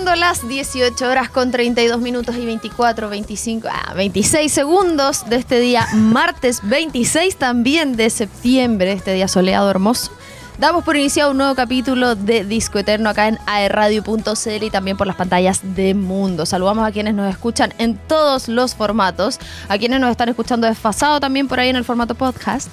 Siendo 0.00 0.16
las 0.16 0.48
18 0.48 1.06
horas 1.06 1.28
con 1.28 1.50
32 1.50 2.00
minutos 2.00 2.34
y 2.34 2.46
24, 2.46 3.10
25, 3.10 3.68
ah, 3.70 3.92
26 3.94 4.50
segundos 4.50 5.28
de 5.28 5.36
este 5.36 5.60
día, 5.60 5.86
martes 5.92 6.60
26 6.62 7.36
también 7.36 7.96
de 7.96 8.08
septiembre, 8.08 8.92
este 8.92 9.12
día 9.12 9.28
soleado 9.28 9.68
hermoso. 9.68 10.10
Damos 10.58 10.84
por 10.84 10.96
iniciado 10.96 11.32
un 11.32 11.36
nuevo 11.36 11.54
capítulo 11.54 12.14
de 12.14 12.46
Disco 12.46 12.78
Eterno 12.78 13.10
acá 13.10 13.28
en 13.28 13.38
aerradio.cl 13.44 14.62
y 14.62 14.70
también 14.70 14.96
por 14.96 15.06
las 15.06 15.16
pantallas 15.16 15.60
de 15.74 15.92
Mundo. 15.92 16.46
Saludamos 16.46 16.88
a 16.88 16.92
quienes 16.92 17.12
nos 17.12 17.28
escuchan 17.28 17.74
en 17.76 17.98
todos 17.98 18.48
los 18.48 18.74
formatos, 18.74 19.38
a 19.68 19.76
quienes 19.76 20.00
nos 20.00 20.10
están 20.10 20.30
escuchando 20.30 20.66
desfasado 20.66 21.20
también 21.20 21.46
por 21.46 21.60
ahí 21.60 21.68
en 21.68 21.76
el 21.76 21.84
formato 21.84 22.14
podcast. 22.14 22.72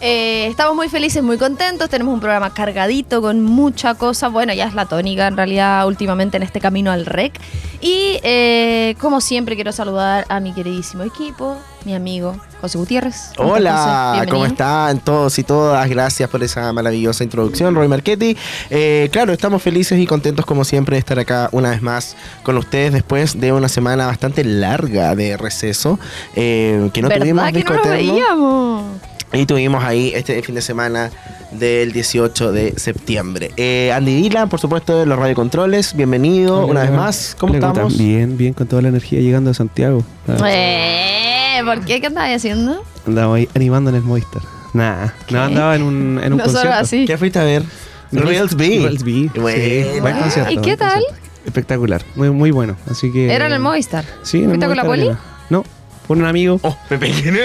Eh, 0.00 0.46
estamos 0.48 0.76
muy 0.76 0.88
felices, 0.88 1.22
muy 1.22 1.38
contentos. 1.38 1.88
Tenemos 1.88 2.12
un 2.12 2.20
programa 2.20 2.52
cargadito 2.52 3.22
con 3.22 3.42
mucha 3.42 3.94
cosa. 3.94 4.28
Bueno, 4.28 4.52
ya 4.52 4.66
es 4.66 4.74
la 4.74 4.86
tónica 4.86 5.26
en 5.26 5.36
realidad 5.36 5.86
últimamente 5.86 6.36
en 6.36 6.42
este 6.42 6.60
camino 6.60 6.92
al 6.92 7.06
REC. 7.06 7.40
Y 7.80 8.18
eh, 8.22 8.94
como 9.00 9.20
siempre 9.20 9.54
quiero 9.54 9.72
saludar 9.72 10.26
a 10.28 10.40
mi 10.40 10.52
queridísimo 10.52 11.02
equipo, 11.02 11.56
mi 11.84 11.94
amigo 11.94 12.36
José 12.60 12.76
Gutiérrez. 12.78 13.32
¿Cómo 13.36 13.52
Hola, 13.52 14.26
¿cómo 14.28 14.44
están 14.44 15.00
todos 15.00 15.38
y 15.38 15.44
todas? 15.44 15.88
Gracias 15.88 16.28
por 16.28 16.42
esa 16.42 16.72
maravillosa 16.72 17.24
introducción, 17.24 17.74
Roy 17.74 17.88
Marchetti. 17.88 18.36
Eh, 18.68 19.08
claro, 19.12 19.32
estamos 19.32 19.62
felices 19.62 19.98
y 19.98 20.06
contentos 20.06 20.44
como 20.44 20.64
siempre 20.64 20.96
de 20.96 21.00
estar 21.00 21.18
acá 21.18 21.48
una 21.52 21.70
vez 21.70 21.80
más 21.80 22.16
con 22.42 22.58
ustedes 22.58 22.92
después 22.92 23.40
de 23.40 23.52
una 23.52 23.68
semana 23.68 24.06
bastante 24.06 24.44
larga 24.44 25.14
de 25.14 25.38
receso. 25.38 25.98
que 26.34 26.90
no 27.02 27.08
tuvimos 27.08 27.50
que 27.52 27.64
no 27.64 27.82
veíamos? 27.82 28.84
Y 29.36 29.44
tuvimos 29.44 29.84
ahí 29.84 30.12
este 30.14 30.42
fin 30.42 30.54
de 30.54 30.62
semana 30.62 31.10
del 31.50 31.92
18 31.92 32.52
de 32.52 32.72
septiembre. 32.78 33.50
Eh, 33.58 33.92
Andy 33.92 34.22
Dylan, 34.22 34.48
por 34.48 34.60
supuesto, 34.60 34.98
de 34.98 35.04
los 35.04 35.18
radiocontroles. 35.18 35.94
Bienvenido 35.94 36.66
una 36.66 36.80
vez 36.80 36.90
más. 36.90 37.36
¿Cómo 37.38 37.52
estamos? 37.52 37.98
Bien, 37.98 38.38
bien, 38.38 38.54
con 38.54 38.66
toda 38.66 38.80
la 38.80 38.88
energía 38.88 39.20
llegando 39.20 39.50
a 39.50 39.54
Santiago. 39.54 40.02
Eh, 40.46 41.60
¿Por 41.66 41.84
qué? 41.84 42.00
¿Qué 42.00 42.06
andabas 42.06 42.34
haciendo? 42.34 42.82
Andaba 43.06 43.36
ahí 43.36 43.46
animando 43.54 43.90
en 43.90 43.96
el 43.96 44.02
Movistar. 44.02 44.40
Nada, 44.72 45.14
no, 45.28 45.42
andaba 45.42 45.76
en 45.76 45.82
un, 45.82 46.20
en 46.22 46.32
un 46.32 46.38
concierto. 46.38 46.72
Así. 46.72 47.04
¿Qué 47.04 47.18
fuiste 47.18 47.38
a 47.38 47.44
ver? 47.44 47.62
Reels 48.12 48.56
B. 48.56 48.80
Reels 48.84 49.04
B. 49.04 50.00
Buen 50.00 50.18
concierto. 50.18 50.50
¿Y 50.50 50.58
qué 50.58 50.78
tal? 50.78 51.02
Espectacular, 51.44 52.02
muy, 52.14 52.30
muy 52.30 52.52
bueno. 52.52 52.74
Así 52.90 53.12
que. 53.12 53.30
¿Era 53.34 53.48
en 53.48 53.52
el 53.52 53.60
Movistar? 53.60 54.06
Sí, 54.22 54.38
en 54.38 54.48
¿Fuiste 54.48 54.66
con 54.66 54.76
la 54.76 54.84
poli? 54.84 55.10
No, 55.50 55.62
con 56.06 56.20
un 56.20 56.26
amigo. 56.26 56.58
Oh, 56.62 56.76
Pepe 56.88 57.12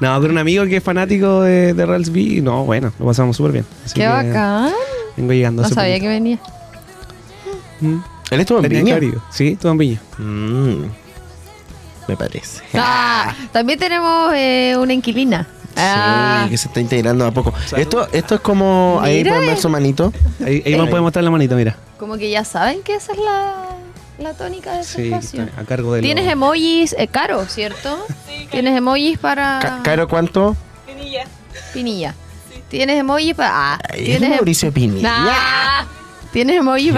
No, 0.00 0.20
con 0.20 0.30
un 0.30 0.38
amigo 0.38 0.64
que 0.66 0.76
es 0.76 0.82
fanático 0.82 1.42
de, 1.42 1.74
de 1.74 1.84
B. 1.84 2.40
No, 2.42 2.64
bueno, 2.64 2.92
lo 2.98 3.06
pasamos 3.06 3.36
súper 3.36 3.52
bien. 3.52 3.66
Qué 3.94 4.06
bacán. 4.06 4.72
Vengo 5.16 5.32
llegando. 5.32 5.62
No 5.62 5.68
sabía 5.68 6.00
que 6.00 6.08
venía. 6.08 6.38
Mm. 7.80 7.98
¿Él 8.30 8.40
estuvo 8.40 8.62
en 8.62 8.68
Viña? 8.68 8.98
Sí, 9.30 9.48
estuvo 9.48 9.72
en 9.72 9.78
Viña. 9.78 10.00
Mm. 10.18 10.84
Me 12.08 12.16
parece. 12.16 12.62
Ah, 12.74 13.34
también 13.52 13.78
tenemos 13.78 14.32
eh, 14.34 14.76
una 14.78 14.92
inquilina. 14.92 15.46
Sí, 15.70 15.76
ah. 15.76 16.46
que 16.50 16.56
se 16.56 16.68
está 16.68 16.80
integrando 16.80 17.24
a 17.26 17.30
poco. 17.30 17.52
Esto, 17.76 18.08
esto 18.12 18.34
es 18.36 18.40
como. 18.40 18.98
ahí 19.02 19.24
pueden 19.24 19.46
ver 19.46 19.58
su 19.58 19.68
manito. 19.68 20.12
Ahí, 20.44 20.62
ahí, 20.64 20.74
puede 20.88 21.02
mostrar 21.02 21.24
la 21.24 21.30
manito, 21.30 21.54
mira. 21.56 21.76
Como 21.98 22.16
que 22.16 22.30
ya 22.30 22.44
saben 22.44 22.82
que 22.82 22.94
esa 22.94 23.12
es 23.12 23.18
la 23.18 23.54
la 24.20 24.34
tónica 24.34 24.74
de 24.74 24.80
ese 24.80 25.04
espacio. 25.04 25.48
a 25.56 25.64
cargo 25.64 25.94
de 25.94 26.02
Tienes 26.02 26.30
emojis 26.30 26.94
eh, 26.98 27.08
caro, 27.08 27.44
¿cierto? 27.46 28.06
Sí, 28.26 28.48
Tienes 28.50 28.76
emojis 28.76 29.18
para. 29.18 29.80
¿Caro 29.82 30.08
cuánto? 30.08 30.56
Pinilla. 30.86 31.24
Pinilla. 31.74 32.14
Tienes 32.68 32.98
emojis 32.98 33.34
para. 33.34 33.74
Ah, 33.74 33.78
¿tienes 33.94 34.22
em- 34.22 34.36
Mauricio 34.36 34.72
Pinilla. 34.72 35.86
Tienes 36.32 36.56
emojis 36.56 36.94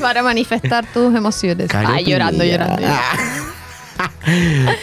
para, 0.00 0.22
manifestar 0.22 0.84
tus 0.92 1.14
emociones. 1.14 1.68
Ay, 1.72 2.04
llorando, 2.04 2.44
llorando. 2.44 2.82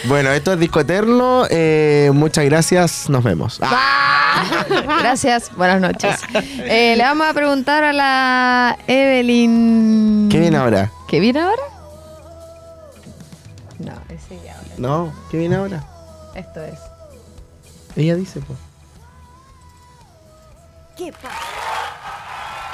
bueno, 0.05 0.31
esto 0.31 0.53
es 0.53 0.59
Disco 0.59 0.79
Eterno. 0.79 1.45
Eh, 1.49 2.09
muchas 2.13 2.45
gracias. 2.45 3.09
Nos 3.09 3.23
vemos. 3.23 3.59
gracias. 5.01 5.51
Buenas 5.55 5.81
noches. 5.81 6.15
Eh, 6.33 6.93
le 6.95 7.03
vamos 7.03 7.27
a 7.27 7.33
preguntar 7.33 7.83
a 7.83 7.93
la 7.93 8.77
Evelyn. 8.87 10.29
¿Qué 10.29 10.39
viene 10.39 10.57
ahora? 10.57 10.91
¿Qué 11.07 11.19
viene 11.19 11.41
ahora? 11.41 11.61
No, 14.79 15.13
¿qué 15.29 15.37
viene 15.37 15.55
ahora? 15.57 15.83
Esto 16.35 16.63
es. 16.63 16.79
Ella 17.95 18.15
dice, 18.15 18.39
pues. 18.39 18.57
¿Qué 20.97 21.11
pasa? 21.11 21.35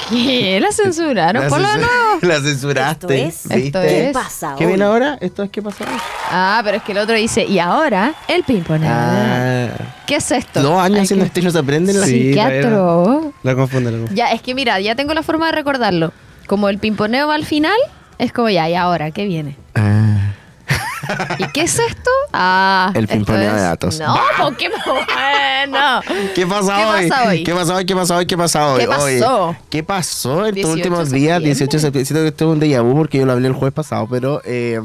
¿Qué? 0.09 0.59
¿La 0.61 0.71
censuraron? 0.71 1.47
¿Por 1.49 1.59
la 1.59 1.77
nuevo. 1.77 2.19
La 2.21 2.39
censuraste. 2.39 3.25
Esto 3.27 3.49
es. 3.49 3.65
Esto 3.65 3.81
es. 3.81 3.91
¿Qué 4.07 4.11
pasa 4.13 4.51
hoy? 4.53 4.59
¿Qué 4.59 4.65
viene 4.67 4.83
ahora? 4.83 5.17
¿Esto 5.19 5.41
es 5.43 5.49
qué 5.49 5.63
pasa 5.63 5.83
hoy? 5.83 5.97
Ah, 6.29 6.61
pero 6.63 6.77
es 6.77 6.83
que 6.83 6.91
el 6.91 6.99
otro 6.99 7.15
dice, 7.15 7.43
y 7.43 7.57
ahora 7.57 8.13
el 8.27 8.43
pimponeo. 8.43 8.91
Ah. 8.93 9.69
¿Qué 10.05 10.17
es 10.17 10.31
esto? 10.31 10.61
Dos 10.61 10.79
años 10.79 10.99
haciendo 10.99 11.25
esto 11.25 11.39
y 11.39 11.43
no 11.43 11.49
se 11.51 11.57
aprenden 11.57 11.99
la 11.99 12.05
Sí, 12.05 12.31
qué 12.33 12.41
atro. 12.41 13.33
La 13.41 13.55
confunde, 13.55 13.91
la 13.91 13.97
confunde. 13.97 14.15
Ya, 14.19 14.31
es 14.31 14.43
que 14.43 14.53
mira, 14.53 14.79
ya 14.79 14.93
tengo 14.95 15.13
la 15.15 15.23
forma 15.23 15.47
de 15.47 15.53
recordarlo. 15.53 16.13
Como 16.45 16.69
el 16.69 16.77
pimponeo 16.77 17.27
va 17.27 17.33
al 17.35 17.45
final, 17.45 17.77
es 18.19 18.31
como 18.31 18.49
ya, 18.49 18.69
¿y 18.69 18.75
ahora 18.75 19.09
qué 19.09 19.25
viene? 19.25 19.57
Ah. 19.73 19.94
¿Y 21.39 21.47
qué 21.49 21.61
es 21.61 21.79
esto? 21.79 22.09
Ah, 22.33 22.91
el 22.93 23.07
pimponeo 23.07 23.53
de 23.53 23.61
datos. 23.61 23.99
No, 23.99 24.15
qué 24.57 24.69
bueno. 24.85 26.01
¿Qué 26.33 26.47
pasa, 26.47 26.89
hoy? 27.27 27.43
¿Qué 27.43 27.53
pasa 27.53 27.75
hoy? 27.75 27.85
¿Qué 27.85 27.95
pasa 27.95 28.15
hoy? 28.17 28.25
¿Qué 28.25 28.37
pasa 28.37 28.67
hoy? 28.73 28.79
¿Qué 28.81 28.87
pasó? 28.87 29.55
¿Qué 29.69 29.83
pasó 29.83 30.45
en 30.45 30.57
estos 30.57 30.73
últimos 30.73 31.11
días? 31.11 31.41
18 31.41 31.77
de 31.77 31.79
septiembre. 31.79 32.05
Siento 32.05 32.21
que 32.23 32.27
esto 32.29 32.45
es 32.45 32.51
un 32.51 32.61
déjà 32.61 32.81
vu 32.81 32.95
porque 32.95 33.17
yo 33.19 33.25
lo 33.25 33.33
hablé 33.33 33.47
el 33.47 33.53
jueves 33.53 33.73
pasado, 33.73 34.07
pero 34.09 34.41
eh, 34.45 34.79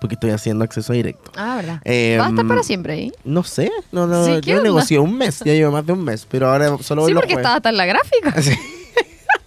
porque 0.00 0.14
estoy 0.14 0.30
haciendo 0.30 0.64
acceso 0.64 0.92
directo. 0.92 1.30
Ah, 1.36 1.56
¿verdad? 1.56 1.80
Eh, 1.84 2.16
¿Va 2.18 2.26
a 2.26 2.28
estar 2.30 2.46
para 2.46 2.62
siempre 2.62 2.94
ahí? 2.94 3.12
No 3.24 3.44
sé, 3.44 3.70
no, 3.92 4.06
no, 4.06 4.38
yo 4.40 4.62
negocié 4.62 4.98
un 4.98 5.16
mes, 5.16 5.40
ya 5.40 5.52
llevo 5.52 5.72
más 5.72 5.86
de 5.86 5.92
un 5.92 6.02
mes, 6.02 6.26
pero 6.28 6.50
ahora 6.50 6.76
solo 6.80 7.02
voy 7.02 7.10
sí, 7.12 7.14
porque 7.14 7.34
estaba 7.34 7.56
hasta 7.56 7.68
en 7.68 7.76
la 7.76 7.86
gráfica. 7.86 8.34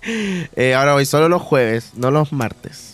Sí. 0.06 0.48
Eh, 0.58 0.76
ahora 0.76 0.92
voy 0.94 1.06
solo 1.06 1.30
los 1.30 1.42
jueves, 1.42 1.92
no 1.96 2.12
los 2.12 2.34
martes. 2.34 2.93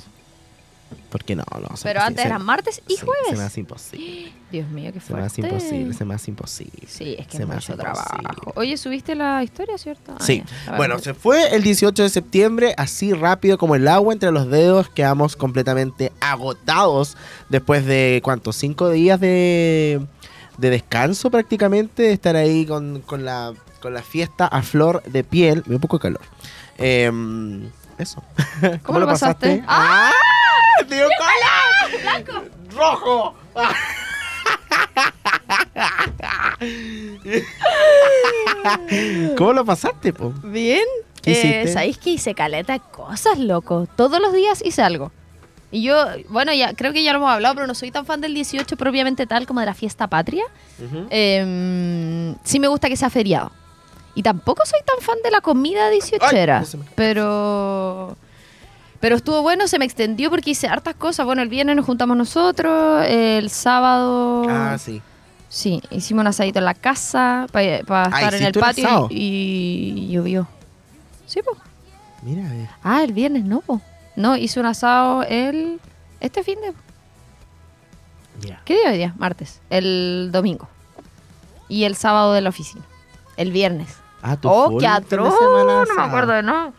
Porque 1.10 1.36
no, 1.36 1.44
no. 1.60 1.70
Pero 1.82 2.02
antes 2.02 2.26
eran 2.26 2.46
martes 2.46 2.82
y 2.88 2.96
jueves. 2.98 3.30
Se 3.30 3.36
me 3.36 3.44
hace 3.44 3.60
imposible. 3.62 4.32
Dios 4.52 4.68
mío, 4.70 4.92
qué 4.94 5.00
fuerte. 5.00 5.30
Se 5.30 5.42
me 5.42 5.48
hace 5.50 5.54
imposible, 5.54 5.94
se 5.94 6.06
me 6.06 6.14
hace 6.14 6.32
imposible. 6.32 6.88
Sí, 6.88 7.16
es 7.18 7.28
que 7.28 7.38
se 7.38 7.44
es 7.44 7.50
mucho 7.50 7.76
trabajo. 7.76 8.52
Oye, 8.56 8.78
subiste 8.78 9.16
la 9.16 9.44
historia, 9.44 9.78
¿cierto? 9.78 10.14
Ah, 10.14 10.24
sí. 10.24 10.44
bueno, 10.78 10.98
se 11.00 11.14
fue 11.14 11.56
el 11.56 11.64
18 11.64 12.04
de 12.04 12.10
septiembre, 12.10 12.74
así 12.78 13.14
rápido 13.14 13.58
como 13.58 13.76
el 13.76 13.88
agua 13.88 14.14
entre 14.14 14.32
los 14.32 14.50
dedos. 14.50 14.90
Quedamos 14.90 15.36
completamente 15.36 16.12
agotados 16.20 17.16
después 17.50 17.86
de, 17.86 18.22
¿cuántos? 18.24 18.56
Cinco 18.56 18.90
días 18.90 19.20
de, 19.20 20.02
de 20.58 20.70
descanso 20.70 21.30
prácticamente, 21.30 22.04
de 22.04 22.14
estar 22.14 22.36
ahí 22.36 22.66
con, 22.66 23.02
con, 23.02 23.26
la, 23.26 23.54
con 23.82 23.94
la 23.94 24.02
fiesta 24.02 24.48
a 24.48 24.62
flor 24.62 25.04
de 25.04 25.24
piel. 25.24 25.64
Me 25.68 25.76
un 25.76 25.82
poco 25.82 25.98
de 25.98 26.02
calor. 26.02 26.22
Em, 26.78 27.70
eso. 28.00 28.24
¿Cómo, 28.84 29.00
lo 29.00 29.06
pasaste? 29.06 29.64
¡Ah! 29.68 30.12
¡Tío 30.88 31.08
cola! 31.18 31.90
¡Blanco! 32.02 32.44
¡Rojo! 32.76 33.36
¿Cómo 39.38 39.54
lo 39.54 39.66
pasaste, 39.66 40.14
po? 40.14 40.32
Bien. 40.44 40.84
¿Qué 41.22 41.64
eh, 41.64 41.68
¿Sabéis 41.68 41.98
que 41.98 42.12
hice 42.12 42.34
caleta 42.34 42.72
de 42.74 42.80
cosas, 42.80 43.40
loco? 43.40 43.88
Todos 43.96 44.22
los 44.22 44.34
días 44.34 44.62
hice 44.64 44.82
algo. 44.82 45.12
Y 45.72 45.84
yo, 45.84 46.04
bueno, 46.30 46.54
ya 46.54 46.74
creo 46.74 46.94
que 46.94 47.04
ya 47.04 47.14
lo 47.14 47.20
hemos 47.20 47.30
hablado, 47.30 47.54
pero 47.56 47.68
no 47.68 47.76
soy 47.76 47.92
tan 47.92 48.06
fan 48.06 48.22
del 48.22 48.34
18 48.34 48.76
propiamente 48.76 49.28
tal 49.28 49.46
como 49.46 49.60
de 49.60 49.68
la 49.68 49.76
fiesta 49.76 50.08
patria. 50.08 50.46
Em, 51.10 52.36
sí 52.44 52.60
me 52.60 52.68
gusta 52.68 52.90
que 52.90 52.98
sea 52.98 53.10
feriado. 53.10 53.52
Y 54.16 54.24
tampoco 54.24 54.66
soy 54.66 54.80
tan 54.86 55.00
fan 55.02 55.18
de 55.24 55.32
la 55.32 55.42
comida 55.42 55.90
18 55.90 56.26
era. 56.32 56.64
Pero 56.96 58.18
pero 59.00 59.16
estuvo 59.16 59.42
bueno, 59.42 59.68
se 59.68 59.80
me 59.80 59.86
extendió 59.86 60.30
porque 60.30 60.52
hice 60.52 60.68
hartas 60.68 60.96
cosas. 60.96 61.26
Bueno, 61.26 61.42
el 61.42 61.50
viernes 61.50 61.76
nos 61.76 61.86
juntamos 61.86 62.18
nosotros, 62.18 63.06
el 63.08 63.50
sábado... 63.50 64.46
Ah, 64.50 64.78
sí. 64.78 65.02
Sí, 65.48 65.82
hicimos 65.90 66.22
un 66.22 66.28
asadito 66.28 66.60
en 66.60 66.66
la 66.66 66.76
casa 66.76 67.48
para 67.52 67.78
estar 67.78 68.36
en 68.36 68.44
el 68.44 68.54
patio 68.54 69.08
y, 69.10 70.08
llovió. 70.12 70.48
Sí, 71.26 71.42
pues. 71.44 71.58
Mira, 72.22 72.44
Ah, 72.84 73.04
el 73.04 73.14
viernes 73.14 73.46
no, 73.46 73.62
pues. 73.62 73.82
No, 74.16 74.36
hice 74.36 74.60
un 74.60 74.68
asado 74.68 75.24
el... 75.24 75.80
Este 76.20 76.44
fin 76.44 76.60
de... 76.62 76.74
¿Qué 78.66 78.76
día 78.76 78.90
hoy 78.92 78.98
día? 78.98 79.14
Martes. 79.18 79.60
El 79.70 80.30
domingo. 80.32 80.68
Y 81.68 81.84
el 81.86 81.96
sábado 81.96 82.34
de 82.34 82.42
la 82.42 82.50
oficina. 82.50 82.84
El 83.38 83.52
viernes. 83.52 83.88
Ah, 84.22 84.36
tu 84.38 84.50
Oh, 84.50 84.78
qué 84.78 84.88
atroz. 84.88 85.34
No 85.40 85.86
me 85.96 86.02
acuerdo 86.02 86.34
de 86.34 86.44
no. 86.44 86.74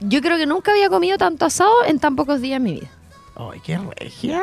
Yo 0.00 0.20
creo 0.22 0.38
que 0.38 0.46
nunca 0.46 0.72
había 0.72 0.88
comido 0.88 1.18
tanto 1.18 1.44
asado 1.44 1.84
en 1.86 1.98
tan 1.98 2.16
pocos 2.16 2.40
días 2.40 2.56
en 2.56 2.62
mi 2.62 2.72
vida. 2.74 2.88
¡Ay, 3.36 3.60
qué 3.64 3.78
regia! 3.98 4.42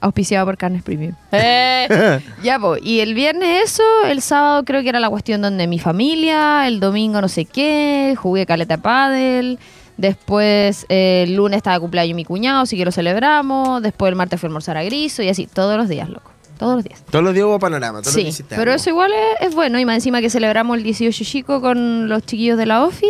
Auspiciado 0.00 0.46
por 0.46 0.56
Carnes 0.56 0.82
Premium. 0.82 1.14
Eh, 1.32 2.20
ya, 2.42 2.58
pues. 2.58 2.80
Y 2.82 3.00
el 3.00 3.14
viernes 3.14 3.72
eso, 3.72 3.82
el 4.06 4.22
sábado 4.22 4.64
creo 4.64 4.82
que 4.82 4.88
era 4.88 5.00
la 5.00 5.10
cuestión 5.10 5.42
donde 5.42 5.66
mi 5.66 5.78
familia, 5.78 6.68
el 6.68 6.80
domingo 6.80 7.20
no 7.20 7.28
sé 7.28 7.44
qué, 7.44 8.14
jugué 8.16 8.46
caleta 8.46 8.76
pádel. 8.78 9.58
Después 9.96 10.86
eh, 10.88 11.24
el 11.26 11.34
lunes 11.34 11.56
estaba 11.56 11.74
de 11.74 11.80
cumpleaños 11.80 12.14
mi 12.14 12.24
cuñado, 12.24 12.60
así 12.60 12.76
que 12.76 12.84
lo 12.84 12.92
celebramos. 12.92 13.82
Después 13.82 14.10
el 14.10 14.14
martes 14.14 14.38
fui 14.38 14.46
a 14.46 14.48
almorzar 14.48 14.76
a 14.76 14.84
Griso 14.84 15.22
y 15.22 15.28
así, 15.28 15.48
todos 15.48 15.76
los 15.76 15.88
días, 15.88 16.08
loco. 16.08 16.30
Todos 16.58 16.74
los 16.76 16.84
días. 16.84 17.02
Todos 17.10 17.24
los 17.24 17.32
días 17.34 17.46
hubo 17.46 17.58
panorama, 17.58 18.00
todos 18.00 18.06
los 18.06 18.14
Sí, 18.14 18.20
días 18.22 18.34
hiciste 18.34 18.56
pero 18.56 18.72
algo. 18.72 18.80
eso 18.80 18.90
igual 18.90 19.12
es, 19.40 19.48
es 19.48 19.54
bueno. 19.54 19.78
Y 19.78 19.84
más 19.84 19.94
encima 19.96 20.20
que 20.20 20.28
celebramos 20.28 20.76
el 20.76 20.82
18 20.82 21.24
chico 21.24 21.60
con 21.60 22.08
los 22.08 22.22
chiquillos 22.26 22.58
de 22.58 22.66
la 22.66 22.84
OFI. 22.84 23.06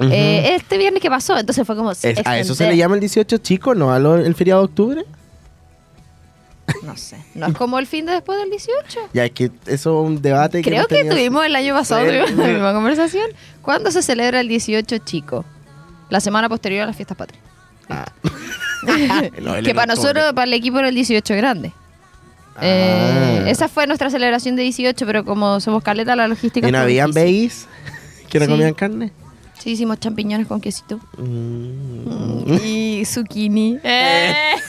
Eh, 0.00 0.54
este 0.56 0.78
viernes 0.78 1.00
que 1.02 1.10
pasó, 1.10 1.36
entonces 1.38 1.66
fue 1.66 1.76
como... 1.76 1.90
Es- 1.92 2.04
¿A 2.24 2.38
eso 2.38 2.54
se 2.54 2.66
le 2.68 2.76
llama 2.76 2.94
el 2.94 3.00
18 3.00 3.38
chico, 3.38 3.74
no? 3.74 3.92
¿A 3.92 3.98
lo- 3.98 4.16
el 4.16 4.34
feriado 4.34 4.60
de 4.62 4.64
octubre? 4.66 5.04
No 6.82 6.96
sé, 6.96 7.18
no 7.34 7.46
es 7.48 7.54
como 7.54 7.78
el 7.78 7.86
fin 7.86 8.06
de 8.06 8.12
después 8.12 8.38
del 8.38 8.48
18. 8.50 9.00
Ya, 9.12 9.24
es 9.26 9.32
que 9.32 9.50
eso 9.66 10.00
es 10.02 10.06
un 10.08 10.22
debate 10.22 10.62
que 10.62 10.70
Creo 10.70 10.86
que 10.86 11.04
tuvimos 11.04 11.44
el 11.44 11.54
año 11.56 11.74
pasado 11.74 12.04
tuvimos 12.06 12.30
la 12.32 12.46
misma 12.48 12.72
conversación. 12.72 13.30
¿Cuándo 13.62 13.90
se 13.90 14.02
celebra 14.02 14.40
el 14.40 14.48
18 14.48 14.98
chico? 14.98 15.44
La 16.08 16.20
semana 16.20 16.48
posterior 16.48 16.84
a 16.84 16.86
las 16.86 16.96
fiestas 16.96 17.16
patrias. 17.16 17.42
Ah. 17.88 18.06
No, 19.40 19.62
que 19.62 19.74
para 19.74 19.94
nosotros, 19.94 20.32
para 20.34 20.44
el 20.44 20.52
equipo 20.52 20.78
era 20.78 20.88
el 20.88 20.94
18 20.94 21.34
grande. 21.36 21.72
Eh, 22.60 23.40
Ah. 23.44 23.50
esa 23.50 23.68
fue 23.68 23.86
nuestra 23.86 24.10
celebración 24.10 24.56
de 24.56 24.62
18, 24.62 25.06
pero 25.06 25.24
como 25.24 25.60
somos 25.60 25.82
caleta, 25.82 26.14
la 26.16 26.28
logística. 26.28 26.68
¿Y 26.68 26.72
no 26.72 26.78
habían 26.78 27.10
veis 27.12 27.66
que 28.30 28.38
no 28.38 28.46
Sí. 28.46 28.50
comían 28.50 28.74
carne? 28.74 29.12
Sí, 29.58 29.70
hicimos 29.72 29.98
champiñones 30.00 30.46
con 30.46 30.60
quesito. 30.60 31.00
Mm. 31.16 32.52
Y 32.64 33.04
zucchini. 33.04 33.78
Eh. 33.84 34.32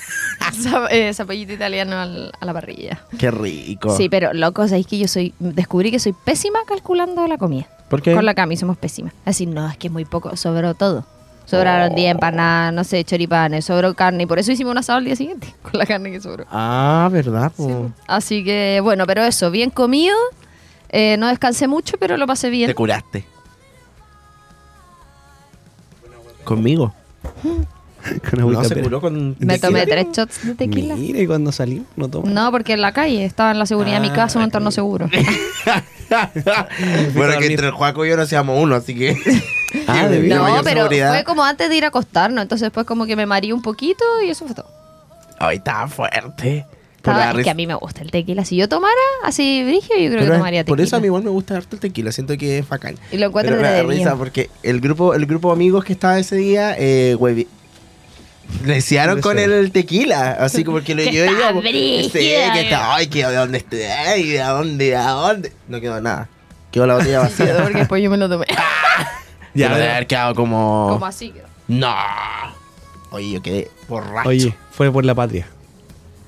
Eh, 0.92 1.14
Zapallito 1.14 1.54
italiano 1.54 1.98
al- 2.00 2.32
a 2.40 2.46
la 2.46 2.54
parrilla. 2.54 3.02
Qué 3.18 3.30
rico. 3.32 3.96
Sí, 3.98 4.10
pero 4.10 4.32
loco, 4.34 4.68
sabéis 4.68 4.88
que 4.88 4.98
yo 4.98 5.08
soy. 5.08 5.34
Descubrí 5.40 5.92
que 5.92 6.00
soy 6.00 6.14
pésima 6.14 6.60
calculando 6.68 7.28
la 7.28 7.38
comida. 7.38 7.68
¿Por 7.90 8.02
qué? 8.02 8.14
Con 8.14 8.26
la 8.26 8.36
Cami 8.36 8.56
somos 8.56 8.78
pésimas. 8.78 9.14
Así, 9.26 9.48
no, 9.48 9.68
es 9.70 9.76
que 9.78 9.88
es 9.88 9.94
muy 9.94 10.06
poco, 10.06 10.36
sobró 10.38 10.74
todo. 10.76 11.06
Sobraron 11.46 11.92
Oh. 11.92 11.96
10 11.96 12.12
empanadas, 12.12 12.74
no 12.74 12.84
sé, 12.84 13.04
choripanes, 13.04 13.66
sobró 13.66 13.94
carne. 13.94 14.24
Y 14.24 14.26
por 14.26 14.40
eso 14.40 14.52
hicimos 14.52 14.72
un 14.72 14.78
asado 14.80 14.98
al 14.98 15.06
día 15.06 15.16
siguiente, 15.16 15.54
con 15.62 15.74
la 15.78 15.86
carne 15.86 16.12
que 16.12 16.20
sobró. 16.22 16.46
Ah, 16.52 17.08
¿verdad? 17.12 17.52
po? 17.56 17.92
Así 18.08 18.44
que, 18.44 18.80
bueno, 18.84 19.06
pero 19.06 19.24
eso, 19.24 19.52
bien 19.52 19.70
comido. 19.70 20.16
Eh, 20.90 21.18
no 21.18 21.28
descansé 21.28 21.68
mucho, 21.68 21.98
pero 22.00 22.18
lo 22.18 22.26
pasé 22.28 22.50
bien. 22.50 22.68
Te 22.68 22.76
curaste. 22.76 23.26
¿Conmigo? 26.44 26.94
Con 28.30 28.54
No, 28.54 28.64
se 28.64 28.80
curó 28.84 29.02
con... 29.02 29.36
Me 29.40 29.58
tomé 29.58 29.88
tres 29.88 30.06
shots 30.14 30.46
de 30.46 30.54
tequila. 30.54 30.96
Mira, 30.96 31.20
y 31.22 31.26
cuando 31.26 31.52
salimos, 31.52 31.88
no 31.96 32.08
tomamos. 32.08 32.32
No, 32.36 32.52
porque 32.52 32.74
en 32.74 32.82
la 32.82 32.92
calle, 32.92 33.26
estaba 33.26 33.50
en 33.50 33.58
la 33.58 33.66
seguridad 33.66 33.96
de 33.96 34.02
mi 34.02 34.10
Ah, 34.10 34.14
casa, 34.14 34.38
un 34.38 34.46
entorno 34.46 34.70
seguro. 34.70 35.10
bueno, 37.16 37.40
que 37.40 37.48
entre 37.48 37.66
el 37.66 37.72
Juaco 37.74 38.06
y 38.06 38.10
yo 38.10 38.16
no 38.18 38.22
hacíamos 38.22 38.62
uno, 38.62 38.76
así 38.76 38.94
que... 38.94 39.18
Ah, 39.88 40.08
de 40.08 40.22
de. 40.22 40.28
No, 40.30 40.44
mayor 40.44 40.64
pero 40.64 40.82
seguridad. 40.84 41.10
fue 41.14 41.24
como 41.24 41.44
antes 41.44 41.70
de 41.70 41.76
ir 41.76 41.84
a 41.86 41.88
acostarnos. 41.90 42.42
Entonces 42.42 42.66
después 42.68 42.86
como 42.86 43.06
que 43.06 43.16
me 43.16 43.26
mareé 43.26 43.54
un 43.54 43.62
poquito 43.62 44.04
y 44.26 44.30
eso 44.30 44.46
fue 44.46 44.56
todo. 44.56 44.68
Ay, 45.40 45.58
estaba 45.58 45.88
fuerte. 45.88 46.66
Estaba- 46.98 47.20
la 47.20 47.30
es 47.32 47.36
risa- 47.36 47.44
que 47.44 47.50
a 47.52 47.54
mí 47.54 47.68
me 47.68 47.76
gusta 47.76 48.02
el 48.02 48.10
tequila. 48.10 48.44
Si 48.46 48.56
yo 48.56 48.68
tomara 48.68 48.94
así 49.24 49.64
brigio, 49.64 49.96
yo 49.98 50.08
creo 50.08 50.20
Pero 50.22 50.32
que 50.32 50.38
tomaría 50.38 50.60
tequila. 50.62 50.72
por 50.76 50.82
eso 50.82 50.96
a 50.96 51.00
mí 51.00 51.06
igual 51.06 51.24
me 51.24 51.30
gusta 51.30 51.56
harto 51.58 51.76
el 51.76 51.80
tequila, 51.80 52.12
siento 52.12 52.36
que 52.38 52.58
es 52.60 52.68
bacán. 52.68 52.96
Y 53.12 53.18
lo 53.18 53.28
encuentro 53.28 53.52
Pero 53.56 53.62
me 53.62 53.68
da 53.72 53.80
entretenido. 53.82 54.10
risa 54.12 54.18
porque 54.18 54.50
el 54.64 54.80
grupo, 54.82 55.14
el 55.14 55.26
grupo 55.28 55.50
de 55.50 55.54
amigos 55.54 55.84
que 55.86 55.94
estaba 55.94 56.18
ese 56.18 56.36
día, 56.38 56.76
eh, 56.80 57.16
güey, 57.18 57.48
Desearon 58.64 59.22
con 59.22 59.40
el 59.40 59.72
tequila, 59.72 60.32
así 60.40 60.64
como 60.64 60.80
que 60.82 60.94
lo 60.94 61.02
Que 61.04 61.12
yo 61.12 61.24
digo, 61.24 61.62
sí, 61.64 62.10
que 62.12 62.62
está, 62.62 62.94
ay, 62.96 63.08
que 63.08 63.26
de 63.26 63.36
dónde 63.36 63.58
esté, 63.58 63.92
ay, 63.92 64.30
de 64.30 64.40
dónde, 64.40 64.86
de 64.92 64.96
dónde. 64.98 65.52
No 65.68 65.82
quedó 65.82 66.00
nada. 66.00 66.30
Quedó 66.72 66.86
la 66.86 66.94
botella 66.96 67.20
vacía. 67.22 67.58
Porque 67.64 67.80
después 67.80 68.04
yo 68.04 68.10
me 68.12 68.18
lo 68.18 68.30
tomé. 68.30 68.46
ya 69.56 69.74
debe 69.74 69.90
haber 69.92 70.08
quedado 70.08 70.36
como. 70.36 70.88
Como 70.92 71.06
así 71.06 71.32
quedó. 71.32 71.48
No. 71.68 71.94
Oye, 73.12 73.32
yo 73.32 73.42
quedé 73.42 73.72
borracho. 73.88 74.30
Oye, 74.30 74.56
fue 74.72 74.92
por 74.92 75.06
la 75.06 75.16
patria. 75.16 75.48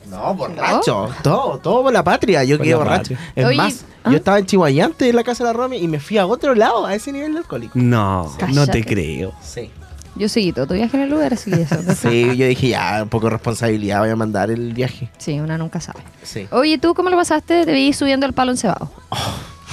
No, 0.10 0.34
borracho. 0.34 1.10
Todo, 1.22 1.60
todo 1.60 1.84
por 1.84 1.94
la 1.94 2.04
patria. 2.04 2.44
Yo 2.44 2.58
Por 2.58 2.64
quedé 2.66 2.76
borracho. 2.76 3.16
patria. 3.16 3.20
Es 3.36 3.46
Oye, 3.46 3.58
más, 3.58 3.86
¿ah? 4.04 4.10
yo 4.10 4.18
estaba 4.18 4.40
en 4.40 4.46
Chihuayante 4.46 5.10
en 5.10 5.16
la 5.16 5.24
casa 5.24 5.44
de 5.44 5.50
la 5.50 5.54
Romy 5.54 5.78
y 5.78 5.88
me 5.88 6.00
fui 6.00 6.18
a 6.18 6.26
otro 6.26 6.56
lado, 6.56 6.86
a 6.86 6.96
ese 6.96 7.12
nivel 7.12 7.34
de 7.34 7.40
alcohólico. 7.40 7.74
No, 7.78 8.34
no 8.54 8.68
te 8.68 8.84
creo. 8.84 9.34
Sí. 9.44 9.70
Yo 10.16 10.30
seguí 10.30 10.52
todo 10.52 10.66
tu 10.66 10.74
viaje 10.74 10.98
en 10.98 11.04
el 11.04 11.14
Uber, 11.14 11.34
así 11.34 11.52
eso. 11.54 11.76
Sí, 11.96 12.36
yo 12.38 12.48
dije, 12.48 12.70
ya, 12.70 13.02
un 13.04 13.10
poco 13.10 13.28
de 13.28 13.32
responsabilidad, 13.34 14.00
voy 14.00 14.10
a 14.10 14.16
mandar 14.16 14.50
el 14.50 14.74
viaje. 14.74 15.10
Sí, 15.18 15.40
una 15.40 15.58
nunca 15.58 15.80
sabe. 15.80 16.00
Sí. 16.24 16.48
Oye, 16.52 16.78
¿tú 16.80 16.96
cómo 16.96 17.10
lo 17.10 17.18
pasaste? 17.18 17.66
Te 17.66 17.72
vi 17.74 17.94
subiendo 17.94 18.26
el 18.26 18.34
palo 18.34 18.52
encebado. 18.52 18.90
Oh. 19.10 19.18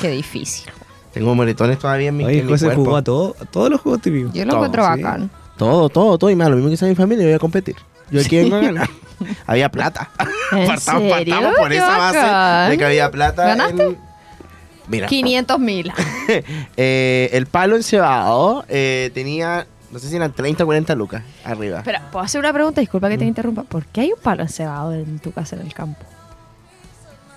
Qué 0.00 0.10
difícil. 0.10 0.70
Tengo 1.14 1.34
moretones 1.34 1.78
todavía 1.78 2.08
en 2.08 2.16
mi, 2.16 2.24
Oye, 2.24 2.40
en 2.40 2.46
mi 2.46 2.58
cuerpo. 2.58 2.84
jugó 2.84 2.96
a, 2.96 3.02
todo, 3.02 3.36
a 3.40 3.44
todos 3.44 3.70
los 3.70 3.80
juegos 3.80 4.02
típicos. 4.02 4.32
Yo 4.34 4.44
lo 4.44 4.50
Todo, 4.50 4.64
encuentro 4.66 4.82
sí. 4.94 5.02
bacán. 5.02 5.30
Todo, 5.56 5.88
todo, 5.88 6.18
todo. 6.18 6.30
Y 6.30 6.34
más, 6.36 6.48
lo 6.50 6.56
mismo 6.56 6.70
que 6.70 6.76
sea 6.76 6.88
mi 6.88 6.94
familia, 6.96 7.22
yo 7.22 7.28
voy 7.28 7.36
a 7.36 7.38
competir. 7.38 7.76
Yo 8.10 8.20
aquí 8.20 8.36
vengo 8.36 8.56
a 8.56 8.60
ganar. 8.60 8.90
había 9.46 9.68
plata. 9.70 10.10
¿En 10.52 10.66
partamos, 10.66 11.02
serio? 11.02 11.34
partamos 11.34 11.54
por 11.58 11.68
Qué 11.70 11.76
esa 11.76 11.86
bacán. 11.98 12.22
base 12.22 12.70
de 12.72 12.78
que 12.78 12.84
había 12.84 13.10
plata. 13.10 13.46
¿Ganaste? 13.46 13.82
en- 13.84 13.98
Mira. 14.88 15.06
500 15.06 15.58
mil. 15.60 15.90
eh, 16.76 17.30
el 17.32 17.46
palo 17.46 17.76
encebado 17.76 18.66
eh, 18.68 19.10
tenía, 19.14 19.66
no 19.90 19.98
sé 19.98 20.08
si 20.10 20.16
eran 20.16 20.32
30 20.32 20.64
o 20.64 20.66
40 20.66 20.94
lucas 20.94 21.22
arriba. 21.44 21.78
Espera, 21.78 22.10
¿puedo 22.10 22.22
hacer 22.24 22.38
una 22.40 22.52
pregunta? 22.52 22.80
Disculpa 22.82 23.06
Mm. 23.06 23.10
que 23.12 23.18
te 23.18 23.24
interrumpa. 23.24 23.62
¿Por 23.62 23.86
qué 23.86 24.02
hay 24.02 24.12
un 24.12 24.20
palo 24.20 24.42
encebado 24.42 24.92
en 24.92 25.20
tu 25.20 25.32
casa 25.32 25.56
en 25.56 25.62
el 25.62 25.72
campo? 25.72 26.04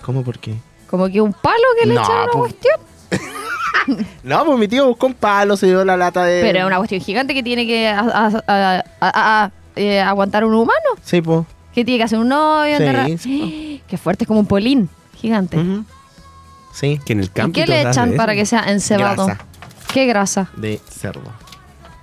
¿Cómo 0.02 0.22
por 0.24 0.38
qué? 0.38 0.56
Como 0.90 1.08
que 1.08 1.20
un 1.22 1.32
palo 1.32 1.56
que 1.80 1.86
le 1.88 1.94
No, 1.94 2.02
echan 2.02 2.16
una 2.16 2.32
po. 2.32 2.38
cuestión. 2.40 2.80
No, 4.22 4.44
pues 4.44 4.58
mi 4.58 4.68
tío 4.68 4.86
buscó 4.86 5.06
un 5.06 5.14
palo, 5.14 5.56
se 5.56 5.66
dio 5.66 5.84
la 5.84 5.96
lata 5.96 6.24
de. 6.24 6.42
Pero 6.42 6.58
es 6.60 6.64
una 6.66 6.76
cuestión 6.78 7.00
gigante 7.00 7.34
que 7.34 7.42
tiene 7.42 7.66
que 7.66 7.88
a- 7.88 8.00
a- 8.00 8.42
a- 8.46 8.84
a- 9.00 9.44
a- 9.44 9.50
eh, 9.76 10.00
aguantar 10.00 10.44
un 10.44 10.54
humano. 10.54 10.88
Sí, 11.02 11.20
pues. 11.22 11.44
Que 11.74 11.84
tiene 11.84 11.98
que 11.98 12.04
hacer 12.04 12.18
un 12.18 12.28
novio, 12.28 12.76
Sí, 12.76 12.82
enterrar. 12.82 13.18
sí. 13.18 13.82
Qué 13.88 13.96
fuerte, 13.96 14.24
es 14.24 14.28
como 14.28 14.40
un 14.40 14.46
polín 14.46 14.88
gigante. 15.16 15.58
Sí. 16.74 17.00
Que 17.06 17.12
en 17.14 17.20
el 17.20 17.26
¿Y 17.26 17.28
campo. 17.28 17.54
qué 17.54 17.64
tú 17.64 17.70
le 17.72 17.82
echan 17.82 18.14
para 18.16 18.34
que 18.34 18.44
sea 18.46 18.64
encebado? 18.70 19.26
Grasa 19.26 19.44
¿Qué 19.92 20.06
grasa? 20.06 20.50
de 20.56 20.80
cerdo. 20.90 21.22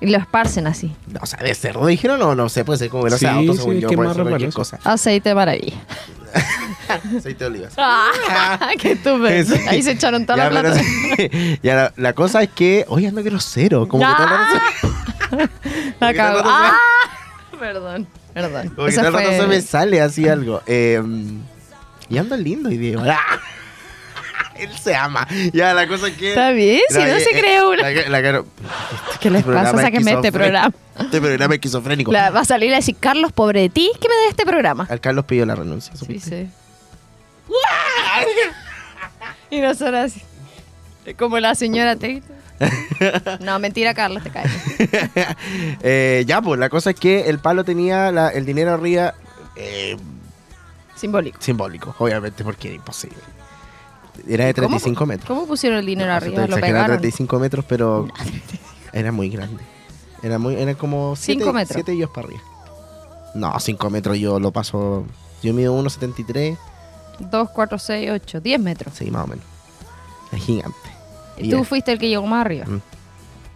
Y 0.01 0.07
lo 0.07 0.17
esparcen 0.17 0.67
así. 0.67 0.93
O 1.21 1.25
sea, 1.25 1.39
de 1.39 1.55
cerdo 1.55 1.85
dijeron, 1.87 2.19
no, 2.19 2.35
no 2.35 2.49
sé, 2.49 2.65
puede 2.65 2.79
ser 2.79 2.89
como 2.89 3.03
grasa 3.03 3.17
Sí, 3.17 3.25
auto, 3.27 3.53
sí, 3.53 3.57
según 3.59 3.79
yo, 3.79 3.89
que 3.89 3.95
puede 3.95 4.07
más 4.09 4.17
ser 4.17 4.25
cualquier 4.27 4.53
cosa. 4.53 4.79
Aceite 4.83 5.29
de 5.29 5.35
maravilla. 5.35 5.77
Aceite 7.17 7.43
de 7.43 7.45
olivas. 7.45 7.73
¡Ah! 7.77 8.09
¡Qué 8.79 8.91
estúpido! 8.91 9.27
Sí. 9.45 9.53
Ahí 9.69 9.81
se 9.81 9.91
echaron 9.91 10.25
toda 10.25 10.37
Ya, 10.37 10.49
la 10.49 10.61
plata. 10.61 10.79
sí. 10.79 11.59
Ya, 11.63 11.75
la, 11.75 11.93
la 11.95 12.13
cosa 12.13 12.43
es 12.43 12.49
que, 12.49 12.85
oye, 12.89 13.07
ando 13.07 13.23
grosero. 13.23 13.87
Como 13.87 14.05
que 14.05 14.13
todo 14.15 14.23
el 14.23 14.29
rato 14.29 14.59
se- 15.31 15.37
se- 15.37 16.21
¡Ah! 16.21 16.73
Perdón, 17.59 18.07
perdón. 18.33 18.69
como 18.75 18.87
que 18.87 18.93
todo 18.95 19.07
el 19.07 19.13
rato 19.13 19.27
fue- 19.27 19.37
se 19.39 19.47
me 19.47 19.61
sale 19.61 20.01
así 20.01 20.27
algo. 20.27 20.61
Eh, 20.67 21.01
y 22.09 22.17
ando 22.17 22.35
lindo 22.37 22.69
y 22.69 22.77
digo, 22.77 23.01
¡ah! 23.05 23.39
Él 24.57 24.77
se 24.77 24.95
ama. 24.95 25.27
Ya, 25.53 25.73
la 25.73 25.87
cosa 25.87 26.07
es 26.07 26.15
que. 26.17 26.29
Está 26.29 26.51
bien, 26.51 26.81
si 26.89 26.97
no 26.99 27.19
se 27.19 27.29
eh, 27.31 27.39
cree 27.39 27.63
uno. 27.63 27.75
La, 27.75 27.91
la, 28.21 28.43
¿Qué 29.19 29.29
les 29.29 29.41
este 29.41 29.53
pasa? 29.53 29.77
Sáquenme 29.77 30.13
este 30.13 30.31
programa. 30.31 30.73
Este 30.99 31.19
programa 31.19 31.53
es 31.53 31.57
esquizofrénico. 31.57 32.11
La- 32.11 32.29
va 32.29 32.41
a 32.41 32.45
salir 32.45 32.71
a 32.73 32.77
decir, 32.77 32.95
Carlos, 32.99 33.31
pobre 33.31 33.61
de 33.61 33.69
ti, 33.69 33.91
que 33.99 34.07
me 34.07 34.15
dé 34.15 34.27
este 34.29 34.45
programa. 34.45 34.87
Al 34.89 35.01
Carlos 35.01 35.25
pidió 35.25 35.45
la 35.45 35.55
renuncia. 35.55 35.93
Sí, 35.95 36.19
sí. 36.19 36.47
y 39.49 39.59
nosotros 39.59 39.95
así. 39.95 40.21
Como 41.17 41.39
la 41.39 41.53
señora 41.53 41.95
te 41.95 42.23
No, 43.41 43.59
mentira, 43.59 43.93
Carlos, 43.93 44.23
te 44.23 44.29
caes. 44.31 44.51
Eh, 45.83 46.23
ya, 46.25 46.41
pues 46.41 46.59
la 46.59 46.69
cosa 46.69 46.91
es 46.91 46.95
que 46.99 47.29
el 47.29 47.39
palo 47.39 47.63
tenía 47.63 48.11
la- 48.11 48.29
el 48.29 48.45
dinero 48.45 48.73
arriba 48.73 49.13
eh, 49.55 49.97
Simbólico. 50.95 51.37
simbólico, 51.41 51.95
obviamente, 51.99 52.43
porque 52.43 52.69
era 52.69 52.75
imposible. 52.77 53.17
Era 54.27 54.45
de 54.45 54.53
¿Cómo- 54.53 54.67
35 54.67 55.05
metros. 55.05 55.27
¿Cómo 55.27 55.45
pusieron 55.47 55.79
el 55.79 55.85
dinero 55.85 56.09
No, 56.09 56.15
arriba? 56.15 56.47
Lo 56.47 56.55
pegaron. 56.57 56.87
35 56.97 57.39
metros, 57.39 57.65
pero 57.67 58.07
era 58.93 59.11
muy 59.11 59.29
grande. 59.29 59.63
Era 60.23 60.39
muy, 60.39 60.55
era 60.55 60.73
como 60.75 61.15
7 61.15 61.39
Cinco 61.39 61.53
metros. 61.53 61.75
Siete 61.75 61.97
yo 61.97 62.11
para 62.11 62.27
arriba. 62.27 62.41
No, 63.35 63.59
5 63.59 63.89
metros 63.89 64.17
yo 64.17 64.39
lo 64.39 64.51
paso. 64.51 65.05
Yo 65.43 65.53
mido 65.53 65.77
1,73. 65.81 66.57
2, 67.19 67.49
4, 67.49 67.77
6, 67.79 68.09
8, 68.11 68.41
10 68.41 68.59
metros. 68.59 68.93
Sí, 68.95 69.11
más 69.11 69.25
o 69.25 69.27
menos. 69.27 69.45
Es 70.31 70.43
gigante. 70.43 70.77
Y 71.37 71.49
tú 71.49 71.57
ya. 71.59 71.63
fuiste 71.63 71.91
el 71.91 71.99
que 71.99 72.09
llegó 72.09 72.25
más 72.25 72.45
arriba. 72.45 72.65
Mm. 72.65 72.81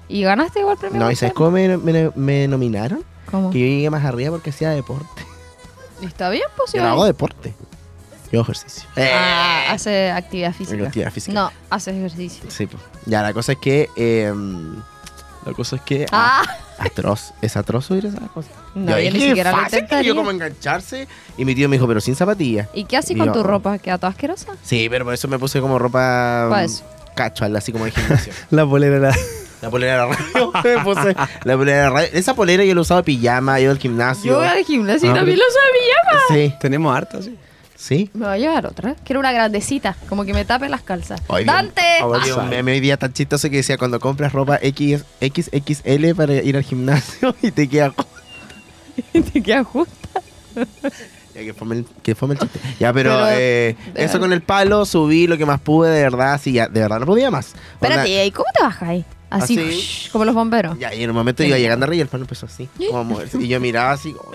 ¿Y 0.09 0.23
ganaste 0.23 0.59
igual 0.59 0.77
premio? 0.77 0.99
No, 0.99 1.09
¿y 1.11 1.15
sabes 1.15 1.33
cómo 1.33 1.51
me, 1.51 1.77
me- 1.77 2.11
me 2.15 2.47
nominaron? 2.47 3.03
¿Cómo? 3.31 3.51
Que 3.51 3.59
yo 3.59 3.65
llegué 3.65 3.89
más 3.89 4.03
arriba 4.05 4.31
porque 4.31 4.49
hacía 4.49 4.69
deporte. 4.71 5.23
¿Y 6.01 6.05
está 6.05 6.29
bien, 6.29 6.43
pues? 6.57 6.71
Yo 6.73 6.83
hago 6.83 7.05
deporte. 7.05 7.53
Yo 8.31 8.39
hago 8.41 8.51
ejercicio. 8.51 8.87
Ah, 8.97 9.65
hace 9.71 10.11
actividad 10.11 10.53
física. 10.53 10.83
actividad 10.85 11.11
física. 11.11 11.33
No, 11.33 11.51
hace 11.69 11.91
ejercicio. 11.91 12.43
Sí, 12.49 12.67
pues. 12.67 12.81
Ya, 13.05 13.21
la 13.23 13.33
cosa 13.33 13.53
es 13.53 13.57
que. 13.57 13.89
eh, 13.95 14.31
la 15.45 15.53
cosa 15.53 15.77
es 15.77 15.81
que. 15.81 16.05
Ah, 16.11 16.43
Atroz. 16.77 17.33
Es 17.41 17.57
atroz 17.57 17.89
oír 17.91 18.05
esa 18.05 18.19
cosa. 18.27 18.49
no, 18.75 18.91
yo, 18.91 18.97
ni 18.97 19.09
dije, 19.11 19.27
siquiera 19.29 19.51
lo 19.51 19.57
fácil, 19.57 19.71
que 19.71 19.77
intentaría. 19.79 20.07
yo 20.07 20.15
como 20.15 20.31
engancharse. 20.31 21.07
Y 21.37 21.43
mi 21.45 21.53
tío 21.55 21.67
me 21.67 21.75
dijo, 21.75 21.87
pero 21.87 21.99
sin 22.01 22.15
zapatillas. 22.15 22.69
¿Y 22.73 22.85
qué 22.85 22.97
haces 22.97 23.17
con 23.17 23.25
yo- 23.27 23.31
tu 23.33 23.43
ropa? 23.43 23.77
¿Queda 23.79 23.97
toda 23.97 24.11
asquerosa? 24.11 24.53
Sí, 24.63 24.87
pero 24.89 25.03
por 25.05 25.13
eso 25.13 25.27
me 25.27 25.37
puse 25.39 25.59
como 25.59 25.77
ropa. 25.79 26.47
Pa' 26.49 26.61
mm, 26.61 26.65
eso. 26.65 26.83
Casual, 27.15 27.55
así 27.55 27.71
como 27.73 27.85
de 27.85 27.91
gimnasio. 27.91 28.31
La 28.51 28.65
polera 28.65 28.97
la. 28.99 29.15
La 29.61 29.69
polera 29.69 29.91
de 29.91 29.97
la 29.97 30.05
radio. 30.15 30.51
me 30.63 30.83
puse 30.85 31.15
la 31.43 31.57
polera 31.57 31.77
de 31.79 31.83
la 31.83 31.89
radio. 31.89 32.09
Esa 32.13 32.33
polera 32.33 32.63
yo 32.63 32.73
la 32.75 32.79
usaba 32.81 33.01
de 33.01 33.05
pijama, 33.05 33.59
yo 33.59 33.71
al 33.71 33.77
gimnasio. 33.77 34.31
Yo 34.31 34.37
voy 34.37 34.47
al 34.47 34.63
gimnasio 34.63 35.09
y 35.09 35.11
Ah, 35.11 35.15
también 35.15 35.37
pero- 35.37 35.49
lo 35.49 36.29
sabía. 36.29 36.47
Sí, 36.49 36.55
Tenemos 36.61 36.95
harto, 36.95 37.21
sí. 37.21 37.37
Sí. 37.79 38.09
Me 38.13 38.25
va 38.25 38.33
a 38.33 38.37
llevar 38.37 38.65
otra. 38.65 38.95
Quiero 39.05 39.19
una 39.21 39.31
grandecita, 39.31 39.95
como 40.09 40.25
que 40.25 40.33
me 40.33 40.43
tape 40.45 40.67
las 40.69 40.81
calzas. 40.81 41.21
Ay, 41.29 41.45
¡Dante! 41.45 41.81
Dios, 41.99 42.25
Dios, 42.25 42.45
me, 42.47 42.61
me 42.61 42.73
hoy 42.73 42.79
día 42.81 42.97
tan 42.97 43.13
chistoso 43.13 43.49
que 43.49 43.57
decía 43.57 43.77
cuando 43.77 43.99
compras 43.99 44.33
ropa 44.33 44.59
X, 44.61 45.05
XXL 45.21 46.13
para 46.15 46.33
ir 46.33 46.57
al 46.57 46.63
gimnasio 46.63 47.33
y 47.41 47.51
te 47.51 47.67
queda 47.69 47.93
Te 49.33 49.41
queda 49.41 49.63
justo. 49.63 49.93
Ya, 51.35 51.41
que 51.41 51.53
fome 51.53 51.75
el, 51.75 51.85
que 52.01 52.15
fome 52.15 52.33
el 52.33 52.39
chiste. 52.39 52.59
Ya, 52.79 52.91
pero, 52.91 53.11
Pero, 53.11 53.27
eh, 53.29 53.75
eso 53.93 54.19
con 54.19 54.33
el 54.33 54.41
palo, 54.41 54.83
subí 54.83 55.27
lo 55.27 55.37
que 55.37 55.45
más 55.45 55.61
pude, 55.61 55.91
de 55.91 56.01
verdad, 56.01 56.41
sí, 56.43 56.53
ya, 56.53 56.67
de 56.67 56.79
verdad 56.81 56.99
no 56.99 57.05
podía 57.05 57.29
más. 57.29 57.53
Espérate, 57.73 58.25
¿y 58.25 58.31
cómo 58.31 58.47
te 58.57 58.63
bajas? 58.63 59.05
Así, 59.29 59.57
Así. 59.57 59.59
ush, 59.59 60.09
como 60.11 60.25
los 60.25 60.33
bomberos. 60.33 60.77
ya, 60.79 60.93
y 60.93 61.03
en 61.03 61.11
un 61.11 61.15
momento 61.15 61.43
iba 61.43 61.59
llegando 61.59 61.85
arriba 61.85 61.97
y 61.99 62.01
el 62.01 62.07
palo 62.07 62.23
empezó 62.23 62.47
así, 62.47 62.67
como 62.87 62.97
a 62.97 63.03
moverse. 63.03 63.37
Y 63.39 63.47
yo 63.47 63.59
miraba 63.59 63.91
así, 63.91 64.11
como, 64.11 64.31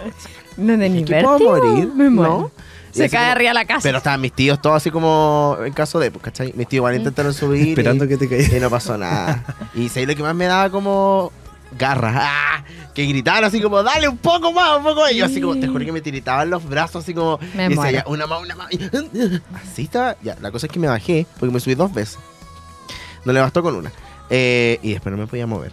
No 0.57 0.77
de 0.77 0.89
ni 0.89 1.05
¿qué 1.05 1.21
puedo 1.21 1.41
morir? 1.41 1.89
Me 1.89 2.09
muero. 2.09 2.39
¿No? 2.39 2.51
Y 2.95 2.99
Se 2.99 3.11
cae 3.11 3.21
como- 3.21 3.33
arriba 3.33 3.51
de 3.51 3.55
la 3.55 3.65
casa. 3.65 3.81
Pero 3.83 3.99
estaban 3.99 4.21
mis 4.21 4.33
tíos 4.33 4.61
todos 4.63 4.77
así 4.77 4.91
como 4.91 5.57
en 5.65 5.73
caso 5.73 5.99
de, 5.99 6.11
pues, 6.11 6.23
¿cachai? 6.25 6.53
Mis 6.55 6.69
tíos 6.69 6.79
igual 6.81 6.97
intentaron 6.97 7.35
subir. 7.35 7.69
Esperando 7.71 8.05
y, 8.05 8.09
que 8.09 8.17
te 8.17 8.29
caigas. 8.29 8.53
Y 8.53 8.61
no 8.61 8.71
pasó 8.71 8.97
nada. 8.97 9.43
Y 9.75 9.89
sé 9.89 10.07
lo 10.07 10.15
que 10.15 10.23
más 10.23 10.35
me 10.35 10.47
daba 10.47 10.71
como 10.71 11.33
garras. 11.79 12.15
¡Ah! 12.21 12.65
Que 12.95 13.07
gritaban 13.07 13.43
así 13.43 13.61
como, 13.61 13.83
dale 13.83 14.09
un 14.09 14.17
poco 14.19 14.53
más, 14.53 14.79
un 14.79 14.85
poco 14.85 15.01
más. 15.01 15.11
Y 15.13 15.17
yo 15.17 15.25
así 15.27 15.41
como, 15.41 15.57
te 15.59 15.67
juro 15.67 15.85
que 15.85 15.91
me 15.91 16.01
tiritaban 16.01 16.49
los 16.49 16.65
brazos 16.65 17.03
así 17.03 17.13
como. 17.13 17.39
Me 17.55 17.67
y 17.67 17.69
decía, 17.75 18.05
una 18.07 18.27
más, 18.29 18.41
una 18.41 18.55
más. 18.55 18.73
y- 18.73 18.79
Así 19.73 19.83
estaba. 19.83 20.17
Ya, 20.23 20.37
la 20.41 20.53
cosa 20.53 20.67
es 20.67 20.73
que 20.73 20.79
me 20.79 20.87
bajé 20.87 21.27
porque 21.41 21.53
me 21.53 21.59
subí 21.59 21.75
dos 21.75 21.93
veces. 21.93 22.19
No 23.25 23.33
le 23.33 23.41
bastó 23.41 23.63
con 23.63 23.75
una. 23.75 23.91
Eh, 24.31 24.79
y 24.83 24.93
después 24.93 25.11
no 25.13 25.19
me 25.19 25.27
podía 25.27 25.47
mover. 25.47 25.73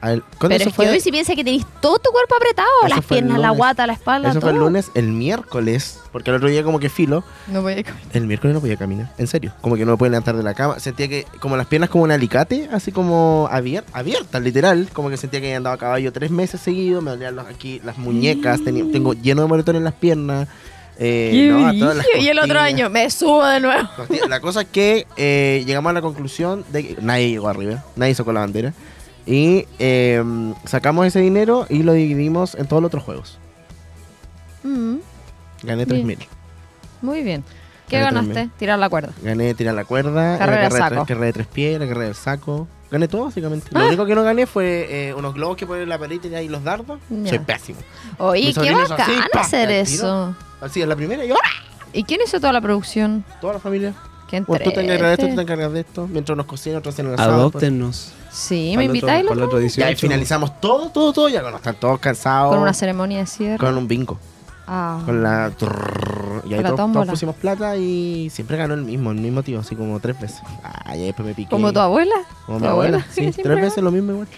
A 0.00 0.10
ver, 0.10 0.20
¿cuándo 0.38 0.48
Pero 0.48 0.54
eso 0.56 0.68
es 0.70 0.76
que 0.76 0.88
hoy 0.94 1.00
si 1.00 1.10
piensa 1.10 1.34
que 1.34 1.42
tenéis 1.42 1.64
todo 1.80 1.98
tu 1.98 2.10
cuerpo 2.10 2.36
apretado, 2.36 2.68
Eso 2.84 2.94
las 2.96 3.04
piernas, 3.04 3.38
la 3.38 3.50
guata, 3.50 3.86
la 3.86 3.94
espalda, 3.94 4.30
Eso 4.30 4.40
fue 4.40 4.50
el 4.50 4.56
todo. 4.56 4.66
lunes, 4.66 4.90
el 4.94 5.08
miércoles, 5.08 6.00
porque 6.12 6.30
el 6.30 6.36
otro 6.36 6.48
día 6.48 6.62
como 6.62 6.78
que 6.78 6.88
filo, 6.88 7.24
No 7.48 7.62
voy 7.62 7.72
a 7.74 7.82
comer. 7.82 8.00
El 8.12 8.26
miércoles 8.26 8.54
no 8.54 8.60
podía 8.60 8.76
caminar, 8.76 9.12
en 9.18 9.26
serio. 9.26 9.52
Como 9.60 9.76
que 9.76 9.84
no 9.84 9.92
me 9.92 9.96
podía 9.98 10.10
levantar 10.10 10.36
de 10.36 10.42
la 10.42 10.54
cama. 10.54 10.78
Sentía 10.78 11.08
que, 11.08 11.26
como 11.40 11.56
las 11.56 11.66
piernas 11.66 11.90
como 11.90 12.04
un 12.04 12.10
alicate, 12.10 12.68
así 12.72 12.92
como 12.92 13.48
abier- 13.50 13.84
abiertas, 13.92 14.42
literal. 14.42 14.88
Como 14.92 15.08
que 15.10 15.16
sentía 15.16 15.40
que 15.40 15.46
había 15.46 15.56
andado 15.56 15.74
a 15.74 15.78
caballo 15.78 16.12
tres 16.12 16.30
meses 16.30 16.60
seguidos. 16.60 17.02
Me 17.02 17.10
dolían 17.12 17.34
los- 17.36 17.46
aquí 17.46 17.80
las 17.84 17.96
muñecas. 17.98 18.62
tenía- 18.62 18.84
tengo 18.92 19.14
lleno 19.14 19.42
de 19.42 19.48
moretones 19.48 19.80
en 19.80 19.84
las 19.84 19.94
piernas. 19.94 20.48
Eh, 20.98 21.30
Qué 21.32 21.48
no, 21.50 21.66
a 21.68 21.72
todas 21.78 21.96
las 21.96 22.06
brillo. 22.06 22.24
Y 22.24 22.28
el 22.28 22.38
otro 22.38 22.58
año 22.58 22.88
me 22.90 23.10
subo 23.10 23.44
de 23.46 23.60
nuevo. 23.60 23.88
La 24.28 24.40
cosa 24.40 24.62
es 24.62 24.68
que 24.68 25.06
eh, 25.16 25.62
llegamos 25.66 25.90
a 25.90 25.92
la 25.92 26.00
conclusión 26.00 26.64
de 26.72 26.86
que 26.86 26.96
nadie 27.02 27.28
llegó 27.30 27.48
arriba. 27.48 27.84
Nadie 27.96 28.14
sacó 28.14 28.32
la 28.32 28.40
bandera. 28.40 28.72
Y 29.26 29.66
eh, 29.78 30.22
sacamos 30.64 31.06
ese 31.06 31.20
dinero 31.20 31.66
y 31.68 31.82
lo 31.82 31.92
dividimos 31.92 32.54
en 32.54 32.66
todos 32.66 32.80
los 32.82 32.88
otros 32.88 33.02
juegos. 33.02 33.38
Mm, 34.62 34.96
Gané 35.62 35.84
Bien. 35.84 36.06
3.000. 36.06 36.26
muy 37.02 37.22
bien. 37.22 37.44
¿Qué 37.88 38.00
Gané 38.00 38.14
ganaste? 38.28 38.50
Tirar 38.58 38.78
la 38.78 38.88
cuerda. 38.88 39.12
Gané 39.22 39.54
tirar 39.54 39.74
la 39.74 39.84
cuerda, 39.84 40.38
Carrera 40.38 40.62
la 40.62 40.62
de 40.64 40.68
carrera, 40.68 40.68
de 40.68 40.78
saco. 40.78 40.94
tres, 40.94 41.06
carrera 41.08 41.26
de 41.26 41.32
tres 41.32 41.46
pies, 41.46 41.78
la 41.78 41.86
carrera 41.86 42.04
del 42.06 42.14
saco. 42.16 42.68
Gané 42.90 43.08
todo, 43.08 43.24
básicamente. 43.26 43.68
Ah. 43.74 43.78
Lo 43.80 43.88
único 43.88 44.06
que 44.06 44.14
no 44.14 44.22
gané 44.24 44.46
fue 44.46 44.86
eh, 45.08 45.14
unos 45.14 45.34
globos 45.34 45.56
que 45.56 45.66
ponen 45.66 45.88
la 45.88 45.98
pelita 45.98 46.40
y 46.42 46.48
los 46.48 46.62
dardos. 46.64 46.98
Ya. 47.10 47.28
Soy 47.30 47.38
pésimo. 47.40 47.78
Oye, 48.18 48.52
qué 48.54 48.72
bacán 48.72 49.10
hacer 49.34 49.70
eso. 49.70 50.34
Así 50.60 50.82
es 50.82 50.88
la 50.88 50.96
primera 50.96 51.24
y 51.24 51.30
¡ahora! 51.30 51.48
¿Y 51.92 52.02
quién 52.04 52.20
hizo 52.24 52.38
toda 52.40 52.52
la 52.52 52.60
producción? 52.60 53.24
Toda 53.40 53.54
la 53.54 53.58
familia. 53.60 53.94
¿Qué 54.28 54.40
Bueno, 54.40 54.64
tú 54.64 54.72
te 54.72 54.80
encargas 54.82 55.08
de 55.08 55.12
esto, 55.14 55.28
tú 55.28 55.34
te 55.36 55.42
encargas 55.42 55.72
de 55.72 55.80
esto. 55.80 56.08
Mientras 56.08 56.36
nos 56.36 56.46
cocinan, 56.46 56.78
otros 56.78 56.94
hacen 56.94 57.06
el 57.06 57.14
asado. 57.14 57.50
pues. 57.50 57.62
Adóptennos. 57.64 58.12
Sí, 58.30 58.74
me 58.76 58.84
invitáis 58.84 59.24
otro 59.30 59.58
Ya, 59.60 59.66
y 59.66 59.68
18. 59.68 59.98
finalizamos 59.98 60.60
todo, 60.60 60.90
todo, 60.90 61.12
todo. 61.12 61.28
Ya 61.28 61.40
cuando 61.40 61.58
están 61.58 61.76
todos 61.76 61.98
cansados. 62.00 62.52
con 62.52 62.62
una 62.62 62.74
ceremonia 62.74 63.18
de 63.20 63.26
cierre. 63.26 63.58
con 63.58 63.76
un 63.76 63.86
bingo. 63.88 64.18
Ah. 64.66 65.00
Con 65.06 65.22
la. 65.22 65.50
trrr, 65.56 66.42
y 66.48 66.54
ahí 66.54 66.62
todos, 66.64 67.06
pusimos 67.08 67.36
plata 67.36 67.76
y 67.76 68.28
siempre 68.30 68.56
ganó 68.56 68.74
el 68.74 68.82
mismo, 68.82 69.12
el 69.12 69.18
mismo 69.18 69.42
tío, 69.44 69.60
así 69.60 69.76
como 69.76 70.00
tres 70.00 70.20
veces. 70.20 70.40
Ay, 70.84 71.04
después 71.06 71.26
me 71.26 71.34
piqué. 71.34 71.48
¿Como 71.50 71.72
tu 71.72 71.78
abuela? 71.78 72.16
Como 72.46 72.58
¿Tu 72.58 72.64
mi 72.64 72.70
abuela, 72.70 72.96
abuela? 72.98 73.06
sí, 73.12 73.30
tres 73.42 73.60
veces 73.60 73.82
lo 73.84 73.92
mismo 73.92 74.10
igual. 74.12 74.28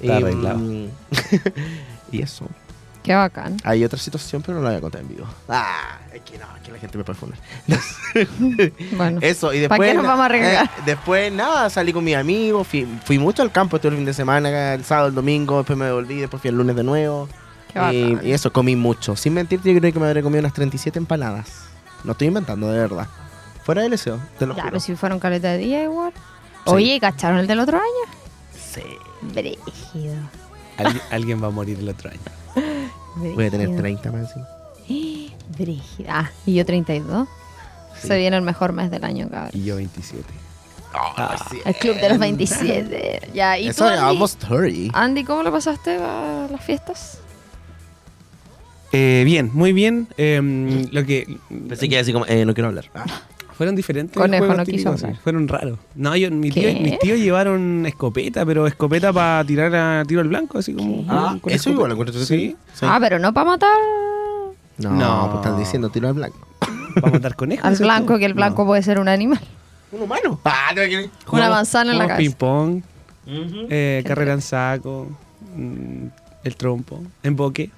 Está 0.00 0.16
arreglado. 0.18 0.58
mm, 0.58 0.86
y 2.12 2.22
eso. 2.22 2.46
Qué 3.02 3.14
bacán. 3.14 3.56
Hay 3.64 3.84
otra 3.84 3.98
situación, 3.98 4.42
pero 4.42 4.58
no 4.58 4.64
la 4.64 4.70
voy 4.70 4.78
a 4.78 4.80
contar 4.80 5.00
en 5.00 5.08
vivo. 5.08 5.26
Ah, 5.48 5.98
es 6.12 6.20
que 6.22 6.38
no, 6.38 6.44
es 6.56 6.62
que 6.62 6.70
la 6.72 6.78
gente 6.78 6.98
me 6.98 7.04
puede 7.04 7.18
fundar. 7.18 7.38
Bueno. 8.96 9.18
Eso, 9.22 9.52
y 9.52 9.66
¿Para 9.66 9.74
después. 9.76 9.88
qué 9.90 9.94
nos 9.94 10.06
vamos 10.06 10.20
a 10.22 10.24
arriesgar? 10.26 10.64
eh, 10.66 10.70
después, 10.86 11.32
nada, 11.32 11.68
salí 11.70 11.92
con 11.92 12.04
mis 12.04 12.14
amigos. 12.16 12.66
Fui, 12.66 12.86
fui 13.04 13.18
mucho 13.18 13.42
al 13.42 13.50
campo 13.50 13.76
este 13.76 13.90
fin 13.90 14.04
de 14.04 14.14
semana, 14.14 14.74
el 14.74 14.84
sábado, 14.84 15.08
el 15.08 15.14
domingo. 15.14 15.58
Después 15.58 15.78
me 15.78 15.86
devolví, 15.86 16.16
después 16.20 16.40
fui 16.40 16.48
el 16.50 16.56
lunes 16.56 16.76
de 16.76 16.84
nuevo. 16.84 17.28
Qué 17.72 17.78
Y, 17.92 18.12
bacán. 18.12 18.26
y 18.26 18.32
eso, 18.32 18.52
comí 18.52 18.76
mucho. 18.76 19.16
Sin 19.16 19.34
mentirte, 19.34 19.72
yo 19.72 19.80
creo 19.80 19.92
que 19.92 19.98
me 19.98 20.06
habré 20.06 20.22
comido 20.22 20.40
unas 20.40 20.52
37 20.52 20.98
empanadas. 20.98 21.48
No 22.04 22.12
estoy 22.12 22.28
inventando, 22.28 22.70
de 22.70 22.78
verdad. 22.78 23.06
Fuera 23.64 23.82
del 23.82 23.90
deseo, 23.92 24.18
te 24.38 24.46
lo 24.46 24.54
Ya, 24.54 24.62
juro. 24.62 24.72
pero 24.72 24.80
si 24.80 24.94
fueron 24.96 25.18
caleta 25.18 25.48
de 25.52 25.58
día 25.58 25.82
igual. 25.84 26.12
Sí. 26.14 26.70
Oye, 26.70 27.00
¿cacharon 27.00 27.38
el 27.38 27.46
del 27.46 27.60
otro 27.60 27.78
año? 27.78 28.12
Sí. 28.56 28.82
Brígido. 29.22 30.14
Alguien, 30.78 31.02
alguien 31.10 31.42
va 31.42 31.46
a 31.46 31.50
morir 31.50 31.78
el 31.78 31.88
otro 31.88 32.10
año. 32.10 32.20
Voy 33.16 33.46
a 33.46 33.50
tener 33.50 33.68
Brígido. 33.68 33.82
30 33.82 34.12
más, 34.12 34.32
sí. 34.32 35.32
Brígido. 35.58 36.08
Ah, 36.12 36.30
y 36.46 36.54
yo 36.54 36.64
32. 36.66 37.28
Sí. 38.00 38.08
Se 38.08 38.18
viene 38.18 38.36
el 38.36 38.42
mejor 38.42 38.72
mes 38.72 38.90
del 38.90 39.04
año, 39.04 39.28
cabrón. 39.30 39.50
Y 39.52 39.64
yo 39.64 39.76
27. 39.76 40.24
Ah, 40.94 41.36
sí. 41.50 41.58
El 41.64 41.74
club 41.76 41.96
de 41.96 42.08
los 42.10 42.18
27. 42.18 43.30
Ya, 43.34 43.58
¿y 43.58 43.68
Eso 43.68 43.84
tú, 43.84 43.90
es 43.90 43.98
Andy? 43.98 44.10
almost 44.10 44.42
30. 44.44 44.98
Andy, 44.98 45.24
¿cómo 45.24 45.42
lo 45.42 45.50
pasaste 45.52 45.96
a 45.96 46.48
las 46.50 46.64
fiestas? 46.64 47.18
Eh, 48.92 49.22
bien, 49.24 49.50
muy 49.54 49.72
bien. 49.72 50.08
Eh, 50.18 50.86
lo 50.92 51.04
que 51.06 51.38
Pensé 51.68 51.88
que 51.88 51.98
así 51.98 52.12
como, 52.12 52.26
eh, 52.26 52.44
no 52.44 52.52
quiero 52.54 52.68
hablar. 52.68 52.84
Fueron 53.62 53.76
diferentes. 53.76 54.16
Conejo 54.16 54.46
no 54.54 54.64
quiso 54.64 54.94
típicos. 54.94 55.18
Fueron 55.22 55.46
raros. 55.46 55.78
No, 55.94 56.16
yo, 56.16 56.30
mi 56.32 56.50
tío, 56.50 56.64
¿Qué? 56.64 56.74
mis 56.80 56.98
tíos 56.98 57.18
llevaron 57.20 57.86
escopeta, 57.86 58.44
pero 58.44 58.66
escopeta 58.66 59.12
para 59.12 59.44
tirar 59.44 59.72
a 59.74 60.04
tiro 60.04 60.20
al 60.20 60.26
blanco, 60.28 60.58
así 60.58 60.74
como. 60.74 61.04
Ah, 61.08 61.36
con 61.40 61.52
eso 61.52 61.70
escopeta. 61.70 61.70
igual 61.70 61.88
lo 61.90 61.94
encuentro 61.94 62.20
Sí, 62.24 62.56
Sí. 62.74 62.86
Ah, 62.88 62.98
pero 63.00 63.18
no 63.20 63.32
para 63.32 63.46
matar 63.50 63.78
No, 64.78 64.90
No. 64.90 65.28
pues 65.30 65.44
están 65.44 65.58
diciendo 65.58 65.90
tiro 65.90 66.08
al 66.08 66.14
blanco. 66.14 66.38
para 67.00 67.10
matar 67.12 67.36
conejos. 67.36 67.64
al 67.64 67.76
blanco, 67.76 68.18
que 68.18 68.24
el 68.26 68.34
blanco 68.34 68.62
No. 68.62 68.66
puede 68.66 68.82
ser 68.82 68.98
un 68.98 69.08
animal. 69.08 69.40
¿Un 69.92 70.02
humano? 70.02 70.40
Ah, 70.44 70.70
que- 70.74 71.08
Una 71.30 71.48
manzana 71.50 71.92
en 71.92 71.98
la 71.98 72.06
cabeza. 72.08 72.18
ping-pong, 72.30 72.82
eh, 73.70 74.02
carrera 74.06 74.32
en 74.32 74.40
saco, 74.42 75.06
mm, 75.56 76.06
el 76.44 76.56
trompo, 76.56 77.00
emboque. 77.22 77.70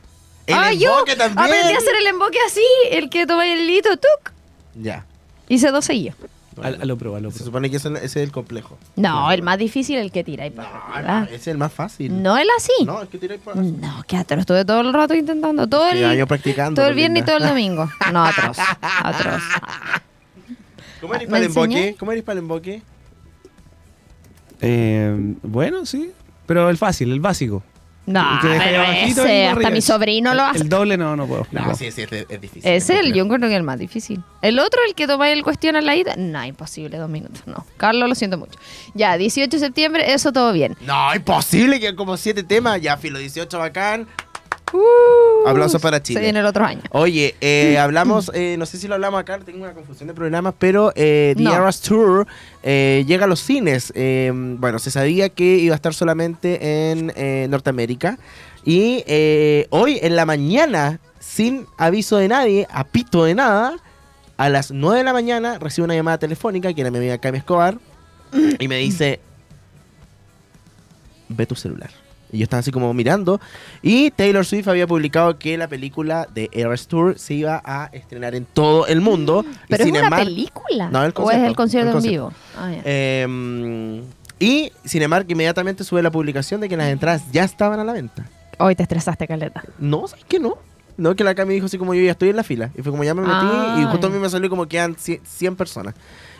El 0.46 0.54
ah, 0.54 0.72
yo 0.72 1.04
también. 1.16 1.38
aprendí 1.38 1.74
a 1.74 1.78
hacer 1.78 1.94
el 2.00 2.06
emboque 2.06 2.38
así, 2.46 2.62
el 2.90 3.08
que 3.10 3.26
toma 3.26 3.46
el 3.46 3.60
hilito, 3.60 3.90
tuc. 3.96 4.32
Ya. 4.80 5.04
Hice 5.48 5.70
dos 5.70 5.84
seguidos. 5.84 6.16
A, 6.62 6.68
a 6.68 6.70
lo 6.84 6.96
prueba, 6.96 7.18
a 7.18 7.20
lo 7.20 7.30
Se 7.30 7.38
prueba. 7.38 7.46
supone 7.46 7.70
que 7.70 7.78
ese 7.78 7.88
ese 7.94 8.04
es 8.04 8.16
el 8.16 8.30
complejo. 8.30 8.78
No, 8.94 9.30
el 9.32 9.42
más 9.42 9.58
difícil 9.58 9.96
el 9.98 10.12
que 10.12 10.22
tira 10.22 10.44
ahí 10.44 10.50
para 10.50 10.70
No, 10.70 10.94
arriba. 10.94 11.20
no, 11.20 11.24
ese 11.26 11.34
es 11.34 11.46
el 11.48 11.58
más 11.58 11.72
fácil. 11.72 12.22
No 12.22 12.38
el 12.38 12.46
así. 12.56 12.84
No, 12.86 13.02
es 13.02 13.08
que 13.08 13.18
tira 13.18 13.34
ahí 13.34 13.40
por 13.40 13.56
No, 13.56 14.04
qué 14.06 14.16
atroz. 14.16 14.40
Estuve 14.40 14.64
todo 14.64 14.80
el 14.82 14.92
rato 14.92 15.14
intentando. 15.14 15.66
Todo 15.66 15.90
el, 15.90 16.04
años 16.04 16.28
practicando. 16.28 16.80
todo 16.80 16.88
el 16.88 16.94
viernes 16.94 17.22
y 17.24 17.26
todo 17.26 17.38
el 17.38 17.42
domingo. 17.48 17.90
No, 18.12 18.24
atroz. 18.24 18.56
Atroz. 19.02 19.42
¿Cómo 21.00 21.14
eres 21.14 21.28
¿Me 21.28 21.32
para 21.32 21.38
el 21.44 21.46
emboque? 21.50 21.96
¿Cómo 21.98 22.12
eres 22.12 22.24
para 22.24 22.32
el 22.34 22.44
emboque? 22.44 22.82
Eh, 24.60 25.34
bueno, 25.42 25.84
sí. 25.86 26.12
Pero 26.46 26.70
el 26.70 26.76
fácil, 26.78 27.10
el 27.12 27.20
básico. 27.20 27.62
No, 28.06 28.38
pero 28.42 28.82
ese, 28.92 29.46
hasta 29.46 29.70
mi 29.70 29.80
sobrino 29.80 30.34
lo 30.34 30.42
El- 30.42 30.48
hace. 30.50 30.58
El 30.62 30.68
doble 30.68 30.96
no, 30.98 31.16
no 31.16 31.26
puedo. 31.26 31.46
no 31.52 31.74
sí, 31.74 31.90
sí, 31.90 32.02
es, 32.02 32.12
es 32.28 32.40
difícil. 32.40 32.70
Es 32.70 32.90
el, 32.90 33.14
yo 33.14 33.24
encuentro 33.24 33.48
que 33.48 33.54
es 33.54 33.58
el 33.58 33.62
más 33.64 33.78
difícil. 33.78 34.22
El 34.42 34.58
otro, 34.58 34.80
el 34.86 34.94
que 34.94 35.06
toma 35.06 35.30
el 35.30 35.42
cuestión 35.42 35.74
a 35.76 35.80
la 35.80 35.96
ida, 35.96 36.14
no, 36.16 36.44
imposible, 36.44 36.98
dos 36.98 37.08
minutos, 37.08 37.42
no. 37.46 37.64
Carlos, 37.78 38.08
lo 38.08 38.14
siento 38.14 38.36
mucho. 38.36 38.58
Ya, 38.92 39.16
18 39.16 39.50
de 39.50 39.58
septiembre, 39.58 40.12
eso 40.12 40.32
todo 40.32 40.52
bien. 40.52 40.76
No, 40.82 41.14
imposible 41.14 41.80
que 41.80 41.94
como 41.94 42.16
siete 42.18 42.42
temas. 42.42 42.80
Ya, 42.82 42.96
filo 42.98 43.18
18 43.18 43.58
bacán. 43.58 44.06
Uh, 44.74 45.46
Aplausos 45.46 45.80
para 45.80 46.02
Chile. 46.02 46.18
Se 46.18 46.24
viene 46.24 46.40
el 46.40 46.46
otro 46.46 46.64
año. 46.64 46.82
Oye, 46.90 47.36
eh, 47.40 47.78
hablamos, 47.80 48.28
eh, 48.34 48.56
no 48.58 48.66
sé 48.66 48.76
si 48.76 48.88
lo 48.88 48.94
hablamos 48.94 49.20
acá, 49.20 49.38
tengo 49.38 49.62
una 49.62 49.72
confusión 49.72 50.08
de 50.08 50.14
programas, 50.14 50.54
pero 50.58 50.92
eh, 50.96 51.34
The 51.36 51.42
No. 51.44 51.54
Eras 51.54 51.80
Tour 51.80 52.26
eh, 52.64 53.04
llega 53.06 53.26
a 53.26 53.28
los 53.28 53.38
cines. 53.38 53.92
Bueno, 53.94 54.80
se 54.80 54.90
sabía 54.90 55.28
que 55.28 55.44
iba 55.44 55.74
a 55.74 55.76
estar 55.76 55.94
solamente 55.94 56.90
en 56.90 57.50
Norteamérica. 57.50 58.18
Y 58.64 59.04
hoy 59.70 60.00
en 60.02 60.16
la 60.16 60.26
mañana, 60.26 60.98
sin 61.20 61.66
aviso 61.78 62.16
de 62.16 62.28
nadie, 62.28 62.66
a 62.70 62.82
pito 62.82 63.24
de 63.24 63.36
nada, 63.36 63.76
a 64.36 64.48
las 64.48 64.72
9 64.72 64.98
de 64.98 65.04
la 65.04 65.12
mañana 65.12 65.58
recibo 65.60 65.84
una 65.84 65.94
llamada 65.94 66.18
telefónica 66.18 66.72
que 66.74 66.80
era 66.80 66.90
mi 66.90 66.98
amiga 66.98 67.18
Cami 67.18 67.38
Escobar 67.38 67.78
y 68.58 68.66
me 68.66 68.78
dice, 68.78 69.20
ve 71.28 71.46
tu 71.46 71.54
celular. 71.54 72.03
Y 72.34 72.38
yo 72.38 72.44
estaba 72.44 72.60
así 72.60 72.70
como 72.72 72.92
mirando. 72.92 73.40
Y 73.82 74.10
Taylor 74.10 74.44
Swift 74.44 74.68
había 74.68 74.86
publicado 74.86 75.38
que 75.38 75.56
la 75.56 75.68
película 75.68 76.26
de 76.34 76.50
Eras 76.52 76.86
Tour 76.88 77.18
se 77.18 77.34
iba 77.34 77.62
a 77.64 77.90
estrenar 77.92 78.34
en 78.34 78.44
todo 78.44 78.86
el 78.86 79.00
mundo. 79.00 79.44
y 79.46 79.56
Pero 79.68 79.82
es 79.84 79.86
sin 79.86 79.96
una 79.96 80.04
embargo- 80.06 80.24
película. 80.26 80.90
No, 80.90 80.98
el 81.04 81.06
¿O 81.06 81.08
es 81.08 81.14
concierto, 81.14 81.46
el 81.48 81.56
concierto 81.56 81.82
el 81.84 81.88
en 81.88 81.94
concierto. 81.94 82.28
vivo? 82.28 82.32
Ah, 82.58 82.70
ya. 82.72 82.82
Eh, 82.84 84.02
Y 84.40 84.72
Cinemark 84.84 85.30
inmediatamente 85.30 85.84
sube 85.84 86.02
la 86.02 86.10
publicación 86.10 86.60
de 86.60 86.68
que 86.68 86.76
las 86.76 86.88
entradas 86.88 87.22
ya 87.32 87.44
estaban 87.44 87.78
a 87.78 87.84
la 87.84 87.92
venta. 87.92 88.26
Hoy 88.58 88.74
te 88.74 88.82
estresaste, 88.82 89.26
Caleta. 89.28 89.62
No, 89.78 90.06
¿sabes 90.08 90.24
qué 90.28 90.40
no? 90.40 90.58
No, 90.96 91.14
que 91.16 91.24
la 91.24 91.34
Cami 91.34 91.54
dijo 91.54 91.66
así 91.66 91.78
como 91.78 91.94
yo 91.94 92.02
ya 92.02 92.10
estoy 92.12 92.28
en 92.30 92.36
la 92.36 92.42
fila. 92.44 92.70
Y 92.76 92.82
fue 92.82 92.90
como 92.92 93.04
ya 93.04 93.14
me 93.14 93.22
metí 93.22 93.32
Ah, 93.34 93.78
y 93.80 93.84
justo 93.90 94.08
a 94.08 94.10
mí 94.10 94.18
me 94.18 94.28
salió 94.28 94.50
como 94.50 94.66
quedan 94.66 94.96
100 94.96 95.20
100 95.24 95.56
personas. 95.56 95.94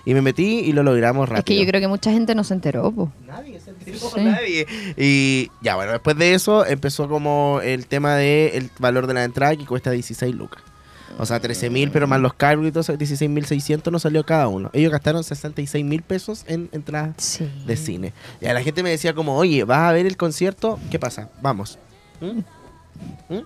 Y 0.07 0.13
me 0.15 0.21
metí 0.21 0.59
y 0.61 0.73
lo 0.73 0.83
logramos 0.83 1.29
rápido. 1.29 1.39
Es 1.41 1.45
que 1.45 1.59
yo 1.59 1.67
creo 1.67 1.81
que 1.81 1.89
mucha 1.89 2.11
gente 2.13 2.35
no 2.35 2.45
se 2.45 2.53
enteró, 2.55 2.93
po. 2.93 3.11
Nadie 3.27 3.59
se 3.59 3.71
enteró, 3.71 3.99
Sí. 3.99 4.21
nadie. 4.23 4.67
Y 4.99 5.51
ya, 5.63 5.77
bueno, 5.77 5.93
después 5.93 6.17
de 6.19 6.35
eso 6.35 6.67
empezó 6.67 7.09
como 7.09 7.61
el 7.63 7.87
tema 7.87 8.15
del 8.17 8.53
el 8.55 8.71
valor 8.79 9.07
de 9.07 9.15
la 9.15 9.25
entrada 9.25 9.57
que 9.57 9.65
cuesta 9.65 9.91
16 9.91 10.35
lucas. 10.35 10.63
O 11.17 11.25
sea, 11.27 11.39
13 11.39 11.71
mil, 11.71 11.91
pero 11.93 12.09
más 12.09 12.21
los 12.21 12.35
cargos 12.35 12.67
y 12.67 12.71
todo 12.73 12.81
eso, 12.81 12.97
16 12.97 13.31
mil 13.31 13.47
600 13.47 13.91
nos 13.93 14.03
salió 14.03 14.27
cada 14.27 14.49
uno. 14.49 14.69
Ellos 14.73 14.91
gastaron 14.91 15.23
66 15.23 15.85
mil 15.85 16.03
pesos 16.03 16.45
en 16.49 16.69
entradas 16.73 17.15
Sí. 17.19 17.49
de 17.67 17.77
cine. 17.77 18.13
Y 18.41 18.47
a 18.47 18.53
la 18.53 18.63
gente 18.63 18.83
me 18.83 18.91
decía 18.91 19.15
como, 19.15 19.37
oye, 19.37 19.63
¿vas 19.65 19.79
a 19.89 19.93
ver 19.93 20.07
el 20.07 20.17
concierto? 20.17 20.79
¿Qué 20.91 20.99
pasa? 20.99 21.29
Vamos. 21.41 21.79
¿Mm? 22.21 22.41
¿Mm? 23.33 23.43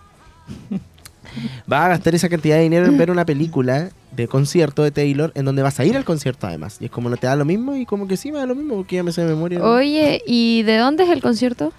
Vas 1.67 1.85
a 1.85 1.89
gastar 1.89 2.15
esa 2.15 2.29
cantidad 2.31 2.57
de 2.57 2.63
dinero 2.63 2.87
en 2.87 2.97
ver 2.97 3.11
una 3.11 3.27
película 3.27 3.91
de 4.23 4.29
concierto 4.29 4.83
de 4.83 4.91
Taylor 4.91 5.33
en 5.35 5.45
donde 5.45 5.63
vas 5.63 5.79
a 5.81 5.85
ir 5.85 5.97
al 5.97 6.05
concierto 6.05 6.47
además. 6.47 6.79
Y 6.81 6.87
es 6.87 6.91
como 6.91 7.09
no 7.11 7.17
te 7.17 7.27
da 7.27 7.37
lo 7.37 7.45
mismo 7.45 7.75
y 7.77 7.87
como 7.87 8.07
que 8.09 8.17
sí 8.17 8.31
me 8.33 8.39
da 8.39 8.47
lo 8.47 8.55
mismo 8.55 8.77
porque 8.77 8.97
ya 8.97 9.03
me 9.03 9.13
sé 9.13 9.23
de 9.23 9.29
memoria. 9.29 9.63
Oye, 9.63 10.23
¿y 10.27 10.63
de 10.63 10.77
dónde 10.79 11.05
es 11.05 11.11
el 11.11 11.21
concierto? 11.23 11.73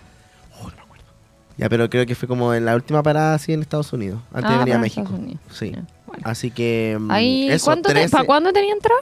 Ya, 1.58 1.68
pero 1.68 1.90
creo 1.90 2.06
que 2.06 2.16
fue 2.16 2.26
como 2.28 2.54
en 2.54 2.64
la 2.64 2.74
última 2.74 3.04
parada 3.04 3.34
así 3.34 3.52
en 3.52 3.62
Estados 3.62 3.92
Unidos, 3.92 4.22
antes 4.32 4.50
de 4.50 4.56
Ah, 4.56 4.60
venir 4.60 4.76
a 4.76 4.80
México. 4.80 5.10
Sí. 5.52 5.74
Bueno. 6.08 6.24
Así 6.24 6.52
que 6.52 6.96
mm, 6.98 7.12
Ahí, 7.12 7.50
eso, 7.50 7.66
¿cuánto 7.66 7.90
te- 7.90 7.96
13 7.96 8.10
¿Para 8.12 8.24
cuándo 8.24 8.54
tenía 8.54 8.74
entrada? 8.74 9.02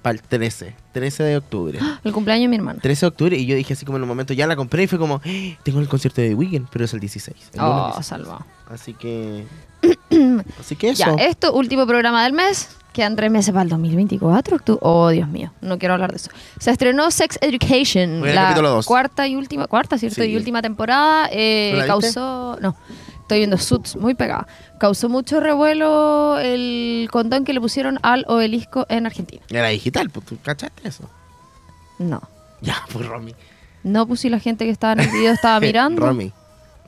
Para 0.00 0.14
el 0.14 0.22
13, 0.22 0.76
13 0.92 1.22
de 1.24 1.36
octubre. 1.38 1.80
El 2.04 2.12
cumpleaños 2.12 2.44
de 2.44 2.48
mi 2.50 2.54
hermana. 2.56 2.78
13 2.80 3.00
de 3.00 3.08
octubre 3.08 3.36
y 3.36 3.46
yo 3.46 3.56
dije 3.56 3.72
así 3.72 3.84
como 3.84 3.96
en 3.98 4.04
un 4.04 4.08
momento 4.08 4.32
ya 4.32 4.46
la 4.46 4.54
compré 4.54 4.84
y 4.84 4.86
fue 4.86 4.96
como, 5.00 5.16
"Ah, 5.16 5.28
tengo 5.64 5.80
el 5.80 5.88
concierto 5.88 6.20
de 6.20 6.28
The 6.28 6.34
Weeknd, 6.36 6.68
pero 6.70 6.84
es 6.84 6.94
el 6.94 7.00
16. 7.00 7.50
el 7.54 7.60
Oh, 7.60 7.86
16. 7.86 8.06
salvado. 8.06 8.46
Así 8.70 8.94
que 8.94 9.44
Así 10.60 10.76
que 10.76 10.90
eso. 10.90 11.04
Ya, 11.16 11.24
esto, 11.24 11.52
último 11.52 11.86
programa 11.86 12.24
del 12.24 12.32
mes. 12.32 12.70
Quedan 12.92 13.14
tres 13.14 13.30
meses 13.30 13.52
para 13.52 13.62
el 13.62 13.68
2024. 13.68 14.56
octu- 14.58 14.78
Oh, 14.82 15.08
Dios 15.10 15.28
mío, 15.28 15.52
no 15.60 15.78
quiero 15.78 15.94
hablar 15.94 16.10
de 16.10 16.16
eso. 16.16 16.30
Se 16.58 16.70
estrenó 16.72 17.10
Sex 17.12 17.38
Education, 17.40 18.20
Voy 18.20 18.32
la 18.32 18.52
dos. 18.54 18.86
cuarta 18.86 19.28
y 19.28 19.36
última, 19.36 19.68
cuarta, 19.68 19.98
¿cierto? 19.98 20.22
Sí. 20.22 20.28
Y 20.30 20.36
última 20.36 20.62
temporada. 20.62 21.28
eh, 21.30 21.80
causó, 21.86 22.58
no, 22.60 22.74
estoy 23.20 23.38
viendo 23.38 23.56
Suits, 23.56 23.94
muy 23.94 24.14
pegada. 24.14 24.48
Causó 24.80 25.08
mucho 25.08 25.38
revuelo 25.38 26.38
el 26.38 27.08
condón 27.12 27.44
que 27.44 27.52
le 27.52 27.60
pusieron 27.60 28.00
al 28.02 28.24
obelisco 28.26 28.84
en 28.88 29.06
Argentina. 29.06 29.42
Era 29.48 29.68
digital, 29.68 30.10
pues 30.10 30.26
tú 30.26 30.36
cachaste 30.42 30.88
eso. 30.88 31.08
No, 32.00 32.20
Ya, 32.62 32.82
pues 32.92 33.06
Romy. 33.06 33.34
no 33.84 34.06
puse 34.08 34.28
la 34.28 34.40
gente 34.40 34.64
que 34.64 34.70
estaba 34.72 34.94
en 34.94 35.00
el 35.00 35.10
video 35.10 35.32
estaba 35.32 35.60
mirando. 35.60 36.04
Romy. 36.04 36.32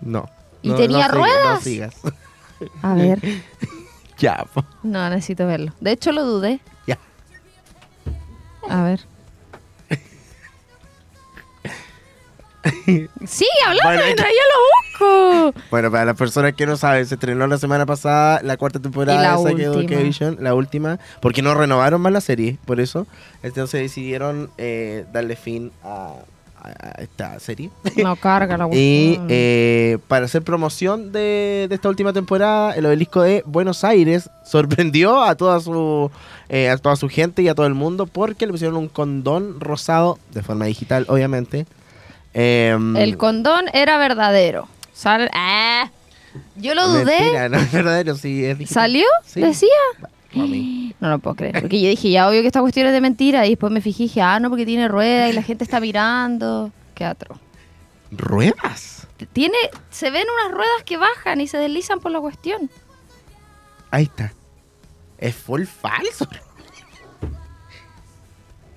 No. 0.01 0.29
¿Y 0.63 0.71
No, 0.71 0.75
tenía 0.75 0.89
no 0.89 1.03
sigas, 1.05 1.11
ruedas? 1.15 1.55
No 1.55 1.61
sigas. 1.61 1.95
A 2.83 2.95
ver, 2.95 3.21
ya, 4.19 4.45
no 4.83 5.09
necesito 5.11 5.47
verlo. 5.47 5.73
De 5.81 5.93
hecho, 5.93 6.13
lo 6.13 6.25
dudé. 6.25 6.61
Ya. 6.87 6.99
A 8.69 8.83
ver. 8.85 9.01
Sí, 13.27 13.47
hablando, 13.67 13.89
Bueno, 13.89 14.03
mientras 14.05 14.29
yo 14.29 14.43
lo 14.53 15.53
busco. 15.53 15.61
Bueno, 15.71 15.91
para 15.91 16.05
las 16.05 16.17
personas 16.17 16.53
que 16.55 16.67
no 16.67 16.77
saben, 16.77 17.07
se 17.07 17.15
estrenó 17.15 17.47
la 17.47 17.59
semana 17.59 17.87
pasada 17.87 18.41
la 18.43 18.57
cuarta 18.57 18.81
temporada 18.81 19.23
la 19.23 19.51
de. 19.55 19.65
Education, 19.65 20.37
la 20.41 20.55
última, 20.55 20.99
porque 21.23 21.43
no 21.43 21.55
renovaron 21.55 22.01
más 22.01 22.13
la 22.13 22.21
serie, 22.21 22.59
por 22.67 22.81
eso. 22.81 23.07
Entonces 23.43 23.81
decidieron 23.81 24.51
eh, 24.59 25.07
darle 25.13 25.37
fin 25.37 25.73
a, 25.83 26.17
a- 26.63 27.01
esta 27.03 27.39
serie. 27.41 27.71
No 27.97 28.17
carga 28.17 28.57
la 28.57 28.69
Y 28.73 29.19
eh, 29.29 29.99
para 30.09 30.27
hacer 30.27 30.43
promoción 30.43 31.13
de, 31.13 31.67
de 31.69 31.75
esta 31.75 31.89
última 31.89 32.13
temporada, 32.13 32.75
el 32.75 32.87
obelisco 32.87 33.23
de 33.23 33.43
Buenos 33.47 33.85
Aires 33.85 34.31
sorprendió 34.45 35.23
a 35.23 35.35
toda 35.35 35.61
su 35.61 36.11
eh, 36.49 36.69
a 36.69 36.77
toda 36.79 36.97
su 36.97 37.09
gente 37.09 37.43
y 37.43 37.49
a 37.49 37.55
todo 37.55 37.67
el 37.67 37.75
mundo 37.75 38.07
porque 38.07 38.47
le 38.47 38.53
pusieron 38.53 38.77
un 38.77 38.89
condón 38.89 39.61
rosado 39.61 40.19
de 40.33 40.43
forma 40.43 40.65
digital, 40.67 41.05
obviamente. 41.09 41.67
Em, 42.35 42.97
El 42.97 43.17
condón 43.17 43.67
era 43.73 43.99
verdadero. 43.99 44.69
Sal- 44.93 45.31
ah, 45.33 45.91
yo 46.57 46.75
lo 46.75 46.87
dudé. 46.89 47.05
Mentira, 47.21 47.49
no 47.49 47.59
es 47.59 47.73
verdadero, 47.73 48.17
sí, 48.17 48.45
es. 48.45 48.69
¿Salió? 48.71 49.07
Sí. 49.25 49.41
¿Decía? 49.41 49.69
Mami. 50.35 50.95
No 51.01 51.09
lo 51.09 51.19
puedo 51.19 51.35
creer. 51.37 51.63
Porque 51.63 51.81
yo 51.81 51.89
dije, 51.89 52.11
ya 52.11 52.29
obvio 52.29 52.43
que 52.43 52.49
esta 52.49 52.61
cuestión 52.61 52.87
es 52.87 52.93
de 52.93 53.01
mentira. 53.01 53.47
Y 53.47 53.51
después 53.51 53.73
me 53.73 53.81
fijé 53.81 54.03
y 54.03 54.07
dije, 54.07 54.21
ah, 54.21 54.39
no, 54.39 54.51
porque 54.51 54.67
tiene 54.67 54.87
rueda 54.87 55.31
y 55.31 55.33
la 55.33 55.43
gente 55.43 55.65
está 55.65 55.81
mirando. 55.81 56.71
Qué 56.95 57.07
atro. 57.07 57.41
¿Ruedas? 58.11 59.07
Tiene, 59.33 59.57
se 59.89 60.11
ven 60.11 60.27
unas 60.43 60.53
ruedas 60.55 60.83
que 60.85 60.99
bajan 60.99 61.41
y 61.41 61.47
se 61.47 61.57
deslizan 61.57 62.01
por 62.01 62.13
la 62.13 62.21
cuestión. 62.21 62.71
Ahí 63.91 64.03
está. 64.05 64.35
Es 65.17 65.35
full 65.35 65.65
falso. 65.65 66.29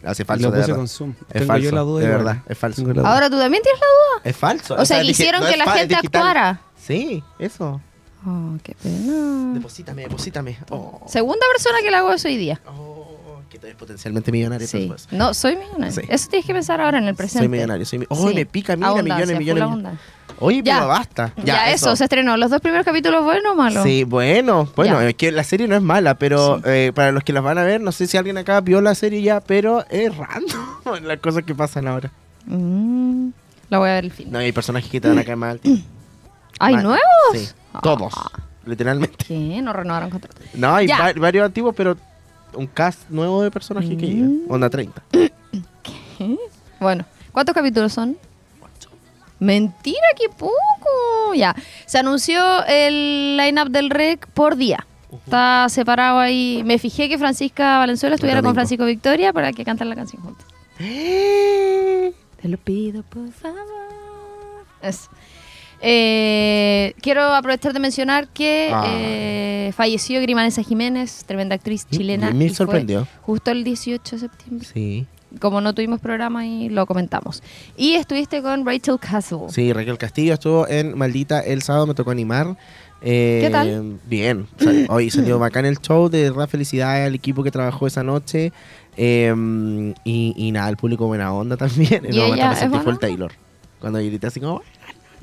Hace 0.05 0.25
falso, 0.25 0.51
de 0.51 0.59
verdad. 0.59 0.75
con 0.75 0.87
Zoom. 0.87 1.11
Es 1.11 1.33
Tengo 1.33 1.47
falso, 1.47 1.69
yo 1.69 1.75
la 1.75 1.81
duda. 1.81 1.99
de 1.99 2.05
igual. 2.05 2.23
verdad, 2.23 2.43
es 2.47 2.57
falso. 2.57 2.81
Tengo 2.81 2.93
la 2.93 3.01
duda. 3.01 3.13
Ahora 3.13 3.29
tú 3.29 3.37
también 3.37 3.63
tienes 3.63 3.79
la 3.79 3.87
duda. 3.87 4.21
Es 4.29 4.35
falso. 4.35 4.75
O 4.75 4.85
sea, 4.85 5.03
no 5.03 5.47
que 5.47 5.57
la 5.57 5.71
gente 5.71 5.95
actuara. 5.95 6.61
Sí, 6.77 7.23
eso. 7.39 7.81
Oh, 8.25 8.57
qué 8.63 8.75
pena. 8.81 9.53
Deposítame, 9.53 10.03
deposítame. 10.03 10.57
Oh, 10.69 11.01
Segunda 11.07 11.45
persona 11.51 11.79
que 11.81 11.91
le 11.91 11.97
hago 11.97 12.11
eso 12.13 12.27
hoy 12.27 12.37
día. 12.37 12.59
oh, 12.67 13.41
que 13.49 13.59
tú 13.59 13.67
eres 13.67 13.77
potencialmente 13.77 14.31
millonario. 14.31 14.65
Sí. 14.67 14.91
No, 15.11 15.33
soy 15.33 15.55
millonario. 15.57 15.91
Sí. 15.93 16.01
Eso 16.09 16.29
tienes 16.29 16.45
que 16.47 16.53
pensar 16.53 16.81
ahora 16.81 16.97
en 16.97 17.03
el 17.07 17.15
presente. 17.15 17.39
Soy 17.39 17.49
millonario. 17.49 17.85
Soy 17.85 17.99
mi- 17.99 18.05
oh, 18.09 18.29
Sí. 18.29 18.33
me 18.33 18.45
pica, 18.45 18.75
mira, 18.75 18.87
Abundancia, 18.89 19.35
millones, 19.35 19.39
millones. 19.39 19.77
millones. 19.77 19.99
Oye, 20.39 20.61
Ya. 20.63 20.75
pero 20.77 20.87
basta. 20.87 21.33
Ya, 21.43 21.71
eso. 21.71 21.95
se 21.95 22.05
estrenó. 22.05 22.35
Los 22.37 22.49
dos 22.49 22.61
primeros 22.61 22.83
capítulos, 22.85 23.23
bueno 23.23 23.51
o 23.51 23.55
malo. 23.55 23.83
Sí, 23.83 24.03
bueno, 24.05 24.67
bueno, 24.75 24.99
Ya. 25.01 25.09
es 25.09 25.15
que 25.15 25.31
la 25.31 25.43
serie 25.43 25.67
no 25.67 25.75
es 25.75 25.81
mala, 25.83 26.15
pero 26.15 26.57
Sí. 26.57 26.63
eh, 26.65 26.91
para 26.95 27.11
los 27.11 27.23
que 27.23 27.31
las 27.33 27.43
van 27.43 27.57
a 27.59 27.63
ver, 27.63 27.79
no 27.81 27.91
sé 27.91 28.07
si 28.07 28.17
alguien 28.17 28.37
acá 28.39 28.59
vio 28.61 28.81
la 28.81 28.95
serie 28.95 29.21
ya, 29.21 29.39
pero 29.41 29.85
es 29.89 30.11
random 30.17 31.03
las 31.03 31.19
cosas 31.19 31.43
que 31.43 31.53
pasan 31.53 31.87
ahora. 31.87 32.11
Mm, 32.47 33.29
la 33.69 33.77
voy 33.77 33.89
a 33.89 33.93
ver 33.93 34.05
el 34.05 34.11
fin. 34.11 34.31
No, 34.31 34.39
hay 34.39 34.51
personajes 34.51 34.89
que 34.89 34.99
te 34.99 35.07
van 35.07 35.19
a 35.19 35.23
caer 35.23 35.37
mal. 35.37 35.59
tío. 35.59 35.77
¿Hay 36.65 36.75
nuevos? 36.75 37.01
Sí, 37.33 37.47
todos, 37.81 38.13
Ah. 38.15 38.31
literalmente. 38.65 39.15
¿Qué? 39.25 39.61
No 39.61 39.73
renovaron 39.73 40.09
contrato. 40.09 40.37
No, 40.53 40.73
hay 40.75 40.87
va- 40.87 41.13
varios 41.15 41.45
antiguos, 41.45 41.73
pero 41.75 41.97
un 42.53 42.67
cast 42.67 43.09
nuevo 43.09 43.41
de 43.41 43.51
personajes 43.51 43.89
que 43.97 44.05
Mm. 44.05 44.09
llegan. 44.09 44.41
Onda 44.49 44.69
30. 44.69 45.01
Bueno, 46.79 47.05
¿cuántos 47.31 47.53
capítulos 47.55 47.93
son? 47.93 48.17
Mentira, 49.39 49.99
qué 50.17 50.29
poco. 50.29 51.33
Ya. 51.35 51.55
Se 51.85 51.97
anunció 51.97 52.41
el 52.65 53.35
line-up 53.37 53.69
del 53.69 53.89
REC 53.89 54.27
por 54.27 54.55
día. 54.55 54.85
Está 55.11 55.67
separado 55.69 56.19
ahí. 56.19 56.61
Me 56.65 56.79
fijé 56.79 57.07
que 57.09 57.17
Francisca 57.17 57.77
Valenzuela 57.77 58.15
estuviera 58.15 58.41
con. 58.41 58.53
Francisco 58.53 58.85
Victoria 58.85 59.31
para 59.33 59.51
que 59.53 59.63
canten 59.65 59.89
la 59.89 59.95
canción 59.95 60.21
juntos. 60.21 60.45
Te 60.77 62.47
lo 62.49 62.57
pido, 62.57 63.03
por 63.03 63.31
favor. 63.31 63.63
Eso. 64.81 65.09
Eh, 65.85 66.93
quiero 67.01 67.21
aprovechar 67.33 67.73
de 67.73 67.79
mencionar 67.79 68.29
que 68.29 68.69
Ah. 68.73 68.85
eh, 68.87 69.71
falleció 69.75 70.21
Grimanesa 70.21 70.63
Jiménez, 70.63 71.23
tremenda 71.25 71.55
actriz 71.55 71.85
chilena. 71.91 72.31
me 72.31 72.47
fue 72.47 72.55
sorprendió. 72.55 73.05
Justo 73.21 73.51
el 73.51 73.63
18 73.65 74.15
de 74.15 74.19
septiembre. 74.21 74.67
Sí. 74.73 75.05
Como 75.39 75.59
no 75.61 75.73
tuvimos 75.73 75.99
programa 75.99 76.45
y 76.47 76.69
lo 76.69 76.85
comentamos. 76.85 77.43
Y 77.75 77.95
estuviste 77.95 78.41
con 78.41 78.65
Rachel 78.65 78.97
Castle. 78.99 79.49
Sí, 79.49 79.73
Raquel 79.73 79.97
Castillo 79.97 80.35
estuvo 80.35 80.67
en 80.67 80.97
Maldita 80.97 81.41
el 81.41 81.61
sábado, 81.63 81.85
me 81.87 81.93
tocó 81.95 82.11
animar. 82.11 82.55
Eh, 83.01 83.39
¿Qué 83.43 83.49
tal? 83.49 83.99
Bien. 84.05 84.47
Sal- 84.57 84.85
hoy 84.89 85.09
salió 85.09 85.37
bacán 85.39 85.65
el 85.65 85.79
show, 85.79 86.07
de 86.07 86.29
verdad 86.29 86.47
felicidades 86.47 87.07
al 87.07 87.15
equipo 87.15 87.43
que 87.43 87.51
trabajó 87.51 87.87
esa 87.87 88.03
noche. 88.03 88.53
Eh, 88.95 89.33
y, 90.05 90.33
y 90.37 90.51
nada, 90.53 90.69
el 90.69 90.77
público 90.77 91.07
buena 91.07 91.33
onda 91.33 91.57
también. 91.57 92.05
¿Y 92.09 92.15
momento 92.15 92.35
ella 92.35 92.47
me 92.49 92.53
es 92.55 92.63
onda? 92.63 92.99
Taylor. 92.99 93.31
Cuando 93.81 93.99
grité 93.99 94.27
así 94.27 94.39
como... 94.39 94.61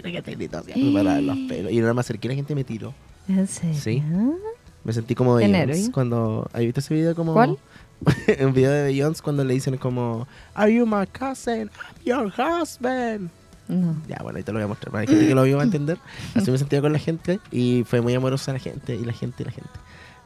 Que 0.11 0.23
te 0.23 0.35
grito 0.35 0.59
así, 0.59 0.73
me 0.83 0.99
paraban 0.99 1.27
los 1.27 1.39
pelos. 1.49 1.73
Y 1.73 1.81
nada 1.81 1.95
más 1.95 2.07
acerqué 2.07 2.29
y 2.29 2.31
la 2.31 2.35
gente 2.35 2.55
me 2.55 2.65
tiró. 2.65 2.95
¿En 3.29 3.47
serio? 3.47 3.79
Sí. 3.79 4.03
Me 4.85 4.93
sentí 4.93 5.15
como 5.15 5.39
héroe. 5.39 5.91
cuando... 5.93 6.49
¿Has 6.53 6.61
visto 6.61 6.81
ese 6.81 6.95
video 6.95 7.15
como... 7.15 7.35
¿Cuál? 7.35 7.59
un 8.41 8.55
video 8.55 8.71
de 8.71 8.85
Beyoncé 8.85 9.23
cuando 9.23 9.45
le 9.45 9.55
dicen 9.55 9.77
como... 9.77 10.27
Are 10.55 10.73
you 10.73 10.87
my 10.87 11.07
cousin? 11.07 11.71
I'm 11.71 12.05
your 12.05 12.33
husband. 12.33 13.31
No. 13.69 13.95
Ya, 14.09 14.19
bueno, 14.23 14.39
ahí 14.39 14.43
te 14.43 14.53
lo 14.53 14.59
voy 14.59 14.65
a 14.65 14.69
mostrar. 14.69 14.91
Para 14.91 15.05
la 15.05 15.11
gente 15.11 15.29
que 15.29 15.35
lo 15.35 15.45
vio 15.45 15.57
va 15.57 15.63
a 15.63 15.67
entender. 15.67 15.99
Así 16.35 16.51
me 16.51 16.59
sentía 16.59 16.81
con 16.81 16.93
la 16.93 16.99
gente 16.99 17.39
y 17.53 17.85
fue 17.87 18.01
muy 18.01 18.15
amorosa 18.15 18.53
la 18.53 18.59
gente 18.59 18.95
y 18.97 19.05
la 19.05 19.13
gente 19.13 19.43
y 19.43 19.47
la 19.47 19.53
gente. 19.53 19.71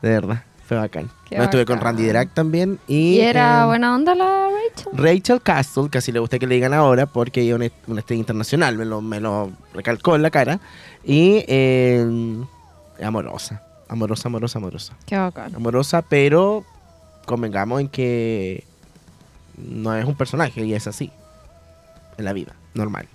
De 0.01 0.09
verdad, 0.09 0.45
fue 0.67 0.77
bacán. 0.77 1.11
Qué 1.29 1.37
No, 1.37 1.45
estuve 1.45 1.65
con. 1.65 1.81
Randy 1.81 2.07
Drac 2.07 2.33
también 2.33 2.79
y... 2.89 3.17
¿Y 3.17 3.21
era 3.21 3.63
eh, 3.63 3.67
buena 3.67 3.95
onda 3.95 4.15
la 4.15 4.49
Rachel? 4.49 4.93
Rachel 4.95 5.43
Castle, 5.43 5.89
así 5.95 6.13
le 6.13 6.19
gusta 6.19 6.39
que 6.39 6.47
le 6.47 6.55
digan 6.55 6.73
ahora 6.73 7.07
porque 7.07 7.43
ella 7.43 7.53
es 7.53 7.57
una, 7.57 7.71
una 7.87 8.01
estrella 8.01 8.21
internacional, 8.21 8.77
me 8.77 8.85
lo, 8.85 9.01
me 9.01 9.21
lo 9.21 9.53
recalcó 9.75 10.17
en 10.17 10.23
la 10.23 10.31
cara. 10.31 10.61
Y 11.05 11.45
eh, 11.49 12.05
amorosa, 13.03 13.63
amorosa, 13.89 14.29
amorosa, 14.29 14.59
amorosa. 14.59 14.95
Qué 15.07 15.19
bacán. 15.19 15.55
Amorosa, 15.55 16.03
pero 16.03 16.65
convengamos 17.27 17.81
en 17.81 17.89
que 17.89 18.65
no 19.57 19.95
es 19.95 20.05
un 20.05 20.15
personaje 20.15 20.65
y 20.65 20.75
es 20.75 20.87
así. 20.87 21.11
en 22.17 22.25
la 22.25 22.33
vida, 22.33 22.55
normal. 22.75 23.07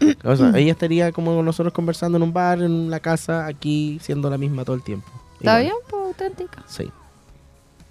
O 0.24 0.36
sea, 0.36 0.52
ella 0.56 0.72
estaría 0.72 1.10
como 1.12 1.42
nosotros 1.42 1.72
conversando 1.72 2.18
en 2.18 2.22
un 2.22 2.32
bar, 2.32 2.62
en 2.62 2.90
la 2.90 3.00
casa, 3.00 3.46
aquí, 3.46 3.98
siendo 4.00 4.30
la 4.30 4.38
misma 4.38 4.64
todo 4.64 4.76
el 4.76 4.82
tiempo. 4.82 5.08
¿Está 5.40 5.60
Igual. 5.60 5.62
bien? 5.62 5.74
Pues 5.88 6.02
auténtica. 6.06 6.62
Sí. 6.66 6.90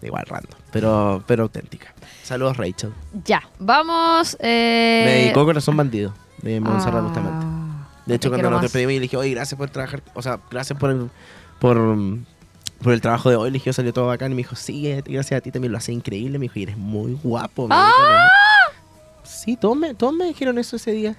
Igual 0.02 0.26
random, 0.28 0.60
pero, 0.72 1.24
pero 1.26 1.44
auténtica. 1.44 1.94
Saludos, 2.24 2.58
Rachel. 2.58 2.94
Ya, 3.26 3.42
vamos. 3.60 4.38
Eh... 4.40 5.04
Me 5.06 5.12
dedicó 5.14 5.44
Corazón 5.46 5.76
Bandido, 5.78 6.14
de 6.42 6.60
Montserrat 6.60 7.00
Ah, 7.00 7.02
Bustamante. 7.02 7.46
De 8.06 8.16
hecho, 8.16 8.30
cuando 8.30 8.44
quiero 8.44 8.52
nos 8.52 8.62
despedimos, 8.62 8.92
y 8.94 8.96
le 8.96 9.02
dije, 9.02 9.18
oye, 9.18 9.32
gracias 9.32 9.58
por 9.58 9.70
trabajar, 9.70 10.02
o 10.14 10.22
sea, 10.22 10.40
gracias 10.52 10.78
por 10.80 10.92
el, 10.92 11.10
por, 11.60 11.78
por 12.84 12.94
el 12.94 13.02
trabajo 13.02 13.30
de 13.30 13.36
hoy. 13.36 13.50
Le 13.50 13.56
dije, 13.56 13.74
salió 13.74 13.92
todo 13.92 14.08
bacán. 14.08 14.32
Y 14.32 14.36
me 14.36 14.40
dijo, 14.40 14.56
sí, 14.56 15.02
gracias 15.06 15.38
a 15.40 15.42
ti 15.42 15.52
también 15.52 15.72
lo 15.72 15.78
hace 15.78 15.92
increíble. 15.92 16.38
Me 16.38 16.44
dijo, 16.44 16.60
y 16.60 16.64
eres 16.64 16.78
muy 16.78 17.20
guapo. 17.24 17.68
¡Ah! 17.72 17.92
dijo, 17.98 18.12
¿no? 18.12 18.28
Sí, 19.24 19.58
todos 19.58 19.76
me, 19.76 19.94
todos 19.94 20.14
me 20.14 20.26
dijeron 20.26 20.58
eso 20.58 20.76
ese 20.76 20.92
día. 20.92 21.16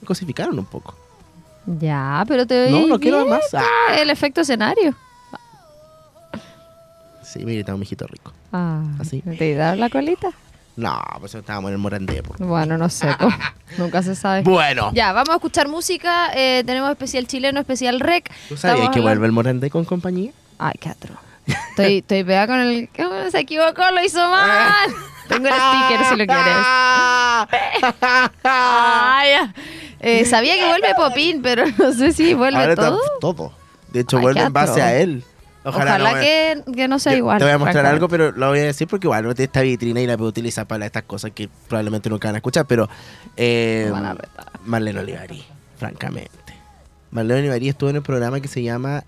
Me 0.00 0.06
cosificaron 0.06 0.58
un 0.58 0.64
poco. 0.66 0.96
Ya, 1.66 2.24
pero 2.26 2.44
te 2.46 2.70
No, 2.70 2.78
veis 2.78 2.88
no 2.88 2.98
quiero 2.98 3.18
bien, 3.18 3.30
más. 3.30 3.54
Ah. 3.54 3.94
El 3.98 4.10
efecto 4.10 4.40
escenario. 4.40 4.94
Sí, 7.32 7.44
me 7.44 7.52
gritaron, 7.54 7.80
mijito 7.80 8.06
rico. 8.06 8.32
Ah, 8.52 8.82
Así. 9.00 9.22
¿Te 9.22 9.30
dieron 9.44 9.80
la 9.80 9.88
colita? 9.88 10.28
No, 10.76 11.00
pues 11.20 11.34
estábamos 11.34 11.68
en 11.68 11.74
el 11.74 11.78
Morandé. 11.78 12.22
po. 12.22 12.34
Bueno, 12.44 12.76
no 12.78 12.88
sé. 12.88 13.08
po. 13.18 13.28
Nunca 13.78 14.02
se 14.02 14.14
sabe. 14.14 14.42
Bueno, 14.42 14.90
Ya, 14.94 15.12
vamos 15.12 15.30
a 15.30 15.34
escuchar 15.34 15.68
música. 15.68 16.30
eh, 16.34 16.62
tenemos 16.66 16.90
especial 16.90 17.26
chileno, 17.26 17.60
especial 17.60 18.00
rec. 18.00 18.30
¿tú 18.48 18.56
sabías 18.56 18.74
Estamos 18.76 18.76
que 18.94 18.98
hablando- 19.00 19.02
vuelve 19.02 19.26
el 19.26 19.32
Morandé 19.32 19.70
con 19.70 19.84
compañía? 19.84 20.32
Ay, 20.58 20.74
qué 20.80 20.88
atro. 20.90 21.14
Estoy, 21.46 21.98
estoy 21.98 22.22
pegada 22.24 22.46
con 22.46 22.58
el. 22.60 22.88
Se 23.30 23.38
equivocó, 23.40 23.82
lo 23.92 24.04
hizo 24.04 24.18
mal. 24.30 24.90
Tengo 25.28 25.48
el 25.48 25.54
sticker 25.54 26.04
si 26.10 26.16
lo 26.16 26.26
quieres. 26.26 26.56
Ya. 28.44 29.54
Eh, 30.00 30.24
sabía 30.24 30.54
que 30.56 30.66
vuelve 30.66 30.94
Popín, 30.96 31.42
pero 31.42 31.64
no 31.78 31.92
sé 31.92 32.12
si 32.12 32.34
vuelve 32.34 32.58
Ahora 32.60 32.74
todo. 32.76 33.00
todo. 33.20 33.52
De 33.92 34.00
hecho, 34.00 34.16
Ay, 34.18 34.22
vuelve 34.22 34.40
en 34.40 34.52
base 34.52 34.82
a 34.82 34.94
él. 34.96 35.24
Ojalá, 35.64 35.98
no 35.98 36.20
que, 36.20 36.62
que 36.74 36.88
no 36.88 36.98
sea 36.98 37.12
Yo 37.12 37.18
igual. 37.18 37.38
Te 37.38 37.44
voy 37.44 37.52
a 37.52 37.58
mostrar 37.58 37.86
algo, 37.86 38.08
pero 38.08 38.32
lo 38.32 38.48
voy 38.48 38.58
a 38.58 38.64
decir 38.64 38.88
porque 38.88 39.06
igual 39.06 39.24
no 39.24 39.34
tiene 39.34 39.44
esta 39.46 39.60
vitrina 39.60 40.00
y 40.00 40.06
la 40.06 40.16
puedo 40.16 40.28
utilizar 40.30 40.66
para 40.66 40.86
estas 40.86 41.04
cosas 41.04 41.30
que 41.32 41.48
probablemente 41.68 42.10
nunca 42.10 42.28
van 42.28 42.34
a 42.34 42.38
escuchar, 42.38 42.66
pero 42.66 42.88
eh, 43.36 43.90
a. 43.94 44.16
Marlene 44.64 45.00
Olivari, 45.00 45.44
francamente. 45.78 46.30
Marlene 47.12 47.40
Olivari 47.42 47.68
estuvo 47.68 47.90
en 47.90 47.96
el 47.96 48.02
programa 48.02 48.40
que 48.40 48.48
se 48.48 48.62
llama, 48.62 49.04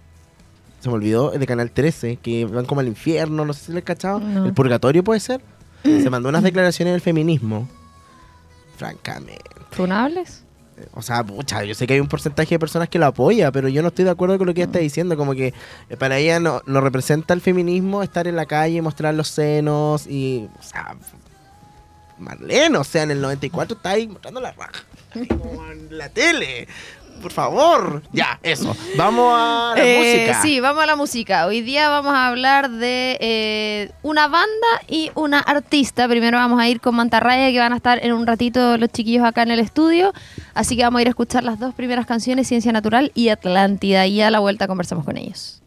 se 0.80 0.88
me 0.88 0.94
olvidó, 0.94 1.32
el 1.32 1.40
de 1.40 1.46
Canal 1.46 1.70
13, 1.72 2.16
que 2.16 2.44
van 2.44 2.66
como 2.66 2.80
al 2.80 2.86
infierno, 2.86 3.44
no 3.44 3.52
sé 3.52 3.66
si 3.66 3.72
le 3.72 3.80
he 3.80 3.82
cachado, 3.82 4.20
No. 4.20 4.44
el 4.46 4.54
purgatorio 4.54 5.02
puede 5.02 5.20
ser. 5.20 5.40
Se 5.82 6.08
mandó 6.08 6.28
unas 6.28 6.42
declaraciones 6.42 6.94
del 6.94 7.00
feminismo. 7.00 7.68
Francamente. 8.76 9.42
¿Funables? 9.70 10.43
O 10.92 11.02
sea, 11.02 11.22
pucha, 11.24 11.64
yo 11.64 11.74
sé 11.74 11.86
que 11.86 11.94
hay 11.94 12.00
un 12.00 12.08
porcentaje 12.08 12.54
de 12.54 12.58
personas 12.58 12.88
que 12.88 12.98
lo 12.98 13.06
apoya, 13.06 13.52
pero 13.52 13.68
yo 13.68 13.82
no 13.82 13.88
estoy 13.88 14.04
de 14.04 14.10
acuerdo 14.10 14.38
con 14.38 14.46
lo 14.46 14.54
que 14.54 14.62
ella 14.62 14.66
está 14.66 14.78
diciendo. 14.78 15.16
Como 15.16 15.34
que 15.34 15.54
eh, 15.88 15.96
para 15.96 16.18
ella 16.18 16.40
no, 16.40 16.62
no 16.66 16.80
representa 16.80 17.34
el 17.34 17.40
feminismo 17.40 18.02
estar 18.02 18.26
en 18.26 18.36
la 18.36 18.46
calle, 18.46 18.82
mostrar 18.82 19.14
los 19.14 19.28
senos 19.28 20.06
y. 20.06 20.48
O 20.58 20.62
sea, 20.62 20.96
Marlene, 22.18 22.78
o 22.78 22.84
sea, 22.84 23.02
en 23.02 23.12
el 23.12 23.20
94 23.20 23.76
está 23.76 23.90
ahí 23.90 24.08
mostrando 24.08 24.40
la 24.40 24.52
raja. 24.52 24.84
Como 25.28 25.64
en 25.70 25.96
la 25.96 26.08
tele. 26.08 26.68
Por 27.22 27.32
favor. 27.32 28.02
Ya, 28.12 28.38
eso. 28.42 28.76
Vamos 28.96 29.32
a 29.34 29.74
la 29.76 29.82
Eh, 29.82 29.98
música. 30.26 30.42
Sí, 30.42 30.60
vamos 30.60 30.82
a 30.82 30.86
la 30.86 30.94
música. 30.96 31.46
Hoy 31.46 31.62
día 31.62 31.88
vamos 31.88 32.12
a 32.14 32.26
hablar 32.28 32.70
de 32.70 33.16
eh, 33.20 33.90
una 34.02 34.28
banda 34.28 34.66
y 34.88 35.10
una 35.14 35.38
artista. 35.40 36.06
Primero 36.06 36.36
vamos 36.36 36.60
a 36.60 36.68
ir 36.68 36.80
con 36.80 36.94
Mantarraya, 36.94 37.50
que 37.50 37.58
van 37.58 37.72
a 37.72 37.76
estar 37.76 38.04
en 38.04 38.12
un 38.12 38.26
ratito 38.26 38.76
los 38.76 38.90
chiquillos 38.90 39.24
acá 39.24 39.42
en 39.42 39.52
el 39.52 39.58
estudio. 39.60 40.12
Así 40.52 40.76
que 40.76 40.82
vamos 40.84 40.98
a 40.98 41.02
ir 41.02 41.08
a 41.08 41.10
escuchar 41.10 41.44
las 41.44 41.58
dos 41.58 41.74
primeras 41.74 42.04
canciones, 42.06 42.46
Ciencia 42.46 42.72
Natural 42.72 43.10
y 43.14 43.30
Atlántida. 43.30 44.06
Y 44.06 44.20
a 44.20 44.30
la 44.30 44.40
vuelta 44.40 44.66
conversamos 44.66 45.04
con 45.06 45.16
ellos. 45.16 45.62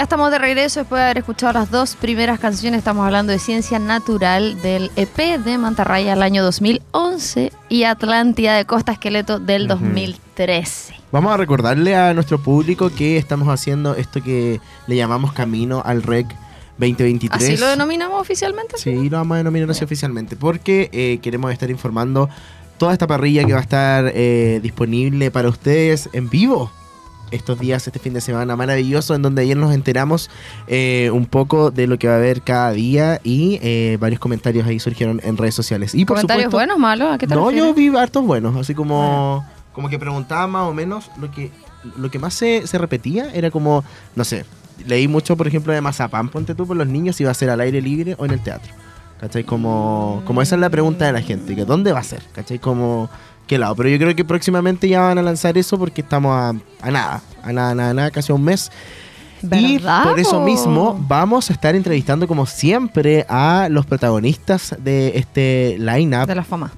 Ya 0.00 0.04
estamos 0.04 0.30
de 0.30 0.38
regreso 0.38 0.80
después 0.80 0.98
de 0.98 1.04
haber 1.04 1.18
escuchado 1.18 1.52
las 1.52 1.70
dos 1.70 1.94
primeras 1.94 2.40
canciones. 2.40 2.78
Estamos 2.78 3.04
hablando 3.04 3.32
de 3.32 3.38
Ciencia 3.38 3.78
Natural 3.78 4.62
del 4.62 4.90
EP 4.96 5.38
de 5.38 5.58
Mantarraya 5.58 6.12
del 6.14 6.22
año 6.22 6.42
2011 6.42 7.52
y 7.68 7.84
Atlántida 7.84 8.56
de 8.56 8.64
Costa 8.64 8.92
Esqueleto 8.92 9.38
del 9.38 9.64
Ujú. 9.64 9.74
2013. 9.74 10.94
Vamos 11.12 11.34
a 11.34 11.36
recordarle 11.36 11.96
a 11.96 12.14
nuestro 12.14 12.42
público 12.42 12.88
que 12.88 13.18
estamos 13.18 13.48
haciendo 13.48 13.94
esto 13.94 14.22
que 14.22 14.58
le 14.86 14.96
llamamos 14.96 15.34
Camino 15.34 15.82
al 15.84 16.02
REC 16.02 16.28
2023. 16.78 17.42
¿Así 17.42 17.58
lo 17.58 17.66
denominamos 17.66 18.22
oficialmente? 18.22 18.78
Sí, 18.78 19.10
lo 19.10 19.18
vamos 19.18 19.34
a 19.34 19.36
denominar 19.36 19.70
así 19.70 19.84
oficialmente, 19.84 20.34
porque 20.34 20.88
eh, 20.94 21.18
queremos 21.20 21.52
estar 21.52 21.68
informando 21.68 22.30
toda 22.78 22.94
esta 22.94 23.06
parrilla 23.06 23.44
que 23.44 23.52
va 23.52 23.58
a 23.58 23.62
estar 23.64 24.10
eh, 24.14 24.60
disponible 24.62 25.30
para 25.30 25.50
ustedes 25.50 26.08
en 26.14 26.30
vivo 26.30 26.72
estos 27.30 27.58
días, 27.58 27.86
este 27.86 27.98
fin 27.98 28.12
de 28.12 28.20
semana 28.20 28.56
maravilloso, 28.56 29.14
en 29.14 29.22
donde 29.22 29.42
ayer 29.42 29.56
nos 29.56 29.74
enteramos 29.74 30.30
eh, 30.66 31.10
un 31.12 31.26
poco 31.26 31.70
de 31.70 31.86
lo 31.86 31.98
que 31.98 32.08
va 32.08 32.14
a 32.14 32.16
haber 32.16 32.42
cada 32.42 32.72
día 32.72 33.20
y 33.24 33.58
eh, 33.62 33.96
varios 34.00 34.20
comentarios 34.20 34.66
ahí 34.66 34.78
surgieron 34.80 35.20
en 35.22 35.36
redes 35.36 35.54
sociales. 35.54 35.94
Y 35.94 36.04
por 36.04 36.16
¿Comentarios 36.16 36.46
supuesto, 36.46 36.56
buenos, 36.56 36.78
malos? 36.78 37.14
¿A 37.14 37.18
qué 37.18 37.26
te 37.26 37.34
no, 37.34 37.46
refieres? 37.46 37.68
yo 37.68 37.74
vi 37.74 37.96
hartos 37.96 38.24
buenos, 38.24 38.56
así 38.56 38.74
como, 38.74 39.44
como 39.72 39.88
que 39.88 39.98
preguntaba 39.98 40.46
más 40.46 40.68
o 40.68 40.74
menos 40.74 41.10
lo 41.20 41.30
que, 41.30 41.50
lo 41.96 42.10
que 42.10 42.18
más 42.18 42.34
se, 42.34 42.66
se 42.66 42.78
repetía 42.78 43.32
era 43.32 43.50
como, 43.50 43.84
no 44.14 44.24
sé, 44.24 44.44
leí 44.86 45.08
mucho, 45.08 45.36
por 45.36 45.46
ejemplo, 45.46 45.72
de 45.72 45.80
Mazapán, 45.80 46.28
ponte 46.28 46.54
tú 46.54 46.66
por 46.66 46.76
los 46.76 46.86
niños, 46.86 47.16
si 47.16 47.24
va 47.24 47.30
a 47.30 47.34
ser 47.34 47.50
al 47.50 47.60
aire 47.60 47.80
libre 47.80 48.14
o 48.18 48.24
en 48.24 48.32
el 48.32 48.40
teatro. 48.40 48.72
¿Cachai? 49.20 49.44
Como, 49.44 50.22
como 50.24 50.40
esa 50.40 50.54
es 50.54 50.62
la 50.62 50.70
pregunta 50.70 51.04
de 51.04 51.12
la 51.12 51.20
gente, 51.20 51.54
que 51.54 51.66
¿dónde 51.66 51.92
va 51.92 51.98
a 52.00 52.04
ser? 52.04 52.22
¿Cachai? 52.32 52.58
Como, 52.58 53.10
¿qué 53.50 53.58
lado? 53.58 53.74
Pero 53.74 53.88
yo 53.88 53.98
creo 53.98 54.14
que 54.14 54.24
próximamente 54.24 54.88
ya 54.88 55.00
van 55.00 55.18
a 55.18 55.22
lanzar 55.22 55.58
eso 55.58 55.76
porque 55.76 56.02
estamos 56.02 56.32
a, 56.32 56.50
a 56.86 56.90
nada, 56.92 57.20
a 57.42 57.52
nada, 57.52 57.74
nada, 57.74 57.94
nada, 57.94 58.10
casi 58.12 58.30
a 58.30 58.36
un 58.36 58.44
mes. 58.44 58.70
Y 59.42 59.78
¿Verdad, 59.78 60.04
por 60.04 60.20
eso 60.20 60.40
mismo 60.40 60.96
vamos 61.08 61.50
a 61.50 61.54
estar 61.54 61.74
entrevistando 61.74 62.28
como 62.28 62.46
siempre 62.46 63.26
a 63.28 63.66
los 63.68 63.86
protagonistas 63.86 64.76
de 64.78 65.18
este 65.18 65.74
line-up. 65.80 66.28
De 66.28 66.36
la 66.36 66.44
fama. 66.44 66.70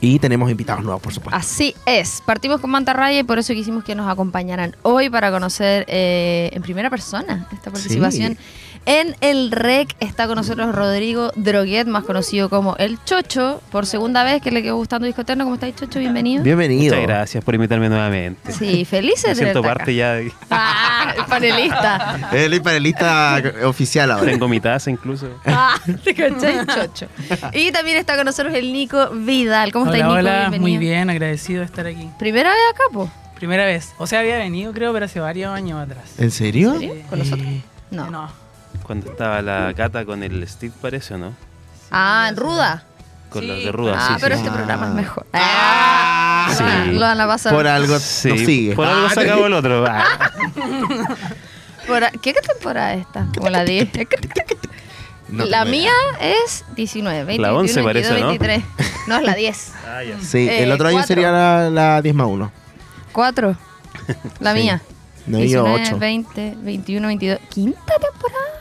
Y 0.00 0.18
tenemos 0.18 0.50
invitados 0.50 0.82
nuevos, 0.82 1.02
por 1.02 1.12
supuesto. 1.12 1.36
Así 1.36 1.74
es. 1.84 2.22
Partimos 2.24 2.60
con 2.60 2.70
Mantarraya 2.70 3.18
y 3.18 3.22
por 3.22 3.38
eso 3.38 3.52
quisimos 3.52 3.84
que 3.84 3.94
nos 3.94 4.10
acompañaran 4.10 4.74
hoy 4.82 5.10
para 5.10 5.30
conocer 5.30 5.84
eh, 5.88 6.48
en 6.52 6.62
primera 6.62 6.88
persona 6.88 7.46
esta 7.52 7.70
participación. 7.70 8.38
En 8.86 9.14
el 9.20 9.52
REC 9.52 9.94
está 10.00 10.26
con 10.26 10.36
nosotros 10.36 10.74
Rodrigo 10.74 11.30
Droguet, 11.36 11.86
más 11.86 12.02
conocido 12.04 12.48
como 12.48 12.76
El 12.76 12.98
Chocho, 13.04 13.62
por 13.70 13.86
segunda 13.86 14.24
vez 14.24 14.40
que 14.42 14.50
le 14.50 14.62
quedó 14.62 14.76
gustando 14.76 15.06
Disco 15.06 15.20
Eterno. 15.20 15.44
¿Cómo 15.44 15.54
estáis, 15.54 15.76
Chocho? 15.76 15.98
Bienvenido. 16.00 16.42
Bienvenido. 16.42 16.94
Muchas 16.96 17.06
gracias 17.08 17.44
por 17.44 17.54
invitarme 17.54 17.88
nuevamente. 17.88 18.50
Sí, 18.52 18.84
felices 18.86 19.24
Me 19.24 19.30
de 19.30 19.34
siento 19.36 19.58
acá. 19.60 19.68
parte 19.68 19.94
ya 19.94 20.14
de... 20.14 20.32
Ah, 20.50 21.14
el 21.16 21.24
panelista. 21.26 22.30
Él 22.32 22.52
es 22.54 22.60
panelista 22.60 23.40
oficial 23.64 24.10
ahora. 24.10 24.32
Tengo 24.32 24.48
mi 24.48 24.60
taza 24.60 24.90
incluso. 24.90 25.28
Ah, 25.44 25.76
te 26.02 26.14
cachai, 26.14 26.66
Chocho. 26.66 27.06
Y 27.52 27.70
también 27.72 27.98
está 27.98 28.16
con 28.16 28.24
nosotros 28.24 28.54
el 28.54 28.72
Nico 28.72 29.10
Vidal. 29.10 29.72
¿Cómo 29.72 29.84
estáis, 29.86 30.04
Nico? 30.04 30.14
hola, 30.16 30.38
Bienvenido. 30.48 30.60
muy 30.62 30.78
bien, 30.78 31.10
agradecido 31.10 31.60
de 31.60 31.66
estar 31.66 31.86
aquí. 31.86 32.08
¿Primera 32.18 32.48
vez 32.50 32.58
acá, 32.72 32.84
po? 32.92 33.10
Primera 33.36 33.66
vez. 33.66 33.92
O 33.98 34.06
sea, 34.06 34.20
había 34.20 34.38
venido, 34.38 34.72
creo, 34.72 34.92
pero 34.92 35.04
hace 35.04 35.20
varios 35.20 35.52
años 35.52 35.78
atrás. 35.80 36.04
¿En 36.18 36.30
serio? 36.30 36.72
¿En 36.74 36.80
serio? 36.80 36.94
¿Con 37.10 37.18
nosotros? 37.20 37.46
Eh, 37.46 37.62
No. 37.90 38.10
No. 38.10 38.49
Cuando 38.82 39.10
estaba 39.10 39.40
la 39.42 39.72
cata 39.76 40.04
con 40.04 40.22
el 40.22 40.46
Steve, 40.48 40.72
parece, 40.80 41.14
¿o 41.14 41.18
no? 41.18 41.32
Ah, 41.90 42.26
en 42.30 42.36
Ruda. 42.36 42.84
Con 43.28 43.42
Sí. 43.42 43.48
los 43.48 43.64
de 43.64 43.72
Ruda, 43.72 43.94
Ah, 43.96 44.08
sí, 44.08 44.14
pero 44.20 44.34
sí. 44.36 44.40
este 44.42 44.50
Ah. 44.50 44.54
programa 44.56 44.86
es 44.88 44.94
mejor. 44.94 45.26
Ah, 45.32 46.48
Sí. 46.56 46.92
Lo 46.92 47.00
van 47.00 47.20
a 47.20 47.26
pasar. 47.26 47.52
Por 47.52 47.66
algo 47.66 47.98
Sí, 48.00 48.44
sigue. 48.44 48.74
por 48.74 48.86
algo 48.86 49.06
Ah, 49.06 49.14
se 49.14 49.20
acabó 49.20 49.46
el 49.46 49.52
otro. 49.52 49.84
Ah. 49.86 50.04
¿Qué 52.22 52.32
temporada 52.34 52.94
es 52.94 53.00
esta? 53.02 53.26
Como 53.36 53.50
la 53.50 53.64
10. 53.64 53.88
no 55.28 55.44
la 55.44 55.60
tengo 55.60 55.70
mía 55.70 55.92
es 56.20 56.64
19, 56.76 57.24
20, 57.24 57.42
La 57.42 57.54
11 57.54 57.82
21, 57.82 57.88
parece, 57.88 58.10
22, 58.14 58.20
¿no? 58.22 58.38
23. 58.38 59.08
No, 59.08 59.16
es 59.18 59.22
la 59.24 59.34
10. 59.34 59.72
Ah, 59.86 60.02
ya. 60.04 60.20
Sí, 60.20 60.48
Eh, 60.48 60.62
el 60.62 60.72
otro 60.72 60.88
año 60.88 61.02
sería 61.02 61.30
la, 61.32 61.68
la 61.70 62.00
10 62.02 62.14
más 62.14 62.26
1. 62.28 62.50
4. 63.12 63.56
La 64.38 64.52
Sí. 64.54 64.60
mía. 64.60 64.80
No, 65.26 65.38
yo 65.38 65.64
19, 65.64 65.82
8. 65.82 65.98
20, 65.98 66.54
21, 66.62 67.08
22. 67.08 67.38
¿Quinta 67.48 67.92
temporada? 67.98 68.59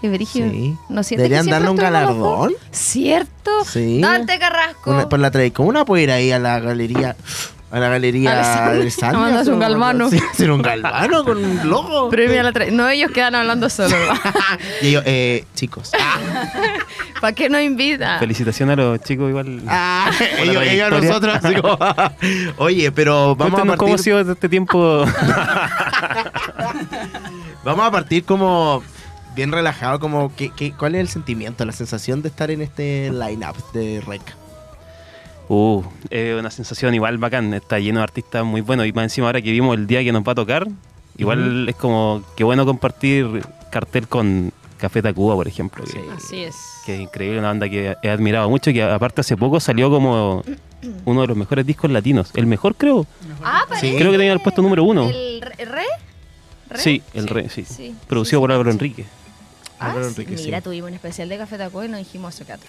Qué 0.00 0.08
brígido. 0.08 0.50
Sí. 0.50 0.76
¿No 0.88 1.02
sientes 1.02 1.24
Deberían 1.28 1.44
que 1.46 1.50
darle 1.52 1.70
un 1.70 1.76
galardón. 1.76 2.52
¿Cierto? 2.70 3.64
Sí. 3.64 4.00
Dante 4.00 4.38
Carrasco. 4.38 4.90
Una- 4.90 5.08
por 5.08 5.18
la 5.18 5.30
trayectoria. 5.30 5.68
Una 5.68 5.84
puede 5.84 6.04
ir 6.04 6.10
ahí 6.10 6.32
a 6.32 6.38
la 6.38 6.58
galería. 6.60 7.16
A 7.72 7.78
la 7.78 7.88
galería 7.88 8.32
Alessandria. 8.32 8.80
Alessandria, 8.80 9.18
A 9.20 9.22
mandarse 9.26 9.50
un 9.52 9.60
galvano. 9.60 10.10
Sí, 10.10 10.18
hacer 10.32 10.50
un 10.50 10.60
galvano 10.60 11.22
con 11.24 11.36
un 11.44 11.68
logo. 11.70 12.08
Premio 12.10 12.40
a 12.40 12.42
la 12.50 12.52
No, 12.72 12.88
ellos 12.88 13.10
quedan 13.12 13.34
hablando 13.36 13.68
solo. 13.70 13.94
y 14.82 14.88
ellos, 14.88 15.02
eh, 15.06 15.44
chicos. 15.54 15.92
¿Para 17.20 17.32
qué 17.32 17.48
nos 17.48 17.60
invita? 17.60 18.18
Felicitaciones 18.18 18.72
a 18.72 18.76
los 18.80 19.00
chicos 19.02 19.28
igual. 19.28 19.62
Ah, 19.68 20.10
ellos, 20.38 20.64
ellos 20.66 20.86
a 20.92 21.00
nosotros. 21.00 21.38
como, 21.60 21.78
Oye, 22.56 22.90
pero 22.90 23.36
vamos 23.36 23.52
a 23.52 23.62
Cuéntanos 23.62 23.76
cómo 23.76 23.92
ha 23.92 23.96
partir. 23.96 24.04
sido 24.04 24.32
este 24.32 24.48
tiempo. 24.48 25.04
Vamos 27.62 27.86
a 27.86 27.90
partir 27.90 28.24
como 28.24 28.82
bien 29.34 29.52
relajado, 29.52 30.00
como 30.00 30.34
que, 30.34 30.50
que- 30.50 30.72
¿cuál 30.72 30.94
es 30.94 31.00
el 31.02 31.08
sentimiento, 31.08 31.64
la 31.64 31.72
sensación 31.72 32.22
de 32.22 32.28
estar 32.28 32.50
en 32.50 32.62
este 32.62 33.10
line-up 33.10 33.56
de 33.72 34.00
Rec? 34.06 34.22
Uh, 35.48 35.82
es 36.10 36.38
una 36.38 36.50
sensación 36.50 36.94
igual 36.94 37.18
bacán. 37.18 37.52
Está 37.54 37.78
lleno 37.80 37.98
de 37.98 38.04
artistas 38.04 38.44
muy 38.44 38.60
buenos. 38.60 38.86
Y 38.86 38.92
más 38.92 39.04
encima 39.04 39.26
ahora 39.26 39.42
que 39.42 39.50
vimos 39.50 39.76
el 39.76 39.86
día 39.86 40.02
que 40.04 40.12
nos 40.12 40.22
va 40.22 40.32
a 40.32 40.34
tocar, 40.36 40.68
igual 41.18 41.68
es 41.68 41.74
como 41.74 42.22
que 42.36 42.44
bueno 42.44 42.64
compartir 42.64 43.42
cartel 43.70 44.06
con 44.06 44.52
Café 44.78 45.02
Tacuba, 45.02 45.34
por 45.34 45.48
ejemplo. 45.48 45.84
que- 45.84 45.90
Sí. 45.90 45.98
Así 46.16 46.44
es. 46.44 46.54
Que 46.86 46.94
es 46.94 47.00
increíble, 47.00 47.38
una 47.40 47.48
banda 47.48 47.68
que 47.68 47.96
he 48.02 48.10
admirado 48.10 48.48
mucho. 48.48 48.72
Que 48.72 48.82
aparte 48.82 49.22
hace 49.22 49.36
poco 49.36 49.58
salió 49.58 49.90
como 49.90 50.44
uno 51.04 51.20
de 51.22 51.26
los 51.26 51.36
mejores 51.36 51.66
discos 51.66 51.90
latinos. 51.90 52.30
El 52.36 52.46
mejor, 52.46 52.76
creo. 52.76 53.04
Ah, 53.42 53.64
parece. 53.68 53.90
Sí. 53.90 53.96
Creo 53.98 54.12
que 54.12 54.18
tenía 54.18 54.32
el 54.32 54.40
puesto 54.40 54.62
número 54.62 54.84
uno. 54.84 55.08
¿El 55.10 55.40
re-. 55.68 55.82
Sí, 56.76 57.02
el 57.14 57.26
re, 57.26 57.48
sí. 57.48 57.64
Sí, 57.64 57.92
Producido 58.06 58.38
sí, 58.38 58.42
por 58.42 58.52
Álvaro 58.52 58.70
sí. 58.70 58.74
Enrique. 58.76 59.04
Ah, 59.80 59.86
Álvaro. 59.90 60.08
Enrique, 60.08 60.36
sí. 60.36 60.44
Mira, 60.44 60.60
tuvimos 60.60 60.88
un 60.90 60.94
especial 60.94 61.28
de 61.28 61.38
Café 61.38 61.56
Tacuba 61.58 61.86
y 61.86 61.88
nos 61.88 61.98
dijimos 62.00 62.34
eso 62.34 62.44
que 62.46 62.52
otro. 62.52 62.68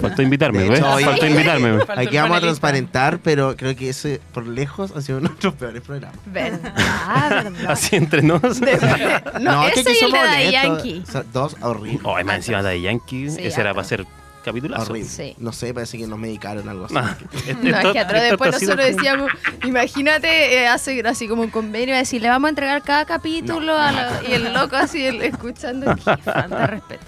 Faltó 0.00 0.22
invitarme, 0.22 0.68
¿ves? 0.68 0.82
hoy- 0.82 1.02
Faltó 1.04 1.26
invitarme. 1.26 1.78
Falta 1.84 2.00
Aquí 2.02 2.16
vamos 2.16 2.36
a 2.36 2.40
transparentar, 2.40 3.18
pero 3.20 3.56
creo 3.56 3.74
que 3.74 3.88
ese 3.88 4.20
por 4.32 4.46
lejos 4.46 4.92
ha 4.94 5.00
sido 5.00 5.18
uno 5.18 5.28
de 5.28 5.30
nuestros 5.30 5.54
peores 5.54 5.82
programas. 5.82 6.18
¿Verdad? 6.26 6.72
¿Verdad? 7.30 7.70
Así 7.70 7.96
entre 7.96 8.22
nos. 8.22 8.42
No, 8.42 8.60
que 8.60 9.80
ese 9.80 9.80
aquí 9.80 9.90
el 9.90 9.96
somos 9.96 10.18
honestos. 10.20 10.52
Yankee. 10.52 11.02
O 11.08 11.10
sea, 11.10 11.24
Dos 11.32 11.56
horribles. 11.62 12.00
Oh, 12.04 12.22
más 12.24 12.36
encima 12.36 12.62
de 12.62 12.80
Yankee. 12.80 13.30
Sí, 13.30 13.42
ese 13.44 13.60
era 13.60 13.70
para 13.72 13.82
hacer 13.82 14.06
capitulazo. 14.42 14.90
Horrible. 14.92 15.08
Sí. 15.08 15.34
No 15.38 15.52
sé, 15.52 15.72
parece 15.72 15.96
que 15.98 16.06
nos 16.06 16.18
medicaron 16.18 16.68
algo 16.68 16.84
así. 16.86 16.94
No, 17.62 17.78
es 17.78 17.86
que 17.92 17.98
atrás 17.98 18.22
después 18.22 18.52
nosotros 18.52 18.76
como- 18.86 18.96
decíamos, 18.96 19.30
imagínate, 19.64 20.54
eh, 20.62 20.68
hace 20.68 21.00
así 21.06 21.28
como 21.28 21.42
un 21.42 21.50
convenio, 21.50 21.94
decir, 21.96 22.20
le 22.22 22.28
vamos 22.28 22.46
a 22.46 22.50
entregar 22.50 22.82
cada 22.82 23.04
capítulo 23.04 23.76
a 23.76 23.92
la- 23.92 24.20
y 24.28 24.32
el 24.32 24.52
loco 24.52 24.76
así 24.76 25.04
el- 25.04 25.22
escuchando, 25.22 25.94
qué 25.96 26.16
falta 26.18 26.66
respeto. 26.66 27.04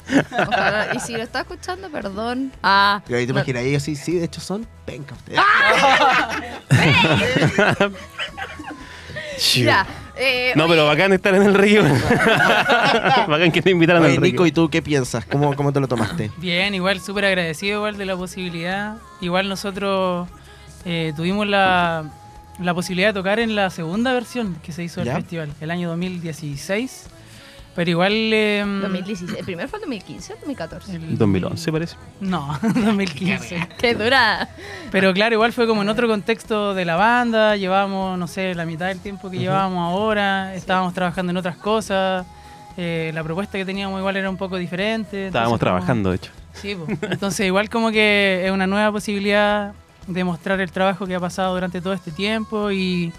Ojalá- 0.48 0.88
y 0.94 1.00
si 1.00 1.12
lo 1.12 1.22
está 1.22 1.40
escuchando, 1.40 1.90
perdón. 1.90 2.52
Ah, 2.62 3.02
Y 3.08 3.14
ahí 3.14 3.26
te 3.26 3.32
no. 3.32 3.38
imaginas, 3.40 3.62
ellos 3.64 3.82
sí, 3.82 3.96
sí, 3.96 4.12
de 4.16 4.24
hecho 4.24 4.40
son 4.40 4.66
penca 4.86 5.14
ustedes. 5.14 5.40
Ya, 9.64 9.86
eh, 10.16 10.52
No, 10.56 10.68
pero 10.68 10.86
bacán 10.86 11.12
estar 11.12 11.34
en 11.34 11.42
el 11.42 11.54
río. 11.54 11.82
bacán 13.28 13.50
que 13.52 13.62
te 13.62 13.70
invitaran 13.70 14.02
Oye, 14.02 14.12
al 14.12 14.16
río. 14.22 14.30
Nico, 14.32 14.46
¿y 14.46 14.52
tú 14.52 14.68
qué 14.68 14.82
piensas? 14.82 15.24
¿Cómo, 15.26 15.54
cómo 15.56 15.72
te 15.72 15.80
lo 15.80 15.88
tomaste? 15.88 16.30
Bien, 16.38 16.74
igual 16.74 17.00
súper 17.00 17.24
agradecido 17.26 17.78
igual 17.78 17.96
de 17.96 18.06
la 18.06 18.16
posibilidad. 18.16 18.96
Igual 19.20 19.48
nosotros 19.48 20.28
eh, 20.84 21.12
tuvimos 21.16 21.46
la, 21.46 22.04
la 22.60 22.74
posibilidad 22.74 23.08
de 23.08 23.14
tocar 23.14 23.40
en 23.40 23.54
la 23.56 23.70
segunda 23.70 24.12
versión 24.12 24.56
que 24.62 24.72
se 24.72 24.82
hizo 24.84 25.00
del 25.00 25.08
¿Ya? 25.08 25.16
festival, 25.16 25.52
el 25.60 25.70
año 25.70 25.88
2016. 25.90 27.06
Pero 27.74 27.90
igual... 27.90 28.12
eh, 28.12 28.64
2016, 28.82 29.38
el 29.38 29.44
primero 29.44 29.68
fue 29.68 29.78
el 29.78 29.82
2015 29.82 30.32
o 30.32 30.36
2014. 30.36 30.94
el 30.96 31.18
2011 31.18 31.72
parece. 31.72 31.96
No, 32.20 32.56
2015. 32.62 33.68
Qué 33.78 33.94
dura. 33.94 34.48
Pero 34.92 35.12
claro, 35.12 35.34
igual 35.34 35.52
fue 35.52 35.66
como 35.66 35.82
en 35.82 35.88
otro 35.88 36.06
contexto 36.06 36.72
de 36.74 36.84
la 36.84 36.96
banda, 36.96 37.56
llevábamos, 37.56 38.18
no 38.18 38.26
sé, 38.28 38.54
la 38.54 38.64
mitad 38.64 38.86
del 38.86 39.00
tiempo 39.00 39.30
que 39.30 39.38
llevábamos 39.38 39.78
ahora, 39.92 40.54
estábamos 40.54 40.94
trabajando 40.94 41.30
en 41.30 41.36
otras 41.36 41.56
cosas, 41.56 42.24
eh, 42.76 43.10
la 43.14 43.24
propuesta 43.24 43.58
que 43.58 43.64
teníamos 43.64 43.98
igual 43.98 44.16
era 44.16 44.30
un 44.30 44.36
poco 44.36 44.56
diferente. 44.56 45.26
Estábamos 45.26 45.50
como- 45.52 45.58
trabajando, 45.58 46.10
de 46.10 46.16
hecho. 46.16 46.30
Sí, 46.52 46.76
po. 46.76 46.86
entonces 47.10 47.44
igual 47.46 47.68
como 47.68 47.90
que 47.90 48.42
es 48.44 48.52
una 48.52 48.68
nueva 48.68 48.92
posibilidad 48.92 49.72
de 50.06 50.22
mostrar 50.22 50.60
el 50.60 50.70
trabajo 50.70 51.06
que 51.06 51.14
ha 51.16 51.20
pasado 51.20 51.54
durante 51.54 51.80
todo 51.80 51.92
este 51.94 52.12
tiempo 52.12 52.70
y 52.70 53.12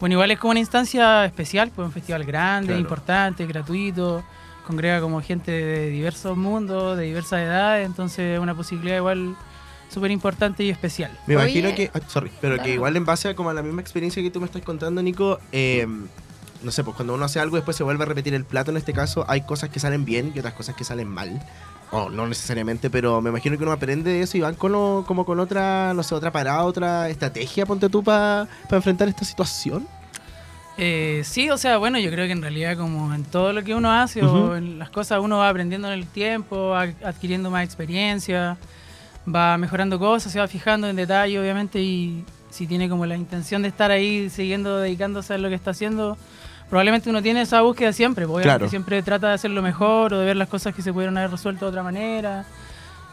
bueno, 0.00 0.14
igual 0.14 0.30
es 0.30 0.38
como 0.38 0.52
una 0.52 0.60
instancia 0.60 1.24
especial, 1.24 1.70
pues 1.74 1.86
un 1.86 1.92
festival 1.92 2.24
grande, 2.24 2.68
Claro. 2.68 2.80
importante, 2.80 3.46
gratuito, 3.46 4.22
congrega 4.66 5.00
como 5.00 5.20
gente 5.22 5.50
de 5.50 5.88
diversos 5.90 6.36
mundos, 6.36 6.96
de 6.98 7.04
diversas 7.04 7.40
edades, 7.40 7.86
entonces 7.86 8.34
es 8.34 8.38
una 8.40 8.54
posibilidad 8.54 8.96
igual 8.98 9.34
súper 9.88 10.10
importante 10.10 10.62
y 10.62 10.70
especial. 10.70 11.10
Me 11.26 11.34
Oye. 11.36 11.44
imagino 11.60 11.74
que, 11.74 11.90
ay, 11.94 12.02
sorry, 12.08 12.30
pero 12.40 12.54
Claro. 12.54 12.66
que 12.66 12.74
igual 12.74 12.96
en 12.96 13.04
base 13.06 13.28
a 13.30 13.34
como 13.34 13.50
a 13.50 13.54
la 13.54 13.62
misma 13.62 13.80
experiencia 13.80 14.22
que 14.22 14.30
tú 14.30 14.40
me 14.40 14.46
estás 14.46 14.62
contando, 14.62 15.02
Nico, 15.02 15.40
eh, 15.52 15.86
no 16.62 16.70
sé, 16.70 16.84
pues 16.84 16.94
cuando 16.96 17.14
uno 17.14 17.24
hace 17.24 17.40
algo 17.40 17.56
después 17.56 17.76
se 17.76 17.84
vuelve 17.84 18.02
a 18.02 18.06
repetir 18.06 18.34
el 18.34 18.44
plato, 18.44 18.70
en 18.70 18.76
este 18.76 18.92
caso, 18.92 19.24
hay 19.28 19.42
cosas 19.42 19.70
que 19.70 19.80
salen 19.80 20.04
bien 20.04 20.32
y 20.34 20.38
otras 20.40 20.54
cosas 20.54 20.74
que 20.76 20.84
salen 20.84 21.08
mal. 21.08 21.40
O 21.90 22.10
no 22.10 22.26
necesariamente, 22.26 22.90
pero 22.90 23.20
me 23.22 23.30
imagino 23.30 23.56
que 23.56 23.62
uno 23.62 23.72
aprende 23.72 24.10
de 24.12 24.20
eso 24.22 24.36
y 24.36 24.40
van 24.40 24.54
con 24.54 24.74
o- 24.74 25.04
como 25.06 25.24
con 25.24 25.40
otra, 25.40 25.94
no 25.94 26.02
sé, 26.02 26.14
otra 26.14 26.30
parada, 26.30 26.62
otra 26.64 27.08
estrategia, 27.08 27.64
ponte 27.64 27.88
tú, 27.88 28.02
para 28.04 28.46
enfrentar 28.70 29.08
esta 29.08 29.24
situación. 29.24 29.86
Eh, 30.76 31.22
sí, 31.24 31.50
o 31.50 31.56
sea, 31.58 31.78
bueno, 31.78 31.98
yo 31.98 32.10
creo 32.10 32.26
que 32.26 32.32
en 32.32 32.42
realidad 32.42 32.76
como 32.76 33.12
en 33.12 33.24
todo 33.24 33.52
lo 33.52 33.64
que 33.64 33.74
uno 33.74 33.90
hace 33.90 34.22
o 34.22 34.54
en 34.56 34.78
las 34.78 34.90
cosas 34.90 35.18
uno 35.20 35.38
va 35.38 35.48
aprendiendo 35.48 35.88
en 35.88 35.94
el 35.94 36.06
tiempo, 36.06 36.68
va 36.68 36.82
adquiriendo 37.04 37.50
más 37.50 37.64
experiencia, 37.64 38.56
va 39.26 39.58
mejorando 39.58 39.98
cosas, 39.98 40.30
se 40.30 40.38
va 40.38 40.46
fijando 40.46 40.88
en 40.88 40.94
detalle, 40.94 41.40
obviamente, 41.40 41.80
y 41.82 42.22
si 42.50 42.66
tiene 42.68 42.88
como 42.88 43.06
la 43.06 43.16
intención 43.16 43.62
de 43.62 43.68
estar 43.68 43.90
ahí 43.90 44.30
siguiendo 44.30 44.76
dedicándose 44.78 45.34
a 45.34 45.38
lo 45.38 45.48
que 45.48 45.54
está 45.56 45.70
haciciendo, 45.72 46.16
probablemente 46.68 47.08
uno 47.10 47.22
tiene 47.22 47.42
esa 47.42 47.60
búsqueda 47.62 47.92
siempre, 47.92 48.24
obviamente 48.24 48.44
Claro. 48.48 48.68
siempre 48.68 49.02
trata 49.02 49.28
de 49.28 49.34
hacerlo 49.34 49.62
mejor 49.62 50.14
o 50.14 50.18
de 50.20 50.26
ver 50.26 50.36
las 50.36 50.48
cosas 50.48 50.74
que 50.74 50.82
se 50.82 50.92
pudieron 50.92 51.16
haber 51.18 51.30
resuelto 51.30 51.64
de 51.66 51.68
otra 51.70 51.82
manera. 51.82 52.44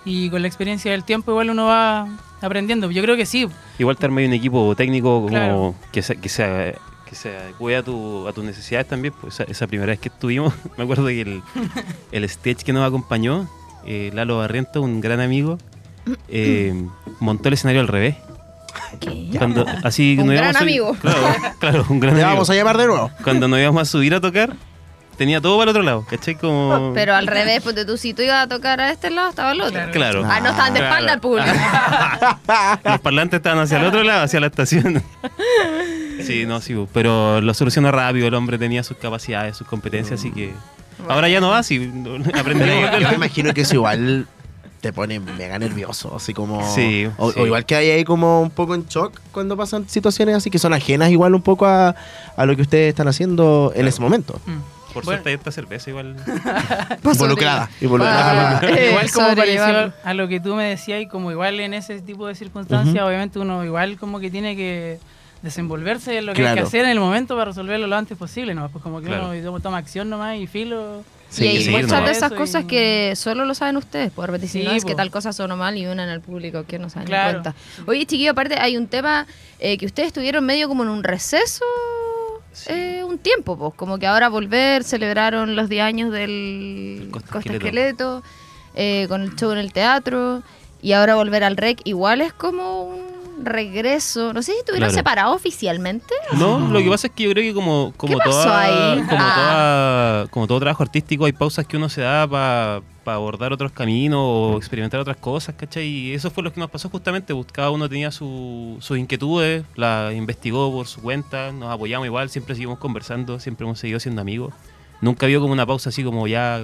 Y 0.03 0.29
con 0.29 0.41
la 0.41 0.47
experiencia 0.47 0.91
del 0.91 1.03
tiempo 1.03 1.31
igual 1.31 1.49
uno 1.49 1.65
va 1.65 2.07
aprendiendo. 2.41 2.91
Yo 2.91 3.01
creo 3.01 3.15
que 3.15 3.25
sí, 3.25 3.47
Igual 3.79 3.97
te 3.97 4.05
armé 4.05 4.25
un 4.27 4.33
equipo 4.33 4.75
técnico 4.75 5.15
como 5.15 5.27
Claro. 5.29 5.75
que, 5.91 6.01
se, 6.03 6.15
que, 6.17 6.29
se, 6.29 6.75
que 7.09 7.15
se 7.15 7.35
adecue 7.35 7.75
a, 7.75 7.81
tu, 7.83 8.27
a 8.27 8.33
tus 8.33 8.43
necesidades 8.43 8.87
también. 8.87 9.13
Pues 9.19 9.33
esa, 9.39 9.43
esa 9.51 9.65
primera 9.67 9.91
vez 9.91 9.99
que 9.99 10.09
estuvimos, 10.09 10.53
me 10.77 10.83
acuerdo 10.83 11.07
que 11.07 11.21
el, 11.21 11.41
el 12.11 12.23
stage 12.25 12.63
que 12.63 12.71
nos 12.73 12.87
acompañó, 12.87 13.49
eh, 13.87 14.11
Lalo 14.13 14.37
Barriento, 14.37 14.81
un 14.83 15.01
gran 15.01 15.19
amigo, 15.21 15.57
eh, 16.27 16.85
montó 17.19 17.47
el 17.47 17.53
escenario 17.55 17.81
al 17.81 17.87
revés. 17.87 18.15
¿Qué? 18.99 19.29
Cuando, 19.37 19.65
así 19.83 20.15
Un 20.19 20.27
nos 20.27 20.35
gran 20.35 20.43
íbamos 20.51 20.55
a 20.55 20.59
amigo. 20.63 20.97
Claro, 21.01 21.35
claro, 21.59 21.85
un 21.89 21.99
gran 21.99 22.15
Le 22.15 22.21
amigo. 22.21 22.35
vamos 22.35 22.49
a 22.49 22.55
llamar 22.55 22.77
de 22.77 22.87
nuevo. 22.87 23.11
Cuando 23.23 23.47
nos 23.47 23.59
íbamos 23.59 23.81
a 23.81 23.85
subir 23.85 24.13
a 24.15 24.21
tocar, 24.21 24.53
tenía 25.17 25.39
todo 25.41 25.57
para 25.57 25.63
el 25.71 25.77
otro 25.77 25.83
lado, 25.83 26.05
¿cachai? 26.09 26.35
Como... 26.35 26.91
Pero 26.93 27.15
al 27.15 27.27
revés, 27.27 27.61
pues 27.63 27.75
tú, 27.85 27.97
si 27.97 28.13
tú 28.13 28.21
ibas 28.21 28.43
a 28.45 28.47
tocar 28.47 28.79
a 28.81 28.91
este 28.91 29.09
lado, 29.09 29.29
estaba 29.29 29.51
el 29.51 29.61
otro. 29.61 29.79
Claro. 29.91 30.23
Ah, 30.29 30.39
no 30.41 30.49
estaban 30.49 30.73
de 30.73 30.79
Claro. 30.79 30.93
espalda 30.95 31.13
al 31.13 31.19
público. 31.21 31.49
Los 32.89 32.99
parlantes 33.01 33.37
estaban 33.37 33.59
hacia 33.59 33.77
el 33.79 33.85
otro 33.85 34.03
lado, 34.03 34.23
hacia 34.23 34.39
la 34.39 34.47
estación. 34.47 35.01
Sí, 36.21 36.45
no, 36.45 36.61
sí, 36.61 36.75
pero 36.93 37.41
lo 37.41 37.53
solucionó 37.53 37.91
rápido. 37.91 38.27
El 38.27 38.33
hombre 38.33 38.57
tenía 38.57 38.83
sus 38.83 38.97
capacidades, 38.97 39.57
sus 39.57 39.67
competencias, 39.67 40.19
así 40.19 40.31
que. 40.31 40.53
Ahora 41.09 41.27
ya 41.29 41.39
no 41.41 41.49
va, 41.49 41.61
sí, 41.61 41.91
aprenderemos. 42.33 42.99
Yo 42.99 43.09
me 43.09 43.15
imagino 43.15 43.53
que 43.53 43.61
eso 43.61 43.75
igual 43.75 44.27
te 44.85 44.93
pone 44.93 45.19
mega 45.19 45.57
nervioso, 45.57 46.15
así 46.15 46.31
como... 46.31 46.61
Sí, 46.75 47.07
o, 47.17 47.31
sí. 47.31 47.39
o 47.39 47.45
igual 47.47 47.65
que 47.65 47.75
hay 47.75 47.89
ahí 47.89 48.03
como 48.03 48.39
un 48.43 48.51
poco 48.51 48.75
en 48.75 48.85
shock 48.85 49.19
cuando 49.31 49.57
pasan 49.57 49.89
situaciones 49.89 50.35
así 50.35 50.51
que 50.51 50.59
son 50.59 50.73
ajenas 50.73 51.09
igual 51.09 51.33
un 51.33 51.41
poco 51.41 51.65
a, 51.65 51.95
a 52.37 52.45
lo 52.45 52.55
que 52.55 52.61
ustedes 52.61 52.89
están 52.89 53.07
haciendo 53.07 53.71
en 53.75 53.87
ese 53.87 53.99
momento. 53.99 54.39
Mm. 54.45 54.57
Por 54.93 55.03
Bueno. 55.03 55.17
suerte 55.17 55.29
hay 55.29 55.35
esta 55.37 55.51
cerveza 55.51 55.89
igual. 55.89 56.15
Involucrada. 57.03 57.67
involucrada. 57.81 58.59
Ah, 58.59 58.65
eh, 58.77 58.89
igual 58.91 59.11
como 59.11 59.35
pareció 59.35 59.93
a 60.03 60.13
lo 60.13 60.27
que 60.27 60.39
tú 60.39 60.53
me 60.53 60.65
decías 60.65 61.01
y 61.01 61.07
como 61.07 61.31
igual 61.31 61.59
en 61.59 61.73
ese 61.73 61.99
tipo 62.01 62.27
de 62.27 62.35
circunstancias, 62.35 63.03
obviamente 63.03 63.39
uno 63.39 63.65
igual 63.65 63.97
como 63.97 64.19
que 64.19 64.29
tiene 64.29 64.55
que 64.55 64.99
desenvolverse 65.41 66.19
en 66.19 66.27
lo 66.27 66.33
que 66.33 66.47
hay 66.47 66.53
que 66.53 66.61
hacer 66.61 66.85
en 66.85 66.91
el 66.91 66.99
momento 66.99 67.33
para 67.35 67.45
resolverlo 67.45 67.87
lo 67.87 67.95
antes 67.95 68.17
posible, 68.17 68.53
¿no? 68.53 68.69
Pues 68.69 68.83
como 68.83 68.99
que 69.01 69.07
Claro. 69.07 69.31
uno 69.31 69.59
toma 69.59 69.77
acción 69.79 70.11
nomás 70.11 70.37
y 70.37 70.45
filo. 70.45 71.03
Y 71.37 71.47
hay 71.47 71.63
sí, 71.63 71.69
muchas 71.71 71.99
no. 72.01 72.05
de 72.05 72.11
esas 72.11 72.31
cosas 72.31 72.63
y- 72.63 72.67
que 72.67 73.13
solo 73.15 73.45
lo 73.45 73.53
saben 73.55 73.77
ustedes, 73.77 74.11
por 74.11 74.27
repente 74.27 74.47
si 74.47 74.59
Sí, 74.61 74.65
no 74.65 74.71
es 74.71 74.85
que 74.85 74.91
po. 74.91 74.97
tal 74.97 75.11
cosa 75.11 75.33
sonó 75.33 75.57
mal 75.57 75.77
y 75.77 75.85
unan 75.87 76.07
al 76.09 76.21
público 76.21 76.63
que 76.67 76.79
no 76.79 76.89
se 76.89 76.95
dan 76.95 77.05
ni 77.05 77.09
Claro. 77.09 77.41
cuenta. 77.41 77.55
Oye, 77.87 78.05
chiquillo, 78.05 78.31
aparte 78.31 78.55
hay 78.59 78.77
un 78.77 78.87
tema 78.87 79.27
eh, 79.59 79.77
que 79.77 79.85
ustedes 79.85 80.07
estuvieron 80.07 80.45
medio 80.45 80.67
como 80.67 80.83
en 80.83 80.89
un 80.89 81.03
receso 81.03 81.63
Sí. 82.53 82.67
eh, 82.71 83.03
un 83.03 83.17
tiempo, 83.17 83.57
pues, 83.57 83.73
como 83.75 83.97
que 83.99 84.07
ahora 84.07 84.29
volver, 84.29 84.83
celebraron 84.85 85.55
los 85.57 85.67
10 85.67 85.83
años 85.83 86.11
del 86.11 86.29
El 87.03 87.09
Costa 87.11 87.31
Costa 87.33 87.51
Esqueleto. 87.53 88.19
Esqueleto, 88.19 88.23
eh, 88.75 89.05
con 89.09 89.21
el 89.23 89.35
show 89.35 89.51
en 89.51 89.57
el 89.57 89.73
teatro, 89.73 90.41
y 90.81 90.93
ahora 90.93 91.15
volver 91.15 91.43
al 91.43 91.57
REC, 91.57 91.81
igual 91.83 92.21
es 92.21 92.31
como 92.31 92.83
un 92.83 93.14
regreso, 93.45 94.33
no 94.33 94.41
sé 94.41 94.53
si 94.53 94.59
estuvieron 94.59 94.89
Claro. 94.89 94.97
separados 94.99 95.35
oficialmente. 95.35 96.13
No, 96.37 96.59
lo 96.59 96.79
que 96.79 96.89
pasa 96.89 97.07
es 97.07 97.13
que 97.13 97.23
yo 97.23 97.29
creo 97.31 97.43
que 97.43 97.53
como, 97.53 97.93
como, 97.97 98.13
¿Qué 98.13 98.19
pasó 98.25 98.43
toda- 98.43 98.61
ahí? 98.93 99.01
como, 99.03 99.21
Ah. 99.21 99.33
toda- 100.23 100.27
como 100.31 100.47
todo 100.47 100.59
trabajo 100.59 100.83
artístico 100.83 101.25
hay 101.25 101.33
pausas 101.33 101.65
que 101.65 101.77
uno 101.77 101.89
se 101.89 102.01
da 102.01 102.27
para 102.27 102.81
abordar 103.05 103.53
otros 103.53 103.71
caminos 103.71 104.19
o 104.21 104.57
experimentar 104.57 104.99
otras 104.99 105.17
cosas, 105.17 105.53
¿cachai? 105.55 105.85
Y 105.85 106.13
eso 106.13 106.31
fue 106.31 106.43
lo 106.43 106.51
que 106.51 106.59
nos 106.59 106.69
pasó 106.71 106.89
justamente, 106.89 107.33
pues, 107.35 107.47
cada 107.51 107.69
uno 107.69 107.87
tenía 107.87 108.09
su- 108.11 108.77
sus 108.81 108.97
inquietudes, 108.97 109.63
las 109.75 110.13
investigó 110.13 110.71
por 110.71 110.87
su 110.87 111.01
cuenta, 111.01 111.51
nos 111.51 111.71
apoyamos 111.71 112.07
igual, 112.07 112.29
siempre 112.29 112.55
seguimos 112.55 112.79
conversando, 112.79 113.39
siempre 113.39 113.65
hemos 113.65 113.77
seguido 113.79 113.99
siendo 113.99 114.21
amigos. 114.21 114.53
Nunca 115.01 115.25
había 115.27 115.39
como 115.39 115.53
una 115.53 115.65
pausa 115.65 115.89
así 115.89 116.03
como 116.03 116.25
ya... 116.27 116.63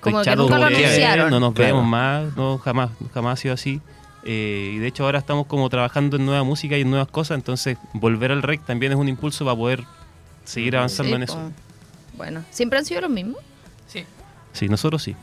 Como 0.00 0.18
que 0.20 0.24
chato, 0.26 0.42
nunca 0.44 0.54
lo 0.58 0.64
como 0.64 0.76
que, 0.78 0.84
anunciaron. 0.86 1.30
No 1.30 1.40
nos 1.40 1.52
Claro. 1.54 1.74
vemos 1.74 1.86
más, 1.90 2.34
no, 2.36 2.56
jamás, 2.58 2.90
jamás 3.12 3.32
ha 3.38 3.42
sido 3.42 3.54
así. 3.54 3.80
Eh, 4.24 4.72
y 4.74 4.78
de 4.78 4.86
hecho 4.86 5.04
ahora 5.04 5.18
estamos 5.18 5.46
como 5.46 5.68
trabajando 5.70 6.16
en 6.16 6.26
nueva 6.26 6.42
música 6.44 6.76
y 6.76 6.82
en 6.82 6.90
nuevas 6.90 7.08
cosas, 7.08 7.36
entonces 7.36 7.78
volver 7.94 8.32
al 8.32 8.42
rec 8.42 8.64
también 8.64 8.92
es 8.92 8.98
un 8.98 9.08
impulso 9.08 9.44
para 9.44 9.56
poder 9.56 9.84
seguir 10.44 10.76
avanzando 10.76 11.10
Sí, 11.10 11.14
en 11.16 11.22
eso. 11.22 11.34
po. 11.34 11.52
Bueno, 12.18 12.44
¿siempre 12.50 12.78
han 12.78 12.84
sido 12.84 13.00
los 13.00 13.10
mismos? 13.10 13.38
Sí. 13.86 14.04
Sí, 14.52 14.68
nosotros 14.68 15.02
sí. 15.02 15.16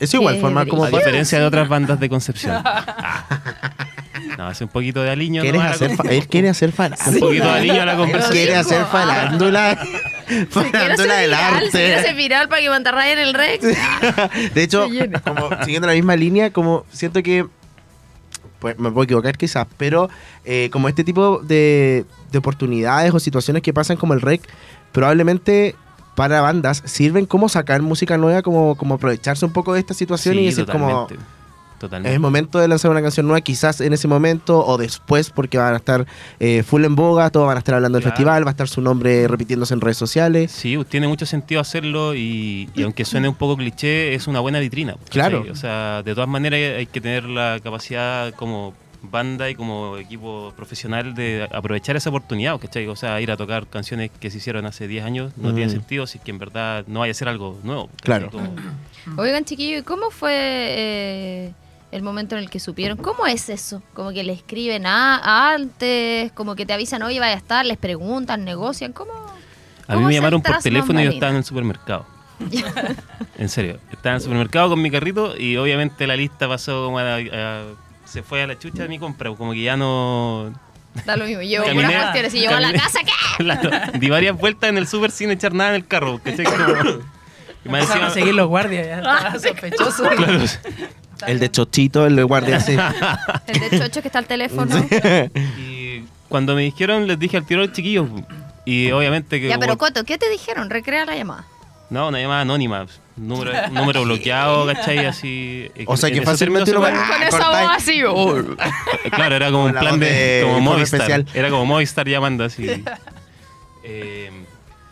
Eso 0.00 0.16
igual 0.16 0.36
Qué 0.36 0.40
forma 0.40 0.66
como 0.66 0.84
A 0.84 0.90
diferencia 0.90 1.38
de 1.38 1.44
otras 1.44 1.68
bandas 1.68 2.00
de 2.00 2.08
Concepción. 2.08 2.62
Ah. 4.32 4.34
No, 4.38 4.46
hace 4.46 4.64
un 4.64 4.70
poquito 4.70 5.02
de 5.02 5.10
aliño. 5.10 5.42
¿Quieres 5.42 5.60
nomás 5.60 5.80
a 5.80 5.84
la 5.86 5.92
hacer 5.94 6.12
él 6.12 6.26
quiere 6.28 6.48
hacer 6.48 6.70
Un 6.70 6.74
farándula. 6.74 7.20
poquito 7.20 7.44
de 7.44 7.50
aliño 7.50 7.82
a 7.82 7.86
la 7.86 7.96
conversación. 7.96 8.32
quiere 8.32 8.56
hacer 8.56 8.84
farándula. 8.86 9.78
Farándula 10.50 11.16
del 11.16 11.30
viral, 11.30 11.64
se 11.64 11.70
quiere 11.70 11.94
hacer 11.94 12.08
arte. 12.10 12.14
viral 12.14 12.48
para 12.48 12.62
que 12.62 12.68
Mantarraya 12.70 13.12
en 13.12 13.18
el 13.18 13.34
REC. 13.34 13.62
De 14.54 14.62
hecho, 14.62 14.86
como 15.24 15.48
siguiendo 15.64 15.88
la 15.88 15.94
misma 15.94 16.14
línea, 16.16 16.52
como 16.52 16.84
siento 16.92 17.22
que 17.22 17.46
pues 18.60 18.78
me 18.78 18.90
puedo 18.90 19.04
equivocar 19.04 19.36
quizás, 19.38 19.66
pero 19.78 20.10
eh, 20.44 20.68
como 20.70 20.88
este 20.88 21.02
tipo 21.02 21.38
de, 21.38 22.04
de 22.30 22.38
oportunidades 22.38 23.12
o 23.12 23.18
situaciones 23.18 23.62
que 23.62 23.72
pasan 23.72 23.96
como 23.96 24.12
el 24.14 24.20
rec, 24.20 24.42
probablemente 24.92 25.74
para 26.14 26.42
bandas 26.42 26.82
sirven 26.84 27.24
como 27.24 27.48
sacar 27.48 27.80
música 27.80 28.18
nueva, 28.18 28.42
como, 28.42 28.76
como 28.76 28.94
aprovecharse 28.96 29.46
un 29.46 29.52
poco 29.52 29.72
de 29.72 29.80
esta 29.80 29.94
situación 29.94 30.38
y 30.38 30.46
decir 30.46 30.66
como 30.66 31.08
totalmente. 31.80 32.10
es 32.10 32.14
el 32.14 32.20
momento 32.20 32.60
de 32.60 32.68
lanzar 32.68 32.90
una 32.92 33.02
canción 33.02 33.26
nueva, 33.26 33.40
quizás 33.40 33.80
en 33.80 33.92
ese 33.92 34.06
momento 34.06 34.64
o 34.64 34.78
después, 34.78 35.30
porque 35.30 35.58
van 35.58 35.74
a 35.74 35.78
estar 35.78 36.06
eh, 36.38 36.62
full 36.62 36.84
en 36.84 36.94
boga, 36.94 37.30
todos 37.30 37.46
van 37.48 37.56
a 37.56 37.58
estar 37.58 37.74
hablando 37.74 37.96
del 37.96 38.02
Claro. 38.04 38.16
festival, 38.16 38.44
va 38.46 38.50
a 38.50 38.52
estar 38.52 38.68
su 38.68 38.80
nombre 38.80 39.26
repitiéndose 39.26 39.74
en 39.74 39.80
redes 39.80 39.96
sociales. 39.96 40.52
Sí, 40.52 40.78
tiene 40.88 41.08
mucho 41.08 41.26
sentido 41.26 41.60
hacerlo 41.60 42.14
y, 42.14 42.68
y 42.76 42.82
aunque 42.84 43.04
suene 43.04 43.28
un 43.28 43.34
poco 43.34 43.56
cliché, 43.56 44.14
es 44.14 44.28
una 44.28 44.38
buena 44.40 44.60
vitrina. 44.60 44.94
Claro. 45.08 45.44
O 45.50 45.56
sea, 45.56 46.02
de 46.04 46.14
todas 46.14 46.28
maneras 46.28 46.60
hay 46.78 46.86
que 46.86 47.00
tener 47.00 47.24
la 47.24 47.58
capacidad 47.62 48.32
como 48.34 48.74
banda 49.02 49.48
y 49.48 49.54
como 49.54 49.96
equipo 49.96 50.52
profesional 50.54 51.14
de 51.14 51.48
aprovechar 51.50 51.96
esa 51.96 52.10
oportunidad, 52.10 52.58
¿cachai? 52.60 52.86
O 52.86 52.96
sea, 52.96 53.18
ir 53.22 53.30
a 53.30 53.36
tocar 53.38 53.66
canciones 53.66 54.10
que 54.20 54.30
se 54.30 54.36
hicieron 54.36 54.66
hace 54.66 54.86
10 54.88 55.04
años 55.06 55.32
no 55.38 55.52
Mm. 55.52 55.54
tiene 55.54 55.70
sentido 55.70 56.06
si 56.06 56.18
es 56.18 56.24
que 56.24 56.30
en 56.30 56.38
verdad 56.38 56.84
no 56.86 57.00
vaya 57.00 57.12
a 57.12 57.14
ser 57.14 57.28
algo 57.30 57.58
nuevo. 57.64 57.86
¿cachai? 58.02 58.28
Claro. 58.28 58.30
Como- 58.30 59.22
Oigan, 59.22 59.46
chiquillo, 59.46 59.78
¿y 59.78 59.82
cómo 59.84 60.10
fue 60.10 60.34
eh, 60.34 61.52
el 61.92 62.02
momento 62.02 62.36
en 62.36 62.42
el 62.42 62.50
que 62.50 62.60
supieron? 62.60 62.96
¿Cómo 62.98 63.26
es 63.26 63.48
eso? 63.48 63.82
Como 63.94 64.10
que 64.12 64.22
le 64.22 64.32
escriben 64.32 64.86
a, 64.86 65.52
antes, 65.54 66.30
como 66.32 66.54
que 66.54 66.66
te 66.66 66.72
avisan, 66.72 67.02
oye, 67.02 67.18
vaya 67.20 67.34
a 67.34 67.38
estar, 67.38 67.64
les 67.66 67.78
preguntan, 67.78 68.44
negocian, 68.44 68.92
¿cómo? 68.92 69.12
A 69.12 69.92
mí 69.94 69.96
cómo 69.96 70.06
me 70.06 70.14
llamaron 70.14 70.40
por 70.42 70.58
teléfono 70.58 71.00
y 71.00 71.04
yo 71.04 71.10
estaba 71.10 71.30
en 71.30 71.38
el 71.38 71.44
supermercado. 71.44 72.06
en 73.38 73.48
serio, 73.48 73.78
estaba 73.90 74.10
en 74.12 74.16
el 74.16 74.20
supermercado 74.22 74.70
con 74.70 74.80
mi 74.80 74.90
carrito 74.90 75.36
y 75.36 75.56
obviamente 75.56 76.06
la 76.06 76.16
lista 76.16 76.48
pasó 76.48 76.84
como 76.86 76.98
a, 76.98 77.16
a- 77.16 77.64
se 78.04 78.22
fue 78.22 78.42
a 78.42 78.46
la 78.46 78.58
chucha 78.58 78.82
de 78.84 78.88
mi 78.88 78.98
compra, 78.98 79.30
como 79.34 79.52
que 79.52 79.62
ya 79.62 79.76
no... 79.76 80.52
Da 81.06 81.16
lo 81.16 81.24
mismo, 81.24 81.42
llevo 81.42 81.64
Caminé- 81.66 81.86
puras 81.86 82.02
cuestiones. 82.02 82.32
Si 82.32 82.40
llego 82.40 82.54
a 82.54 82.60
la 82.60 82.72
casa, 82.72 82.98
¿qué? 83.04 83.12
Claro, 83.44 83.70
di 83.98 84.10
varias 84.10 84.36
vueltas 84.36 84.70
en 84.70 84.78
el 84.78 84.86
super 84.88 85.10
sin 85.12 85.30
echar 85.30 85.54
nada 85.54 85.70
en 85.70 85.76
el 85.76 85.86
carro. 85.86 86.20
¿cachai? 86.22 86.44
Como- 86.44 87.00
y 87.64 87.68
más 87.68 87.82
Empezaron 87.82 88.06
a 88.06 88.10
seguir 88.10 88.34
los 88.34 88.48
guardias, 88.48 88.86
ya 88.86 88.96
estaba 88.98 89.32
sospechoso. 89.38 90.08
Claro, 90.08 90.40
El 91.26 91.38
de 91.38 91.50
Chochito, 91.50 92.06
el 92.06 92.16
de 92.16 92.22
guardia 92.22 92.56
así. 92.56 92.76
El 93.46 93.60
de 93.70 93.78
Chocho 93.78 94.02
que 94.02 94.08
está 94.08 94.18
al 94.18 94.26
teléfono. 94.26 94.74
y 95.58 96.04
cuando 96.28 96.54
me 96.54 96.62
dijeron, 96.62 97.06
les 97.06 97.18
dije 97.18 97.36
al 97.36 97.46
tiro 97.46 97.62
a 97.62 97.66
los 97.66 97.74
chiquillos. 97.74 98.08
Y 98.64 98.90
obviamente 98.92 99.40
que. 99.40 99.48
Ya, 99.48 99.58
pero 99.58 99.76
Coto, 99.78 100.04
¿qué 100.04 100.18
te 100.18 100.28
dijeron? 100.30 100.70
Recrea 100.70 101.04
la 101.04 101.16
llamada. 101.16 101.44
no, 101.90 102.08
una 102.08 102.20
llamada 102.20 102.42
anónima. 102.42 102.86
Número, 103.16 103.52
número 103.70 104.02
bloqueado, 104.04 104.66
¿cachai? 104.66 105.04
Así. 105.04 105.70
O 105.86 105.96
sea 105.96 106.10
que 106.10 106.22
fácilmente 106.22 106.70
términos 106.70 106.92
uno 106.94 107.04
se 107.06 107.12
va- 107.12 107.18
Con 107.18 107.40
esa 107.40 107.48
voz 107.50 107.70
así. 107.76 109.10
Claro, 109.10 109.36
era 109.36 109.50
como 109.50 109.64
un 109.64 109.74
la 109.74 109.80
plan 109.80 110.00
de, 110.00 110.40
como 110.44 110.60
Movistar. 110.60 111.00
especial. 111.00 111.26
Era 111.34 111.50
como 111.50 111.66
Movistar 111.66 112.08
llamando 112.08 112.44
así. 112.44 112.66
Eh, 113.82 114.30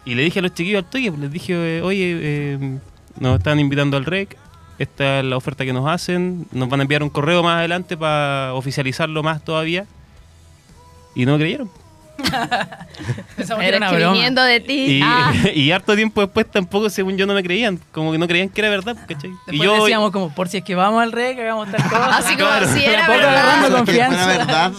y 0.04 0.14
le 0.14 0.22
dije 0.22 0.38
a 0.38 0.42
los 0.42 0.54
chiquillos 0.54 0.82
al 0.84 0.90
toque, 0.90 1.12
les 1.18 1.30
dije, 1.30 1.82
oye, 1.82 2.18
eh, 2.20 2.78
nos 3.20 3.38
están 3.38 3.60
invitando 3.60 3.96
al 3.98 4.06
REC, 4.06 4.36
esta 4.78 5.18
es 5.20 5.24
la 5.24 5.36
oferta 5.36 5.64
que 5.64 5.72
nos 5.72 5.88
hacen, 5.88 6.46
nos 6.52 6.68
van 6.68 6.80
a 6.80 6.82
enviar 6.82 7.02
un 7.02 7.10
correo 7.10 7.42
más 7.42 7.58
adelante 7.58 7.96
para 7.96 8.54
oficializarlo 8.54 9.22
más 9.22 9.44
todavía. 9.44 9.86
Y 11.14 11.26
no 11.26 11.32
me 11.32 11.38
creyeron. 11.38 11.70
Pensamos 13.36 13.62
que 13.62 13.68
Era 13.68 13.78
escribiendo 13.86 14.42
de 14.42 14.60
ti. 14.60 14.98
Y, 14.98 15.00
Ah, 15.02 15.32
y 15.54 15.70
harto 15.70 15.94
tiempo 15.94 16.20
después 16.20 16.50
tampoco, 16.50 16.90
según 16.90 17.16
yo, 17.16 17.26
no 17.26 17.34
me 17.34 17.42
creían. 17.42 17.78
Como 17.92 18.12
que 18.12 18.18
no 18.18 18.26
creían 18.26 18.48
que 18.48 18.60
era 18.60 18.70
verdad, 18.70 18.96
¿cachai? 19.06 19.30
Después 19.30 19.54
y 19.56 19.58
yo, 19.58 19.74
decíamos 19.82 20.10
como, 20.10 20.34
por 20.34 20.48
si 20.48 20.58
es 20.58 20.64
que 20.64 20.74
vamos 20.74 21.02
al 21.02 21.12
rey, 21.12 21.34
que 21.34 21.42
hagamos 21.42 21.70
tal 21.70 21.82
cosa. 21.88 22.16
así 22.18 22.34
como 22.36 22.48
claro. 22.48 22.68
si 22.68 22.84
era 22.84 23.08
verdad. 23.08 23.70
Confianza. 23.76 24.26
verdad. 24.26 24.72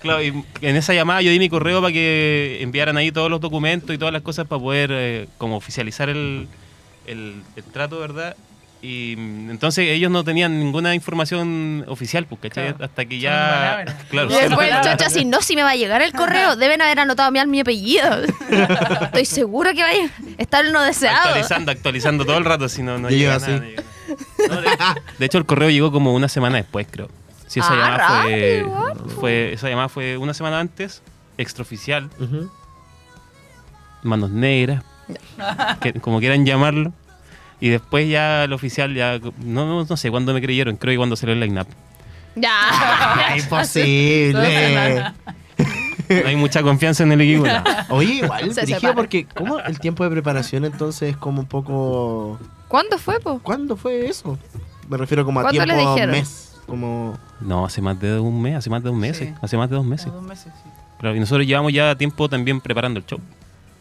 claro, 0.00 0.22
y 0.22 0.44
en 0.60 0.76
esa 0.76 0.94
llamada 0.94 1.20
yo 1.22 1.30
di 1.30 1.38
mi 1.38 1.48
correo 1.48 1.80
para 1.80 1.92
que 1.92 2.58
enviaran 2.60 2.96
ahí 2.96 3.12
todos 3.12 3.30
los 3.30 3.40
documentos 3.40 3.94
y 3.94 3.98
todas 3.98 4.12
las 4.12 4.22
cosas 4.22 4.46
para 4.46 4.60
poder 4.60 4.90
eh, 4.92 5.28
como 5.38 5.56
oficializar 5.56 6.08
el, 6.08 6.48
el- 7.06 7.42
el 7.56 7.64
trato, 7.64 7.98
¿verdad? 7.98 8.34
Y 8.80 9.14
entonces 9.14 9.88
ellos 9.88 10.08
no 10.10 10.22
tenían 10.22 10.58
ninguna 10.60 10.94
información 10.94 11.84
oficial, 11.88 12.26
pues, 12.26 12.40
¿cachai? 12.42 12.68
Claro. 12.74 12.84
Hasta 12.84 13.04
que 13.06 13.18
ya... 13.18 13.84
Claro, 14.08 14.30
Y 14.30 14.34
después 14.34 14.70
el 14.72 14.80
chocho 14.82 15.04
así, 15.06 15.24
no, 15.24 15.42
si 15.42 15.56
me 15.56 15.64
va 15.64 15.70
a 15.70 15.74
llegar 15.76 16.00
el 16.00 16.12
correo, 16.12 16.54
deben 16.54 16.80
haber 16.80 17.00
anotado 17.00 17.32
mi 17.32 17.58
apellido. 17.60 18.22
Estoy 19.02 19.24
seguro 19.24 19.72
que 19.74 19.82
va 19.82 19.88
a 19.88 20.42
estar 20.42 20.64
no 20.70 20.80
deseado. 20.82 21.16
actualizando, 21.26 21.72
actualizando 21.72 22.24
todo 22.24 22.38
el 22.38 22.44
rato, 22.44 22.68
si 22.68 22.82
no, 22.84 22.98
no 22.98 23.10
llega 23.10 23.38
nada. 23.40 23.56
así. 23.56 23.74
no 24.48 24.60
llega 24.60 24.76
nada. 24.76 24.94
No, 24.94 24.94
de, 24.94 25.02
de 25.18 25.26
hecho, 25.26 25.38
el 25.38 25.44
correo 25.46 25.70
llegó 25.70 25.90
como 25.90 26.14
una 26.14 26.28
semana 26.28 26.58
después, 26.58 26.86
creo. 26.88 27.08
Sí, 27.48 27.58
esa 27.60 27.70
Ah, 27.72 28.26
llamada 28.28 28.94
fue, 29.20 29.52
esa 29.54 29.68
llamada 29.68 29.88
fue 29.88 30.16
una 30.18 30.34
semana 30.34 30.60
antes, 30.60 31.02
extraoficial, 31.36 32.10
manos 34.02 34.30
negras, 34.30 34.84
que- 35.80 35.94
como 35.94 36.20
quieran 36.20 36.46
llamarlo. 36.46 36.92
Y 37.60 37.68
después 37.70 38.08
ya 38.08 38.44
el 38.44 38.52
oficial 38.52 38.94
ya 38.94 39.18
no, 39.44 39.66
no, 39.66 39.84
no 39.84 39.96
sé 39.96 40.10
cuándo 40.10 40.32
me 40.32 40.40
creyeron, 40.40 40.76
creo 40.76 40.92
que 40.92 40.96
cuando 40.96 41.16
salió 41.16 41.34
el 41.34 41.40
line-up. 41.40 41.66
Ya. 42.36 42.50
Ah, 43.30 43.36
imposible. 43.36 45.04
No 46.22 46.28
hay 46.28 46.36
mucha 46.36 46.62
confianza 46.62 47.02
en 47.02 47.12
el 47.12 47.20
equipo. 47.20 47.46
no. 47.46 47.62
Oye, 47.90 48.14
igual, 48.14 48.54
Se 48.54 48.92
porque 48.94 49.26
como 49.26 49.58
el 49.58 49.78
tiempo 49.78 50.04
de 50.04 50.10
preparación 50.10 50.64
entonces 50.64 51.10
es 51.10 51.16
como 51.16 51.40
un 51.40 51.46
poco... 51.46 52.38
¿Cuándo 52.68 52.98
fue, 52.98 53.18
po? 53.20 53.40
¿Cuándo 53.40 53.76
fue 53.76 54.06
eso? 54.08 54.38
Me 54.88 54.96
refiero 54.96 55.24
como 55.24 55.40
a 55.40 55.42
¿Cuándo 55.42 55.64
tiempo 55.64 55.74
les 55.82 55.88
dijeron? 55.94 56.10
mes. 56.12 56.56
Como... 56.66 57.18
No, 57.40 57.64
hace 57.66 57.82
más 57.82 57.98
de 58.00 58.18
un 58.20 58.40
mes, 58.40 58.56
hace 58.56 58.70
más 58.70 58.82
de 58.82 58.88
dos 58.90 58.98
meses, 58.98 59.28
Sí. 59.28 59.34
hace 59.42 59.56
más 59.56 59.68
de 59.68 59.76
dos 59.76 59.84
meses. 59.84 60.06
Como 60.06 60.18
dos 60.20 60.28
meses, 60.28 60.52
sí. 60.62 60.70
Claro, 61.00 61.16
y 61.16 61.20
nosotros 61.20 61.46
llevamos 61.46 61.72
ya 61.72 61.94
tiempo 61.96 62.28
también 62.28 62.60
preparando 62.60 63.00
el 63.00 63.06
show. 63.06 63.20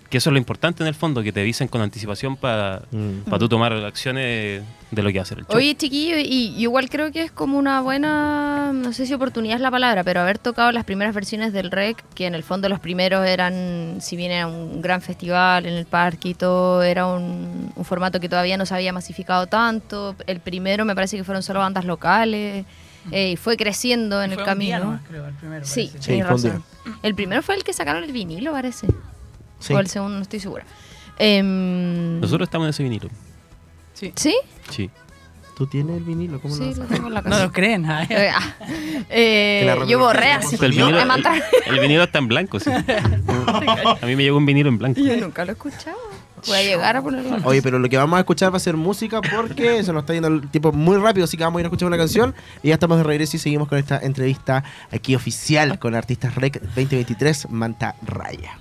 Que 0.09 0.19
eso 0.19 0.29
es 0.29 0.31
lo 0.31 0.37
importante 0.37 0.83
en 0.83 0.87
el 0.87 0.95
fondo, 0.95 1.21
que 1.21 1.31
te 1.31 1.41
avisen 1.41 1.67
con 1.67 1.81
anticipación 1.81 2.37
para 2.37 2.83
mm. 2.91 3.37
tú 3.37 3.49
tomar 3.49 3.73
acciones 3.73 4.63
de 4.89 5.03
lo 5.03 5.09
que 5.09 5.17
va 5.17 5.21
a 5.21 5.23
hacer 5.23 5.39
el 5.39 5.45
show. 5.45 5.57
Oye, 5.57 5.75
chiquillo, 5.75 6.17
y 6.17 6.53
y 6.57 6.61
igual 6.61 6.89
creo 6.89 7.11
que 7.11 7.23
es 7.23 7.31
como 7.31 7.57
una 7.57 7.81
buena, 7.81 8.71
no 8.73 8.93
sé 8.93 9.05
si 9.05 9.13
oportunidad 9.13 9.55
es 9.55 9.61
la 9.61 9.71
palabra, 9.71 10.03
pero 10.03 10.21
haber 10.21 10.37
tocado 10.37 10.71
las 10.71 10.85
primeras 10.85 11.13
versiones 11.13 11.51
del 11.51 11.71
REC, 11.71 12.03
que 12.15 12.25
en 12.25 12.35
el 12.35 12.43
fondo 12.43 12.69
los 12.69 12.79
primeros 12.79 13.25
eran, 13.25 13.97
si 13.99 14.15
bien 14.15 14.31
era 14.31 14.47
un 14.47 14.81
gran 14.81 15.01
festival 15.01 15.65
en 15.65 15.73
el 15.73 15.85
parque 15.85 16.29
y 16.29 16.33
todo, 16.33 16.83
era 16.83 17.05
un, 17.05 17.71
un 17.75 17.85
formato 17.85 18.19
que 18.19 18.29
todavía 18.29 18.57
no 18.57 18.65
se 18.65 18.75
había 18.75 18.93
masificado 18.93 19.47
tanto. 19.47 20.15
El 20.25 20.39
primero 20.39 20.85
me 20.85 20.95
parece 20.95 21.17
que 21.17 21.23
fueron 21.23 21.43
solo 21.43 21.59
bandas 21.59 21.83
locales, 21.83 22.65
eh, 23.11 23.31
y 23.31 23.35
fue 23.37 23.57
creciendo 23.57 24.21
en 24.21 24.31
Fue 24.31 24.43
el 24.43 24.49
un 24.49 24.59
día 24.59 24.77
camino. 24.77 24.79
nomás, 24.79 25.01
creo, 25.07 25.27
el 25.27 25.33
primero, 25.33 25.65
Sí, 25.65 25.91
razón. 26.21 26.63
El 27.03 27.15
primero 27.15 27.41
fue 27.41 27.55
el 27.55 27.63
que 27.63 27.73
sacaron 27.73 28.03
el 28.03 28.11
vinilo, 28.11 28.51
parece. 28.51 28.87
Sí. 29.59 29.73
O 29.73 29.79
el 29.79 29.87
segundo, 29.87 30.15
no 30.17 30.21
estoy 30.23 30.39
segura. 30.39 30.63
Em, 31.17 32.19
Nosotros 32.19 32.47
estamos 32.47 32.65
en 32.65 32.69
ese 32.69 32.83
vinilo. 32.83 33.09
Sí. 33.93 34.13
¿Sí? 34.15 34.35
Sí. 34.69 34.89
¿Tú 35.55 35.65
tienes 35.65 35.97
el 35.97 36.03
vinilo? 36.03 36.39
¿Cómo 36.39 36.53
Sí, 36.53 36.71
no? 36.75 36.83
lo 36.83 36.85
tengo 36.85 37.07
en 37.07 37.13
la 37.15 37.21
No 37.23 37.29
casa. 37.31 37.43
lo 37.45 37.51
creen. 37.51 37.85
ah, 37.89 38.03
Eh, 38.09 38.29
ah, 38.31 38.53
eh, 39.09 39.75
yo 39.87 39.97
borré 39.97 40.31
así. 40.33 40.55
El 40.63 40.71
vinilo, 40.71 40.99
el, 41.01 41.11
el 41.65 41.79
vinilo 41.79 42.03
está 42.03 42.19
en 42.19 42.27
blanco, 42.27 42.59
sí. 42.59 42.69
A 43.47 44.05
mí 44.05 44.15
me 44.15 44.21
llegó 44.23 44.37
un 44.37 44.45
vinilo 44.45 44.69
en 44.69 44.77
blanco. 44.77 44.99
Yo 45.01 45.17
nunca 45.17 45.43
lo 45.45 45.51
he 45.51 45.53
escuchado. 45.53 45.97
Voy 46.45 46.57
a 46.57 46.61
llegar 46.61 46.95
a 46.95 47.01
ponerlo. 47.01 47.37
Oye, 47.43 47.63
pero 47.63 47.79
lo 47.79 47.89
que 47.89 47.97
vamos 47.97 48.15
a 48.17 48.19
escuchar 48.19 48.53
va 48.53 48.57
a 48.57 48.59
ser 48.59 48.77
música 48.77 49.19
porque 49.21 49.83
se 49.83 49.91
nos 49.91 50.03
está 50.03 50.13
yendo 50.13 50.27
el 50.27 50.47
tiempo 50.51 50.71
muy 50.71 50.97
rápido, 50.97 51.23
así 51.25 51.35
que 51.35 51.43
vamos 51.43 51.57
a 51.57 51.61
ir 51.61 51.65
a 51.65 51.69
escuchar 51.69 51.87
una 51.87 51.97
canción 51.97 52.35
y 52.61 52.67
ya 52.67 52.75
estamos 52.75 52.97
de 52.99 53.03
regreso 53.03 53.35
y 53.37 53.39
seguimos 53.39 53.67
con 53.67 53.79
esta 53.79 53.97
entrevista 53.97 54.63
aquí 54.91 55.15
oficial 55.15 55.79
con 55.79 55.95
Artistas 55.95 56.35
Rec 56.35 56.61
2023 56.61 57.49
Manta 57.49 57.95
Raya. 58.05 58.59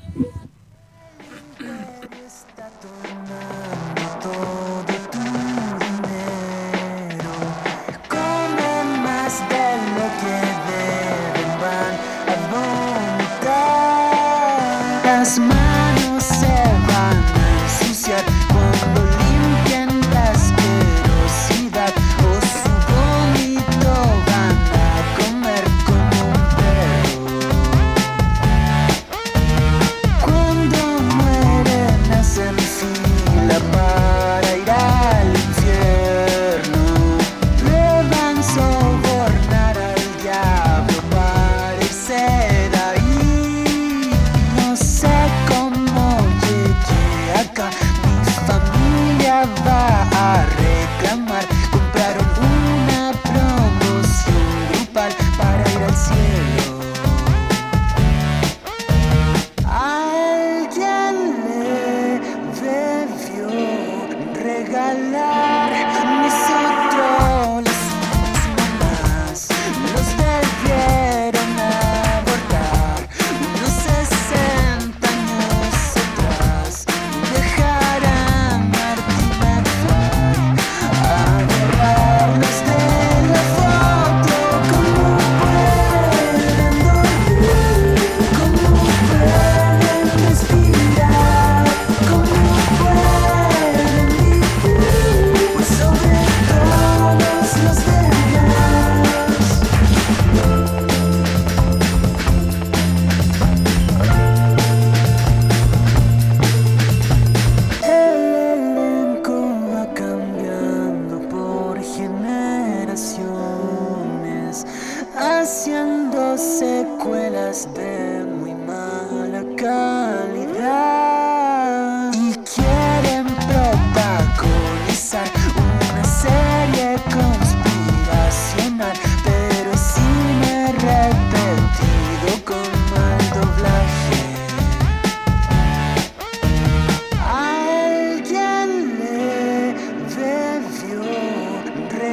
Vomitar. 15.27 15.56
Las 15.56 15.56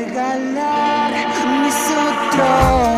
regalar 0.06 1.12
mis 1.62 1.76
otros. 1.92 2.93